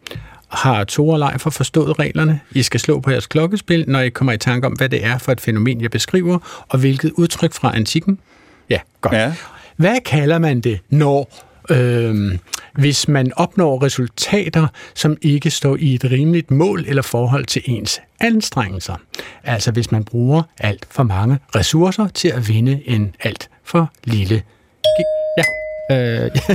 Har 0.48 0.84
Tore 0.84 1.14
og 1.14 1.18
Leif 1.18 1.40
forstået 1.40 1.98
reglerne? 1.98 2.40
I 2.52 2.62
skal 2.62 2.80
slå 2.80 3.00
på 3.00 3.10
jeres 3.10 3.26
klokkespil, 3.26 3.84
når 3.88 4.00
I 4.00 4.08
kommer 4.08 4.32
i 4.32 4.38
tanke 4.38 4.66
om, 4.66 4.72
hvad 4.72 4.88
det 4.88 5.04
er 5.04 5.18
for 5.18 5.32
et 5.32 5.40
fænomen, 5.40 5.80
jeg 5.80 5.90
beskriver, 5.90 6.64
og 6.68 6.78
hvilket 6.78 7.12
udtryk 7.12 7.52
fra 7.52 7.76
antikken. 7.76 8.18
Ja, 8.70 8.78
godt. 9.00 9.14
Ja. 9.14 9.34
Hvad 9.76 9.96
kalder 10.04 10.38
man 10.38 10.60
det, 10.60 10.80
når 10.90 11.44
øh, 11.70 12.38
hvis 12.72 13.08
man 13.08 13.32
opnår 13.36 13.82
resultater, 13.82 14.66
som 14.94 15.16
ikke 15.22 15.50
står 15.50 15.76
i 15.80 15.94
et 15.94 16.04
rimeligt 16.04 16.50
mål 16.50 16.84
eller 16.88 17.02
forhold 17.02 17.44
til 17.44 17.62
ens 17.64 18.00
anstrengelser? 18.20 18.96
Altså 19.44 19.70
hvis 19.70 19.92
man 19.92 20.04
bruger 20.04 20.42
alt 20.58 20.86
for 20.90 21.02
mange 21.02 21.38
ressourcer 21.56 22.08
til 22.08 22.28
at 22.28 22.48
vinde 22.48 22.82
en 22.84 23.14
alt 23.20 23.50
for 23.64 23.92
lille... 24.04 24.42
Ja. 25.90 26.24
Øh, 26.24 26.30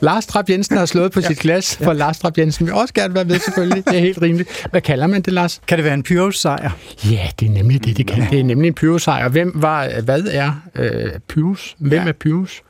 Lars 0.00 0.26
Trapp 0.26 0.50
Jensen 0.50 0.76
har 0.76 0.86
slået 0.86 1.12
på 1.12 1.20
sit 1.20 1.38
glas, 1.38 1.76
for 1.76 1.92
Lars 1.92 2.18
Trapp 2.18 2.38
Jensen 2.38 2.66
vil 2.66 2.74
også 2.74 2.94
gerne 2.94 3.14
være 3.14 3.24
med 3.24 3.38
selvfølgelig. 3.38 3.84
Det 3.84 3.96
er 3.96 4.00
helt 4.00 4.22
rimeligt. 4.22 4.66
Hvad 4.70 4.80
kalder 4.80 5.06
man 5.06 5.22
det, 5.22 5.32
Lars? 5.32 5.60
Kan 5.68 5.78
det 5.78 5.84
være 5.84 5.94
en 5.94 6.02
Pyrrhus-sejr? 6.02 6.70
Ja, 7.10 7.28
det 7.40 7.46
er 7.48 7.52
nemlig 7.52 7.84
det, 7.84 7.96
det 7.96 8.06
kan. 8.06 8.26
Det 8.30 8.40
er 8.40 8.44
nemlig 8.44 8.68
en 8.68 8.74
Pyrrhus-sejr. 8.74 9.28
Hvem 9.28 9.52
var, 9.54 10.00
hvad 10.04 10.22
er 10.30 10.62
øh, 10.74 11.10
Pyrrhus? 11.28 11.76
Hvem 11.78 11.92
Ja. 12.02 12.08
er 12.08 12.12
Pyrrhus? 12.12 12.62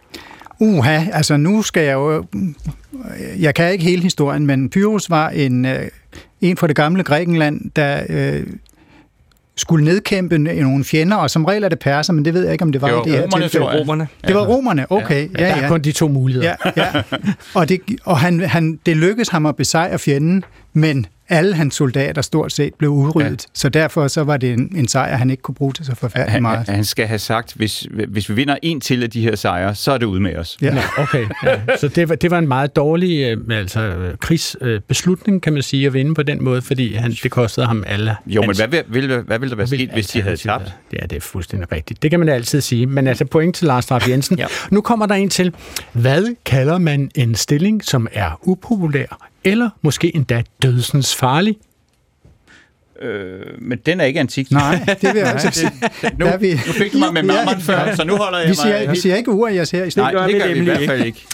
Uha, 0.61 1.01
altså 1.13 1.37
nu 1.37 1.63
skal 1.63 1.83
jeg 1.85 1.93
jo... 1.95 2.25
Jeg 3.39 3.55
kan 3.55 3.73
ikke 3.73 3.85
hele 3.85 4.03
historien, 4.03 4.47
men 4.47 4.71
Pyrrhus 4.71 5.11
var 5.11 5.29
en, 5.29 5.65
øh, 5.65 5.83
en 6.41 6.57
fra 6.57 6.67
det 6.67 6.77
gamle 6.77 7.03
Grækenland, 7.03 7.71
der 7.77 8.03
øh, 8.09 8.47
skulle 9.57 9.85
nedkæmpe 9.85 10.39
nogle 10.39 10.85
fjender, 10.85 11.17
og 11.17 11.31
som 11.31 11.45
regel 11.45 11.65
er 11.65 11.69
det 11.69 11.79
perser, 11.79 12.13
men 12.13 12.25
det 12.25 12.35
ved 12.35 12.43
jeg 12.43 12.53
ikke, 12.53 12.63
om 12.65 12.73
det 12.73 12.81
var, 12.83 12.89
Det 12.89 12.97
var 12.97 13.03
i 13.03 13.05
det 13.05 13.13
her 13.13 13.23
romerne, 13.23 13.45
tilfælde. 13.45 13.65
tror 13.65 13.73
jeg. 13.73 13.81
Romerne. 13.81 14.09
Det 14.27 14.35
var 14.35 14.47
romerne, 14.47 14.87
okay. 14.93 15.29
Ja, 15.39 15.43
Der 15.45 15.47
ja. 15.57 15.63
er 15.63 15.69
kun 15.69 15.81
de 15.81 15.93
to 15.93 16.09
muligheder. 16.09 16.55
Ja, 16.67 16.71
ja. 16.95 17.03
Og, 17.55 17.69
det, 17.69 17.81
og 18.05 18.19
han, 18.19 18.41
han, 18.41 18.79
det 18.87 18.97
lykkedes 18.97 19.29
ham 19.29 19.47
at 19.47 19.57
besejre 19.57 19.99
fjenden, 19.99 20.45
men 20.73 21.07
alle 21.29 21.55
hans 21.55 21.75
soldater 21.75 22.23
stort 22.23 22.53
set 22.53 22.75
blev 22.75 22.91
udryddet. 22.91 23.31
Ja. 23.31 23.51
Så 23.53 23.69
derfor 23.69 24.09
så 24.09 24.25
var 24.25 24.37
det 24.37 24.53
en, 24.53 24.73
en 24.77 24.89
sejr, 24.89 25.17
han 25.17 25.31
ikke 25.31 25.43
kunne 25.43 25.55
bruge 25.55 25.73
til 25.73 25.85
så 25.85 25.95
forfærdeligt 25.95 26.33
Han, 26.33 26.43
meget. 26.43 26.69
han 26.69 26.85
skal 26.85 27.07
have 27.07 27.19
sagt, 27.19 27.55
hvis, 27.55 27.87
hvis 28.09 28.29
vi 28.29 28.35
vinder 28.35 28.57
en 28.63 28.81
til 28.81 29.03
af 29.03 29.11
de 29.11 29.23
her 29.23 29.37
sejre, 29.37 29.75
så 29.75 29.93
er 29.93 29.99
det 29.99 30.07
ude 30.07 30.21
med 30.21 30.37
os. 30.37 30.57
Ja. 30.63 30.75
Nå, 30.75 30.81
okay. 30.99 31.27
Ja. 31.45 31.61
Så 31.81 31.89
det 31.89 32.09
var, 32.09 32.15
det 32.15 32.31
var 32.31 32.39
en 32.39 32.49
meget 32.49 32.77
dårlig 32.77 33.21
øh, 33.21 33.59
altså, 33.59 34.13
krigsbeslutning, 34.21 35.43
kan 35.43 35.53
man 35.53 35.63
sige, 35.63 35.87
at 35.87 35.95
vinde 35.95 36.15
på 36.15 36.23
den 36.23 36.45
måde, 36.45 36.63
fordi 36.63 36.95
han, 36.95 37.17
det 37.23 37.31
kostede 37.31 37.67
ham 37.67 37.85
alle. 37.87 38.17
Jo, 38.27 38.43
men 38.43 38.57
hvad, 38.57 38.69
vil, 38.69 39.07
hvad, 39.07 39.23
hvad 39.23 39.39
ville 39.39 39.51
der 39.51 39.57
være 39.57 39.67
sket, 39.67 39.91
hvis 39.93 40.07
de 40.07 40.23
havde 40.23 40.37
tabt? 40.37 40.75
Ja, 40.93 40.99
det 41.11 41.17
er 41.17 41.21
fuldstændig 41.21 41.73
rigtigt. 41.73 42.03
Det 42.03 42.11
kan 42.11 42.21
man 42.21 42.29
altid 42.29 42.61
sige. 42.61 42.87
Men 42.87 43.07
altså 43.07 43.25
point 43.25 43.57
til 43.57 43.67
Lars 43.67 43.85
Strap 43.85 44.09
Jensen. 44.09 44.39
Ja. 44.39 44.47
Nu 44.71 44.81
kommer 44.81 45.07
der 45.07 45.15
en 45.15 45.31
til. 45.31 45.55
Hvad 45.93 46.37
kalder 46.45 46.79
man 46.79 47.11
en 47.15 47.35
stilling, 47.35 47.85
som 47.85 48.09
er 48.13 48.41
upopulær, 48.43 49.29
eller 49.47 49.71
måske 49.83 50.17
endda 50.17 50.43
dødsens 50.63 51.15
farlig? 51.15 51.57
Øh, 53.03 53.41
men 53.59 53.79
den 53.87 54.01
er 54.01 54.05
ikke 54.05 54.21
antik. 54.21 54.51
Nej, 54.51 54.85
det 55.01 55.15
vil 55.15 55.19
jeg 55.19 55.27
altså 55.33 55.51
sige. 55.61 55.71
Nu, 56.19 56.27
er 56.27 56.37
vi- 56.37 56.53
nu 56.53 56.73
fik 56.73 56.93
du 56.93 56.99
mig 56.99 57.13
med 57.13 57.23
marmeren 57.23 57.61
før, 57.61 57.95
så 57.95 58.05
nu 58.05 58.17
holder 58.17 58.39
jeg 58.39 58.49
Vi 58.51 58.55
siger, 58.55 58.79
mig... 58.85 58.91
vi 58.95 59.01
siger 59.01 59.17
ikke 59.17 59.31
ur, 59.31 59.49
jeg 59.49 59.67
ser 59.67 59.85
i 59.85 59.91
stedet. 59.91 60.13
Nej, 60.13 60.21
gør 60.21 60.27
det 60.27 60.35
vi 60.35 60.41
gør 60.41 60.53
vi 60.55 60.59
i 60.61 60.63
hvert 60.65 60.87
fald 60.87 61.05
ikke. 61.05 61.25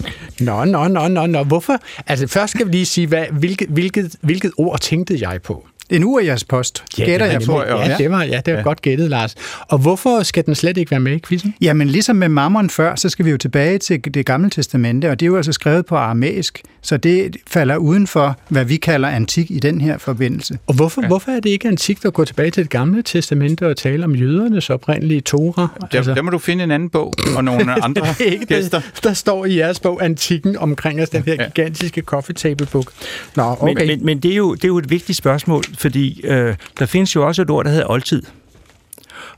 Nå, 0.40 0.64
nå, 0.64 0.88
nå, 0.88 1.08
nå, 1.08 1.26
nå. 1.26 1.42
Hvorfor? 1.44 1.78
Altså, 2.06 2.26
først 2.26 2.50
skal 2.50 2.66
vi 2.66 2.72
lige 2.72 2.86
sige, 2.86 3.06
hvad, 3.06 3.24
hvilket, 3.32 3.68
hvilket, 3.68 4.14
hvilket 4.20 4.52
ord 4.56 4.80
tænkte 4.80 5.18
jeg 5.20 5.42
på? 5.42 5.66
En 5.92 6.04
ur 6.04 6.22
post, 6.48 6.84
gætter 6.96 7.12
det 7.12 7.20
var 7.20 7.26
jeg 7.26 7.40
på. 7.40 7.46
tror 7.46 7.64
jeg 7.64 7.74
også. 7.74 7.90
Ja, 7.90 7.96
det 7.98 8.10
var, 8.10 8.22
ja, 8.22 8.40
det 8.46 8.52
var 8.52 8.58
ja. 8.58 8.64
godt 8.64 8.82
gættet, 8.82 9.10
Lars. 9.10 9.34
Og 9.68 9.78
hvorfor 9.78 10.22
skal 10.22 10.46
den 10.46 10.54
slet 10.54 10.76
ikke 10.76 10.90
være 10.90 11.00
med 11.00 11.12
i 11.12 11.20
quizzen? 11.28 11.54
Jamen 11.60 11.88
ligesom 11.88 12.16
med 12.16 12.28
mammon 12.28 12.70
før, 12.70 12.94
så 12.94 13.08
skal 13.08 13.24
vi 13.24 13.30
jo 13.30 13.36
tilbage 13.36 13.78
til 13.78 14.14
det 14.14 14.26
gamle 14.26 14.50
testamente, 14.50 15.10
og 15.10 15.20
det 15.20 15.26
er 15.26 15.30
jo 15.30 15.36
altså 15.36 15.52
skrevet 15.52 15.86
på 15.86 15.96
aramæisk, 15.96 16.62
så 16.82 16.96
det 16.96 17.36
falder 17.46 17.76
uden 17.76 18.06
for, 18.06 18.38
hvad 18.48 18.64
vi 18.64 18.76
kalder 18.76 19.08
antik 19.08 19.50
i 19.50 19.58
den 19.58 19.80
her 19.80 19.98
forbindelse. 19.98 20.58
Og 20.66 20.74
hvorfor, 20.74 21.02
ja. 21.02 21.08
hvorfor 21.08 21.30
er 21.30 21.40
det 21.40 21.50
ikke 21.50 21.68
antikt 21.68 22.04
at 22.04 22.12
gå 22.12 22.24
tilbage 22.24 22.50
til 22.50 22.62
det 22.62 22.70
gamle 22.70 23.02
testamente 23.02 23.66
og 23.66 23.76
tale 23.76 24.04
om 24.04 24.14
jødernes 24.14 24.70
oprindelige 24.70 25.20
Torah? 25.20 25.68
Der, 25.92 26.14
der 26.14 26.22
må 26.22 26.30
du 26.30 26.38
finde 26.38 26.64
en 26.64 26.70
anden 26.70 26.90
bog 26.90 27.14
og 27.36 27.44
nogle 27.44 27.72
andre 27.84 28.02
det 28.18 28.28
er 28.28 28.32
ikke 28.32 28.46
gæster. 28.46 28.80
det, 28.80 29.04
der 29.04 29.12
står 29.12 29.44
i 29.44 29.58
jeres 29.58 29.80
bog 29.80 30.04
Antikken 30.04 30.56
omkring 30.56 31.02
os, 31.02 31.08
den 31.08 31.22
her 31.22 31.44
gigantiske 31.44 32.00
coffee 32.00 32.34
table 32.34 32.66
book. 32.66 32.92
Nå, 33.36 33.56
okay. 33.60 33.74
Men, 33.74 33.86
men, 33.86 34.04
men 34.04 34.18
det, 34.18 34.32
er 34.32 34.36
jo, 34.36 34.54
det 34.54 34.64
er 34.64 34.68
jo 34.68 34.78
et 34.78 34.90
vigtigt 34.90 35.18
spørgsmål, 35.18 35.64
fordi 35.82 36.20
øh, 36.24 36.56
der 36.78 36.86
findes 36.86 37.14
jo 37.14 37.26
også 37.26 37.42
et 37.42 37.50
ord, 37.50 37.64
der 37.64 37.70
hedder 37.70 37.90
oldtid. 37.90 38.22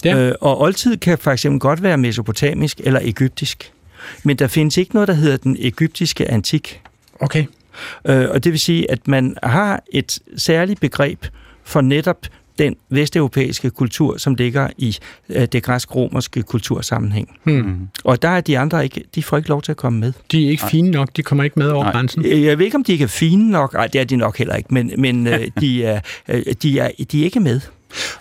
Ja. 0.04 0.16
Øh, 0.16 0.34
og 0.40 0.60
oldtid 0.60 0.96
kan 0.96 1.18
for 1.18 1.30
eksempel 1.30 1.60
godt 1.60 1.82
være 1.82 1.98
mesopotamisk 1.98 2.80
eller 2.84 3.00
egyptisk. 3.02 3.72
Men 4.22 4.36
der 4.36 4.46
findes 4.46 4.76
ikke 4.76 4.94
noget, 4.94 5.08
der 5.08 5.14
hedder 5.14 5.36
den 5.36 5.56
egyptiske 5.60 6.30
antik. 6.30 6.80
okay. 7.20 7.44
Øh, 8.04 8.30
og 8.30 8.44
det 8.44 8.52
vil 8.52 8.60
sige, 8.60 8.90
at 8.90 9.08
man 9.08 9.36
har 9.42 9.82
et 9.92 10.18
særligt 10.36 10.80
begreb 10.80 11.24
for 11.64 11.80
netop 11.80 12.26
den 12.58 12.76
vesteuropæiske 12.90 13.70
kultur, 13.70 14.16
som 14.16 14.34
ligger 14.34 14.68
i 14.78 14.96
øh, 15.28 15.46
det 15.52 15.62
græsk-romerske 15.62 16.42
kultursammenhæng. 16.42 17.38
Hmm. 17.44 17.88
Og 18.04 18.22
der 18.22 18.28
er 18.28 18.40
de 18.40 18.58
andre 18.58 18.84
ikke, 18.84 19.04
de 19.14 19.22
får 19.22 19.36
ikke 19.36 19.48
lov 19.48 19.62
til 19.62 19.70
at 19.72 19.76
komme 19.76 20.00
med. 20.00 20.12
De 20.32 20.46
er 20.46 20.50
ikke 20.50 20.64
fine 20.70 20.90
nok, 20.90 21.08
de 21.16 21.22
kommer 21.22 21.44
ikke 21.44 21.58
med 21.58 21.68
over 21.68 21.82
Nej. 21.84 21.92
grænsen. 21.92 22.24
Øh, 22.24 22.42
Jeg 22.42 22.58
ved 22.58 22.64
ikke, 22.64 22.76
om 22.76 22.84
de 22.84 22.92
ikke 22.92 23.02
er 23.02 23.08
fine 23.08 23.50
nok. 23.50 23.72
Nej, 23.72 23.86
det 23.86 24.00
er 24.00 24.04
de 24.04 24.16
nok 24.16 24.38
heller 24.38 24.54
ikke, 24.54 24.74
men, 24.74 24.90
men 24.98 25.26
øh, 25.26 25.46
de, 25.60 25.84
er, 25.84 26.00
øh, 26.28 26.42
de, 26.62 26.78
er, 26.78 26.90
de 27.12 27.20
er 27.20 27.24
ikke 27.24 27.40
med. 27.40 27.60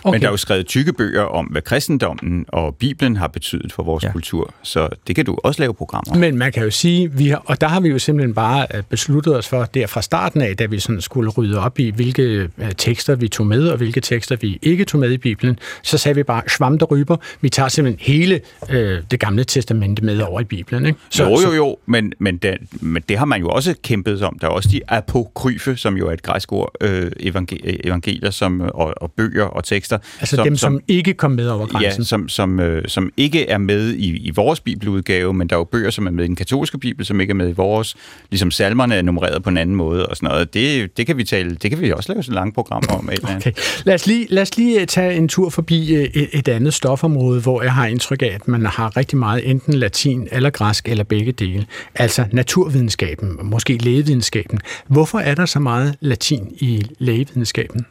Okay. 0.03 0.15
Men 0.15 0.21
der 0.21 0.27
er 0.27 0.31
jo 0.31 0.37
skrevet 0.37 0.65
tykke 0.67 0.93
bøger 0.93 1.21
om, 1.23 1.45
hvad 1.45 1.61
kristendommen 1.61 2.45
og 2.47 2.75
Bibelen 2.75 3.15
har 3.17 3.27
betydet 3.27 3.73
for 3.73 3.83
vores 3.83 4.03
Ja. 4.03 4.11
kultur, 4.11 4.53
så 4.63 4.89
det 5.07 5.15
kan 5.15 5.25
du 5.25 5.37
også 5.43 5.61
lave 5.61 5.73
programmer. 5.73 6.15
Men 6.15 6.37
man 6.37 6.51
kan 6.51 6.63
jo 6.63 6.71
sige, 6.71 7.11
vi 7.11 7.27
har, 7.27 7.41
og 7.45 7.61
der 7.61 7.67
har 7.67 7.79
vi 7.79 7.89
jo 7.89 7.99
simpelthen 7.99 8.33
bare 8.33 8.67
øh, 8.73 8.83
besluttet 8.89 9.37
os 9.37 9.47
for, 9.47 9.65
der 9.65 9.87
fra 9.87 10.01
starten 10.01 10.41
af, 10.41 10.57
da 10.57 10.65
vi 10.65 10.79
sådan 10.79 11.01
skulle 11.01 11.29
rydde 11.31 11.59
op 11.59 11.79
i, 11.79 11.89
hvilke 11.89 12.23
øh, 12.23 12.49
tekster 12.77 13.15
vi 13.15 13.27
tog 13.27 13.47
med, 13.47 13.67
og 13.67 13.77
hvilke 13.77 14.01
tekster 14.01 14.35
vi 14.35 14.59
ikke 14.61 14.85
tog 14.85 14.99
med 14.99 15.11
i 15.11 15.17
Bibelen, 15.17 15.59
så 15.83 15.97
sagde 15.97 16.15
vi 16.15 16.23
bare, 16.23 16.41
svamp 16.49 16.79
der 16.79 16.85
ryber, 16.85 17.17
vi 17.41 17.49
tager 17.49 17.69
simpelthen 17.69 18.13
hele 18.13 18.41
øh, 18.69 19.01
det 19.11 19.19
gamle 19.19 19.43
testamente 19.43 20.03
med 20.05 20.21
over 20.21 20.41
i 20.41 20.43
Bibelen. 20.43 20.85
Ikke? 20.85 20.99
Så, 21.09 21.23
jo, 21.23 21.39
jo, 21.49 21.53
jo, 21.53 21.77
men, 21.85 22.13
men, 22.19 22.37
det, 22.37 22.57
men 22.81 23.03
det 23.09 23.17
har 23.17 23.25
man 23.25 23.39
jo 23.41 23.47
også 23.49 23.75
kæmpet 23.83 24.21
om. 24.23 24.39
Der 24.39 24.47
er 24.47 24.51
også 24.51 24.69
de 24.69 24.81
apokryfe, 24.87 25.75
som 25.77 25.97
jo 25.97 26.07
er 26.07 26.11
et 26.13 26.21
græsk 26.23 26.51
ord, 26.53 26.71
øh, 26.81 27.11
evangel- 27.19 27.79
evangelier 27.87 28.31
som, 28.31 28.61
og, 28.61 28.93
og 28.97 29.11
bøger 29.11 29.43
og 29.43 29.62
tekster. 29.63 29.97
Altså 30.19 30.35
som, 30.35 30.43
dem, 30.43 30.57
som, 30.57 30.73
som 30.73 30.81
ikke 30.87 31.13
kom 31.13 31.31
med 31.31 31.47
over 31.47 31.65
grænsen. 31.65 32.01
Ja, 32.01 32.05
som, 32.05 32.29
som, 32.29 32.59
øh, 32.59 32.87
som 32.87 33.11
ikke 33.17 33.49
er 33.49 33.57
med 33.57 33.93
i, 33.93 34.17
i 34.17 34.31
vores 34.35 34.59
bibeludgave, 34.59 35.33
men 35.33 35.49
der 35.49 35.55
er 35.55 35.59
jo 35.59 35.63
bøger, 35.63 35.89
som 35.89 36.07
er 36.07 36.11
med 36.11 36.23
i 36.23 36.27
den 36.27 36.35
katolske 36.35 36.77
bibel, 36.77 37.05
som 37.05 37.21
ikke 37.21 37.31
er 37.31 37.35
med 37.35 37.49
i 37.49 37.51
vores. 37.51 37.95
Ligesom 38.31 38.51
salmerne 38.51 38.95
er 38.95 39.01
nummereret 39.01 39.43
på 39.43 39.49
en 39.49 39.57
anden 39.57 39.75
måde 39.75 40.05
og 40.05 40.15
sådan 40.15 40.29
noget. 40.29 40.53
Det, 40.53 40.97
det 40.97 41.05
kan 41.05 41.17
vi 41.17 41.23
tale, 41.23 41.55
det 41.55 41.71
kan 41.71 41.81
vi 41.81 41.91
også 41.91 42.13
lave 42.13 42.23
sådan 42.23 42.35
lange 42.35 42.53
programmer 42.53 42.93
om. 42.93 43.09
et 43.09 43.13
eller 43.13 43.27
andet. 43.29 43.47
Okay. 43.47 43.61
Lad 43.83 43.93
os, 43.93 44.07
lige, 44.07 44.27
lad 44.29 44.41
os 44.41 44.57
lige 44.57 44.81
øh, 44.81 44.87
tage 44.87 45.15
en 45.15 45.27
tur 45.27 45.49
forbi 45.49 45.95
øh, 45.95 46.03
et, 46.03 46.29
et 46.33 46.47
andet 46.47 46.73
stofområde, 46.73 47.41
hvor 47.41 47.61
jeg 47.61 47.73
har 47.73 47.87
indtryk 47.87 48.21
af, 48.21 48.31
at 48.35 48.47
man 48.47 48.65
har 48.65 48.97
rigtig 48.97 49.17
meget 49.17 49.49
enten 49.49 49.73
latin 49.73 50.27
eller 50.31 50.49
græsk 50.49 50.89
eller 50.89 51.03
begge 51.03 51.31
dele. 51.31 51.65
Altså 51.95 52.25
naturvidenskaben, 52.31 53.39
måske 53.43 53.77
lægevidenskaben. 53.77 54.59
Hvorfor 54.87 55.19
er 55.19 55.35
der 55.35 55.45
så 55.45 55.59
meget 55.59 55.95
latin 55.99 56.47
i 56.59 56.85
lægevidenskaben? 56.99 57.85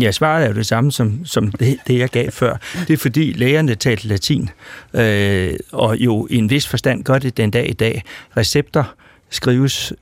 Ja, 0.00 0.10
svaret 0.10 0.44
er 0.44 0.48
jo 0.48 0.54
det 0.54 0.66
samme 0.66 0.92
som, 0.92 1.24
som 1.24 1.52
det, 1.52 1.78
det, 1.86 1.98
jeg 1.98 2.08
gav 2.08 2.30
før. 2.30 2.56
Det 2.88 2.92
er 2.92 2.96
fordi 2.96 3.32
lægerne 3.32 3.74
talte 3.74 4.08
latin, 4.08 4.50
øh, 4.94 5.54
og 5.72 5.96
jo 5.96 6.26
i 6.30 6.36
en 6.36 6.50
vis 6.50 6.66
forstand 6.68 7.04
gør 7.04 7.18
det 7.18 7.36
den 7.36 7.50
dag 7.50 7.70
i 7.70 7.72
dag. 7.72 8.02
Recepter 8.36 8.84
skrives 9.30 9.92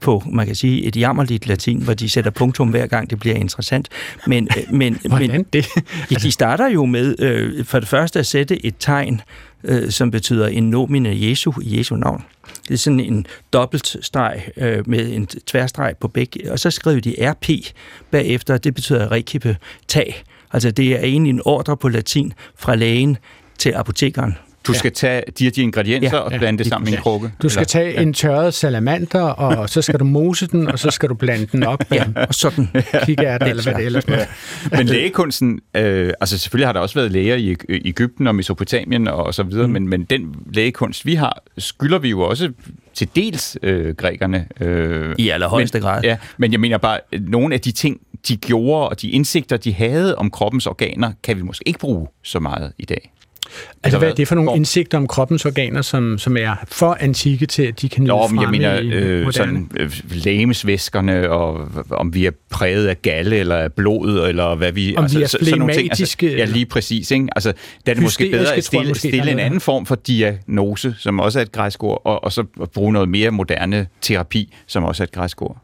på, 0.00 0.22
man 0.32 0.46
kan 0.46 0.54
sige, 0.54 0.84
et 0.84 0.96
jammerligt 0.96 1.46
latin, 1.46 1.82
hvor 1.82 1.94
de 1.94 2.08
sætter 2.08 2.30
punktum 2.30 2.68
hver 2.68 2.86
gang 2.86 3.10
det 3.10 3.20
bliver 3.20 3.36
interessant. 3.36 3.88
Men, 4.26 4.48
øh, 4.58 4.74
men, 4.74 4.92
men 5.02 5.10
Hvordan 5.10 5.46
det? 5.52 5.66
ja, 6.10 6.16
de 6.16 6.30
starter 6.30 6.68
jo 6.68 6.84
med 6.84 7.14
øh, 7.18 7.64
for 7.64 7.80
det 7.80 7.88
første 7.88 8.18
at 8.18 8.26
sætte 8.26 8.66
et 8.66 8.74
tegn, 8.78 9.20
øh, 9.64 9.90
som 9.90 10.10
betyder 10.10 10.46
en 10.46 10.70
nomine 10.70 11.28
Jesu 11.28 11.52
i 11.62 11.78
Jesu 11.78 11.96
navn. 11.96 12.24
Det 12.68 12.74
er 12.74 12.78
sådan 12.78 13.00
en 13.00 13.26
dobbelt 13.52 13.96
streg 14.00 14.42
øh, 14.56 14.88
med 14.88 15.12
en 15.12 15.26
tværstreg 15.26 15.94
på 16.00 16.08
begge, 16.08 16.52
og 16.52 16.58
så 16.58 16.70
skriver 16.70 17.00
de 17.00 17.14
RP 17.20 17.48
bagefter, 18.10 18.58
det 18.58 18.74
betyder 18.74 19.12
rekippe 19.12 19.56
tag. 19.88 20.24
Altså 20.52 20.70
det 20.70 20.92
er 20.92 21.00
egentlig 21.00 21.30
en 21.30 21.42
ordre 21.44 21.76
på 21.76 21.88
latin 21.88 22.32
fra 22.56 22.74
lægen 22.74 23.16
til 23.58 23.70
apotekeren. 23.70 24.34
Du 24.66 24.72
skal 24.74 24.92
tage 24.92 25.22
de 25.38 25.46
og 25.46 25.56
de 25.56 25.62
ingredienser 25.62 26.16
Ja, 26.16 26.22
og 26.22 26.32
ja, 26.32 26.38
blande 26.38 26.58
det 26.58 26.66
lige 26.66 26.70
sammen 26.70 26.88
i 26.88 26.92
en 26.96 26.98
krukke. 27.02 27.32
Du 27.42 27.48
skal 27.48 27.60
Eller- 27.60 27.66
tage 27.66 28.00
en 28.02 28.14
tørret 28.14 28.54
salamander, 28.54 29.20
og 29.22 29.70
så 29.70 29.82
skal 29.82 30.00
du 30.00 30.04
mose 30.04 30.46
den, 30.46 30.68
og 30.68 30.78
så 30.78 30.90
skal 30.90 31.08
du 31.08 31.14
blande 31.14 31.46
den 31.46 31.62
op 31.62 31.84
med 31.90 32.00
Og 32.28 32.34
sådan. 32.34 32.68
kikærter, 33.06 33.46
eller 33.46 33.62
hvad 33.62 33.74
det 33.74 33.84
ellers 33.86 34.08
måtte. 34.08 34.26
Men 34.70 34.86
lægekunsten, 34.86 35.60
øh, 35.76 36.12
altså 36.20 36.38
selvfølgelig 36.38 36.68
har 36.68 36.72
der 36.72 36.80
også 36.80 36.94
været 36.94 37.12
læger 37.12 37.34
i 37.36 37.56
i 37.68 37.88
Ægypten 37.88 38.26
og 38.26 38.34
Mesopotamien 38.34 39.08
og 39.08 39.34
så 39.34 39.42
videre, 39.42 39.66
mm. 39.66 39.72
men, 39.72 39.88
men 39.88 40.04
den 40.04 40.34
lægekunst, 40.54 41.06
vi 41.06 41.14
har, 41.14 41.42
skylder 41.58 41.98
vi 41.98 42.10
jo 42.10 42.20
også 42.20 42.52
til 42.94 43.08
dels 43.16 43.58
øh, 43.62 43.94
grækerne. 43.94 44.46
Øh, 44.60 45.14
I 45.18 45.28
allerhøjeste 45.28 45.78
men, 45.78 45.82
grad. 45.82 46.02
Ja, 46.02 46.16
men 46.36 46.52
jeg 46.52 46.60
mener 46.60 46.78
bare, 46.78 46.98
at 47.12 47.22
nogle 47.22 47.54
af 47.54 47.60
de 47.60 47.72
ting, 47.72 48.00
de 48.28 48.36
gjorde, 48.36 48.88
og 48.88 49.02
de 49.02 49.10
indsigter, 49.10 49.56
de 49.56 49.72
havde 49.74 50.16
om 50.16 50.30
kroppens 50.30 50.66
organer, 50.66 51.12
kan 51.22 51.36
vi 51.36 51.42
måske 51.42 51.62
ikke 51.68 51.78
bruge 51.78 52.06
så 52.22 52.38
meget 52.40 52.72
i 52.78 52.84
dag. 52.84 53.12
Altså, 53.82 53.98
hvad 53.98 54.08
er 54.10 54.14
det 54.14 54.28
for 54.28 54.34
nogle 54.34 54.56
indsigter 54.56 54.98
om 54.98 55.06
kroppens 55.06 55.44
organer, 55.46 55.82
som, 55.82 56.18
som 56.18 56.36
er 56.36 56.54
for 56.68 56.96
antikke 57.00 57.46
til, 57.46 57.62
at 57.62 57.80
de 57.80 57.88
kan 57.88 58.02
nyde 58.02 58.08
Nå, 58.12 58.26
men 58.28 58.40
jeg 58.40 58.48
fremme 58.48 58.58
mener 58.58 58.80
øh, 58.82 59.24
moderne? 59.24 59.32
sådan 59.32 59.70
øh, 59.80 59.92
lægemesvæskerne, 60.10 61.30
og 61.30 61.68
om 61.90 62.14
vi 62.14 62.26
er 62.26 62.30
præget 62.50 62.86
af 62.86 63.02
galle, 63.02 63.36
eller 63.36 63.56
af 63.56 63.72
blod, 63.72 64.28
eller 64.28 64.54
hvad 64.54 64.72
vi... 64.72 64.96
Om 64.96 65.06
vi 65.14 65.22
er 65.22 65.26
så- 65.26 65.38
sådan 65.42 65.58
nogle 65.58 65.74
ting. 65.74 65.88
Altså, 65.90 66.16
ja, 66.26 66.44
lige 66.44 66.66
præcis. 66.66 67.10
Ikke? 67.10 67.28
Altså, 67.36 67.52
der 67.86 67.92
er 67.92 67.94
det 67.94 68.02
måske 68.02 68.30
bedre 68.30 68.54
at 68.54 68.64
stille, 68.64 68.88
måske, 68.88 68.98
stille 69.08 69.30
en 69.30 69.38
anden 69.38 69.60
form 69.60 69.86
for 69.86 69.94
diagnose, 69.94 70.94
som 70.98 71.20
også 71.20 71.38
er 71.38 71.42
et 71.42 71.52
græsk 71.52 71.82
ord, 71.84 72.02
og, 72.04 72.24
og 72.24 72.32
så 72.32 72.44
bruge 72.74 72.92
noget 72.92 73.08
mere 73.08 73.30
moderne 73.30 73.86
terapi, 74.00 74.54
som 74.66 74.84
også 74.84 75.02
er 75.02 75.06
et 75.06 75.12
græsk 75.12 75.42
ord. 75.42 75.56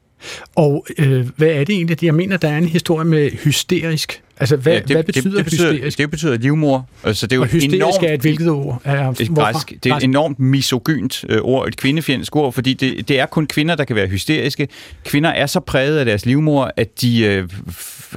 Og 0.56 0.86
øh, 0.98 1.26
hvad 1.36 1.48
er 1.48 1.64
det 1.64 1.70
egentlig? 1.74 2.04
Jeg 2.04 2.14
mener, 2.14 2.36
der 2.36 2.48
er 2.48 2.58
en 2.58 2.68
historie 2.68 3.04
med 3.04 3.30
hysterisk. 3.30 4.22
Altså, 4.40 4.56
hvad, 4.56 4.72
Ja, 4.72 4.78
det, 4.78 4.90
hvad 4.90 5.04
betyder 5.04 5.22
det, 5.22 5.36
det 5.36 5.44
betyder, 5.44 5.72
hysterisk? 5.72 5.98
Det 5.98 6.10
betyder 6.10 6.36
livmor. 6.36 6.88
Altså, 7.04 7.26
det 7.26 7.32
er 7.32 7.36
jo 7.36 7.42
og 7.42 7.46
et 7.46 7.52
hysterisk 7.52 7.74
enormt 7.74 8.04
er 8.04 8.12
et 8.12 8.20
hvilket 8.20 8.50
ord? 8.50 8.80
Er, 8.84 9.12
Det 9.12 9.28
er, 9.28 9.34
græsk. 9.34 9.72
det 9.84 9.92
er 9.92 9.96
et 9.96 10.04
enormt 10.04 10.38
misogynt 10.38 11.24
øh, 11.28 11.40
ord, 11.42 11.68
et 11.68 11.76
kvindefjendsk 11.76 12.36
ord, 12.36 12.52
fordi 12.52 12.74
det, 12.74 13.08
det 13.08 13.20
er 13.20 13.26
kun 13.26 13.46
kvinder, 13.46 13.74
der 13.74 13.84
kan 13.84 13.96
være 13.96 14.06
hysteriske. 14.06 14.68
Kvinder 15.04 15.30
er 15.30 15.46
så 15.46 15.60
præget 15.60 15.98
af 15.98 16.04
deres 16.04 16.26
livmor, 16.26 16.72
at 16.76 17.00
de 17.00 17.24
øh, 17.24 17.48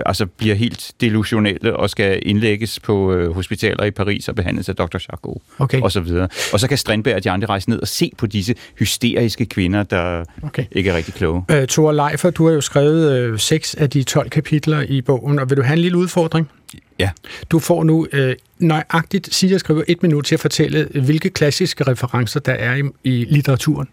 altså 0.05 0.25
bliver 0.25 0.55
helt 0.55 0.91
delusionelle 1.01 1.75
og 1.75 1.89
skal 1.89 2.19
indlægges 2.25 2.79
på 2.79 3.13
øh, 3.13 3.31
hospitaler 3.33 3.83
i 3.83 3.91
Paris 3.91 4.27
og 4.27 4.35
behandles 4.35 4.69
af 4.69 4.75
Dr. 4.75 4.97
Charcot 4.97 5.37
Okay. 5.59 5.81
og 5.81 5.91
så 5.91 5.99
videre. 5.99 6.27
Og 6.53 6.59
så 6.59 6.67
kan 6.67 6.77
Strindberg 6.77 7.15
og 7.15 7.23
de 7.23 7.31
andre 7.31 7.47
rejse 7.47 7.69
ned 7.69 7.79
og 7.79 7.87
se 7.87 8.11
på 8.17 8.27
disse 8.27 8.55
hysteriske 8.79 9.45
kvinder, 9.45 9.83
der 9.83 10.23
Okay. 10.43 10.65
ikke 10.71 10.89
er 10.89 10.95
rigtig 10.95 11.13
kloge. 11.13 11.43
Øh, 11.51 11.67
Thor 11.67 11.91
Leifer, 11.91 12.29
du 12.29 12.45
har 12.47 12.53
jo 12.53 12.61
skrevet 12.61 13.11
øh, 13.17 13.39
seks 13.39 13.75
af 13.75 13.89
de 13.89 14.03
12 14.03 14.29
kapitler 14.29 14.81
i 14.81 15.01
bogen, 15.01 15.39
og 15.39 15.49
vil 15.49 15.57
du 15.57 15.61
have 15.63 15.73
en 15.73 15.79
lille 15.81 15.97
udfordring? 15.97 16.49
Ja. 16.99 17.09
Du 17.49 17.59
får 17.59 17.83
nu 17.83 18.07
øh, 18.13 18.35
nøjagtigt, 18.59 19.33
siger 19.35 19.51
jeg 19.51 19.59
skriver 19.59 19.83
et 19.87 20.03
minut 20.03 20.25
til 20.25 20.35
at 20.35 20.39
fortælle, 20.41 20.87
hvilke 21.05 21.29
klassiske 21.29 21.83
referencer 21.83 22.39
der 22.39 22.51
er 22.53 22.75
i, 22.75 22.83
i 23.03 23.25
litteraturen. 23.29 23.87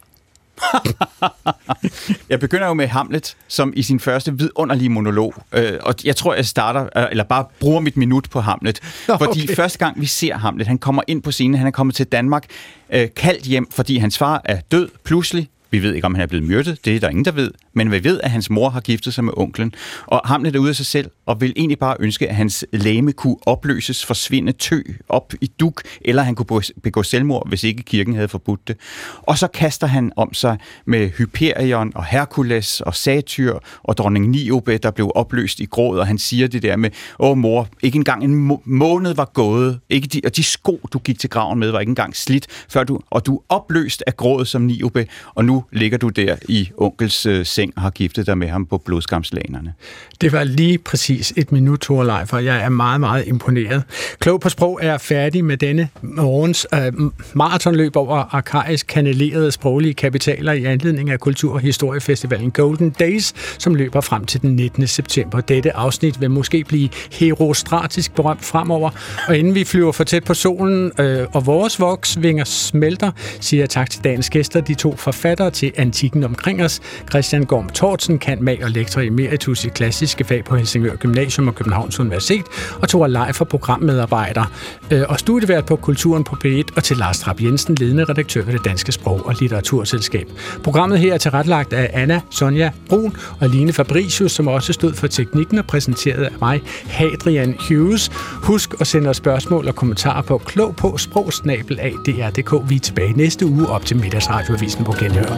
Jeg 2.31 2.41
begynder 2.41 2.67
jo 2.67 2.75
med 2.75 2.87
Hamlet, 2.87 3.37
som 3.49 3.73
i 3.77 3.83
sin 3.83 4.01
første 4.01 4.39
vidunderlige 4.39 4.89
monolog, 4.89 5.35
øh, 5.53 5.73
og 5.83 5.95
jeg 6.05 6.17
tror, 6.17 6.35
jeg 6.35 6.47
starter, 6.47 6.89
øh, 6.97 7.07
eller 7.11 7.25
bare 7.25 7.45
bruger 7.61 7.81
mit 7.81 7.97
minut 7.97 8.29
på 8.31 8.41
Hamlet. 8.41 8.81
Nå, 9.09 9.17
Fordi 9.17 9.43
okay. 9.43 9.55
første 9.55 9.79
gang 9.79 10.01
vi 10.01 10.07
ser 10.07 10.37
Hamlet, 10.37 10.67
han 10.67 10.79
kommer 10.79 11.03
ind 11.07 11.23
på 11.23 11.33
scenen, 11.33 11.55
han 11.55 11.67
er 11.67 11.71
kommet 11.71 11.95
til 11.95 12.07
Danmark, 12.07 12.45
øh, 12.93 13.09
kaldt 13.17 13.43
hjem, 13.43 13.71
fordi 13.71 13.99
hans 13.99 14.19
far 14.19 14.43
er 14.45 14.61
død 14.61 14.89
pludselig. 15.05 15.49
Vi 15.71 15.83
ved 15.83 15.95
ikke, 15.95 16.07
om 16.07 16.15
han 16.15 16.23
er 16.23 16.27
blevet 16.27 16.47
myrdet, 16.47 16.85
det 16.85 16.97
er 16.97 17.01
der 17.01 17.09
ingen, 17.09 17.25
der 17.25 17.33
ved, 17.33 17.51
men 17.75 17.91
vi 17.93 18.05
ved, 18.05 18.21
at 18.21 18.31
hans 18.31 18.51
mor 18.51 18.69
har 18.69 18.81
giftet 18.81 19.15
sig 19.15 19.25
med 19.25 19.33
onklen. 19.37 19.75
Og 20.07 20.21
Hamlet 20.25 20.57
er 20.57 20.61
ude 20.61 20.69
af 20.69 20.77
sig 20.77 20.87
selv, 20.87 21.11
og 21.27 21.41
vil 21.41 21.53
egentlig 21.57 21.79
bare 21.79 21.97
ønske, 22.01 22.29
at 22.29 22.37
hans 22.37 22.65
læme 22.73 23.13
kunne 23.13 23.37
opløses, 23.47 24.05
forsvinde, 24.07 24.53
tø 24.53 24.81
op 25.09 25.33
i 25.41 25.47
duk, 25.61 25.83
eller 26.01 26.23
han 26.23 26.35
kunne 26.35 26.47
begå- 26.47 26.81
begå 26.83 27.03
selvmord, 27.03 27.49
hvis 27.49 27.65
ikke 27.65 27.83
kirken 27.83 28.15
havde 28.15 28.29
forbudt 28.29 28.69
det. 28.69 28.77
Og 29.23 29.39
så 29.39 29.47
kaster 29.47 29.87
han 29.87 30.13
om 30.17 30.35
sig 30.35 30.59
med 30.87 31.11
Hyperion 31.11 31.93
og 31.95 32.05
Herkules 32.05 32.81
og 32.81 32.95
Satyr 32.95 33.59
og 33.83 33.97
dronning 33.97 34.29
Niobe, 34.29 34.79
der 34.79 34.91
blev 34.91 35.13
opløst 35.15 35.61
i 35.61 35.65
gråd, 35.65 35.99
og 35.99 36.07
han 36.07 36.19
siger 36.19 36.49
det 36.49 36.63
der 36.63 36.77
med, 36.77 36.91
åh 37.19 37.39
mor, 37.39 37.69
ikke 37.83 37.97
engang 37.97 38.25
en 38.25 38.35
må- 38.35 38.63
måned 38.65 39.15
var 39.15 39.31
gået, 39.35 39.81
ikke 39.89 40.09
de, 40.09 40.21
og 40.25 40.37
de 40.37 40.43
sko, 40.43 40.81
du 40.93 40.99
gik 40.99 41.19
til 41.19 41.31
graven 41.31 41.59
med, 41.59 41.71
var 41.71 41.81
ikke 41.81 41.91
engang 41.91 42.17
slidt, 42.17 42.47
før 42.69 42.85
du, 42.85 43.01
og 43.11 43.27
du 43.27 43.37
er 43.37 43.41
opløst 43.49 44.03
af 44.07 44.17
gråd 44.17 44.45
som 44.45 44.63
Niobe, 44.63 45.07
og 45.35 45.45
nu 45.45 45.58
ligger 45.73 45.99
du 45.99 46.09
der 46.09 46.37
i 46.49 46.71
onkels 46.77 47.27
øh, 47.27 47.47
seng 47.47 47.73
og 47.77 47.83
har 47.83 47.91
giftet 47.91 48.27
dig 48.27 48.39
med 48.39 48.49
ham 48.49 48.67
på 48.67 48.79
blodskamslanerne. 48.79 49.75
Det 50.21 50.33
var 50.33 50.45
lige 50.45 50.79
præcis 50.79 51.33
et 51.37 51.53
minut, 51.53 51.81
Torleif, 51.81 52.19
Leifer. 52.19 52.39
Jeg 52.39 52.65
er 52.65 52.69
meget, 52.69 53.01
meget 53.01 53.27
imponeret. 53.27 53.83
Klog 54.19 54.41
på 54.41 54.49
sprog 54.49 54.79
er 54.83 54.99
færdig 54.99 55.45
med 55.45 55.57
denne 55.57 55.89
morgens 56.03 56.67
øh, 56.75 56.93
maratonløb 57.35 57.97
over 57.97 58.35
arkaisk 58.35 58.87
kanalerede 58.87 59.53
sproglige 59.53 59.95
kapitaler 59.95 60.53
i 60.53 60.65
anledning 60.65 61.11
af 61.11 61.21
Kultur- 61.21 61.55
og 61.55 61.61
Historiefestivalen 61.61 62.51
Golden 62.51 62.91
Days, 62.91 63.35
som 63.59 63.75
løber 63.75 64.01
frem 64.01 64.25
til 64.25 64.43
den 64.43 64.57
19. 64.57 64.87
september. 64.87 65.41
Dette 65.41 65.77
afsnit 65.77 66.21
vil 66.21 66.31
måske 66.31 66.65
blive 66.65 66.89
herostratisk 67.13 68.15
berømt 68.15 68.45
fremover. 68.45 68.91
Og 69.29 69.39
inden 69.39 69.55
vi 69.55 69.65
flyver 69.65 69.93
for 69.93 70.05
tæt 70.05 70.25
på 70.25 70.35
solen, 70.35 70.93
øh, 71.01 71.27
og 71.33 71.47
vores 71.47 71.81
voksvinger 71.81 72.45
smelter, 72.45 73.11
siger 73.41 73.61
jeg 73.61 73.71
tak 73.71 73.91
til 73.91 74.05
dagens 74.05 74.31
gæster, 74.31 74.61
de 74.61 74.75
to 74.75 74.97
forfattere 74.97 75.48
til 75.51 75.73
Antikken 75.77 76.25
omkring 76.25 76.65
os. 76.65 76.81
Christian 77.11 77.45
Gorm 77.45 77.69
Thorsen, 77.69 78.19
kan 78.19 78.39
mag 78.43 78.65
og 78.65 78.71
lektor 78.71 79.01
emeritus 79.01 79.65
i 79.65 79.69
klassiske 79.69 80.25
fag 80.25 80.45
på 80.45 80.57
Helsingør 80.57 80.97
Gymnasium 80.97 81.49
og 81.49 81.55
Københavns 81.55 82.01
Universitet, 82.01 82.45
og 82.83 82.89
Thor 82.89 83.07
Leifer, 83.07 83.45
programmedarbejder 83.45 84.45
øh, 84.91 85.03
og 85.09 85.19
studievært 85.19 85.65
på 85.65 85.77
Kulturen 85.77 86.25
på 86.25 86.37
P1, 86.45 86.63
og 86.77 86.85
til 86.85 86.97
Lars 86.97 87.19
Trapp 87.19 87.43
Jensen, 87.43 87.75
ledende 87.75 88.05
redaktør 88.05 88.43
ved 88.43 88.53
det 88.53 88.65
Danske 88.65 88.93
Sprog- 88.93 89.27
og 89.27 89.35
Litteraturselskab. 89.41 90.27
Programmet 90.63 90.99
her 90.99 91.15
er 91.15 91.19
tilrettelagt 91.19 91.73
af 91.73 91.91
Anna 91.93 92.21
Sonja 92.31 92.71
Brun 92.89 93.17
og 93.41 93.49
Line 93.49 93.73
Fabricius, 93.73 94.33
som 94.33 94.49
også 94.49 94.73
stod 94.73 94.95
for 94.95 95.07
teknikken 95.07 95.59
og 95.59 95.65
præsenteret 95.65 96.25
af 96.25 96.33
mig, 96.41 96.61
Hadrian 96.87 97.57
Hughes. 97.69 98.11
Husk 98.43 98.75
at 98.81 98.87
sende 98.87 99.11
os 99.11 99.17
spørgsmål 99.17 99.69
og 99.69 99.77
kommentarer 99.77 100.23
på 100.23 100.39
klog 100.39 100.77
på 100.77 100.97
sprogsnabel 100.97 101.79
af 101.81 101.93
DR.dk. 102.07 102.71
Vi 102.71 102.75
er 102.77 102.81
tilbage 102.81 103.13
næste 103.13 103.47
uge 103.47 103.69
op 103.69 103.87
til 103.87 103.97
middagsradioavisen 103.97 104.85
på 104.85 104.93
Genhør. 104.93 105.38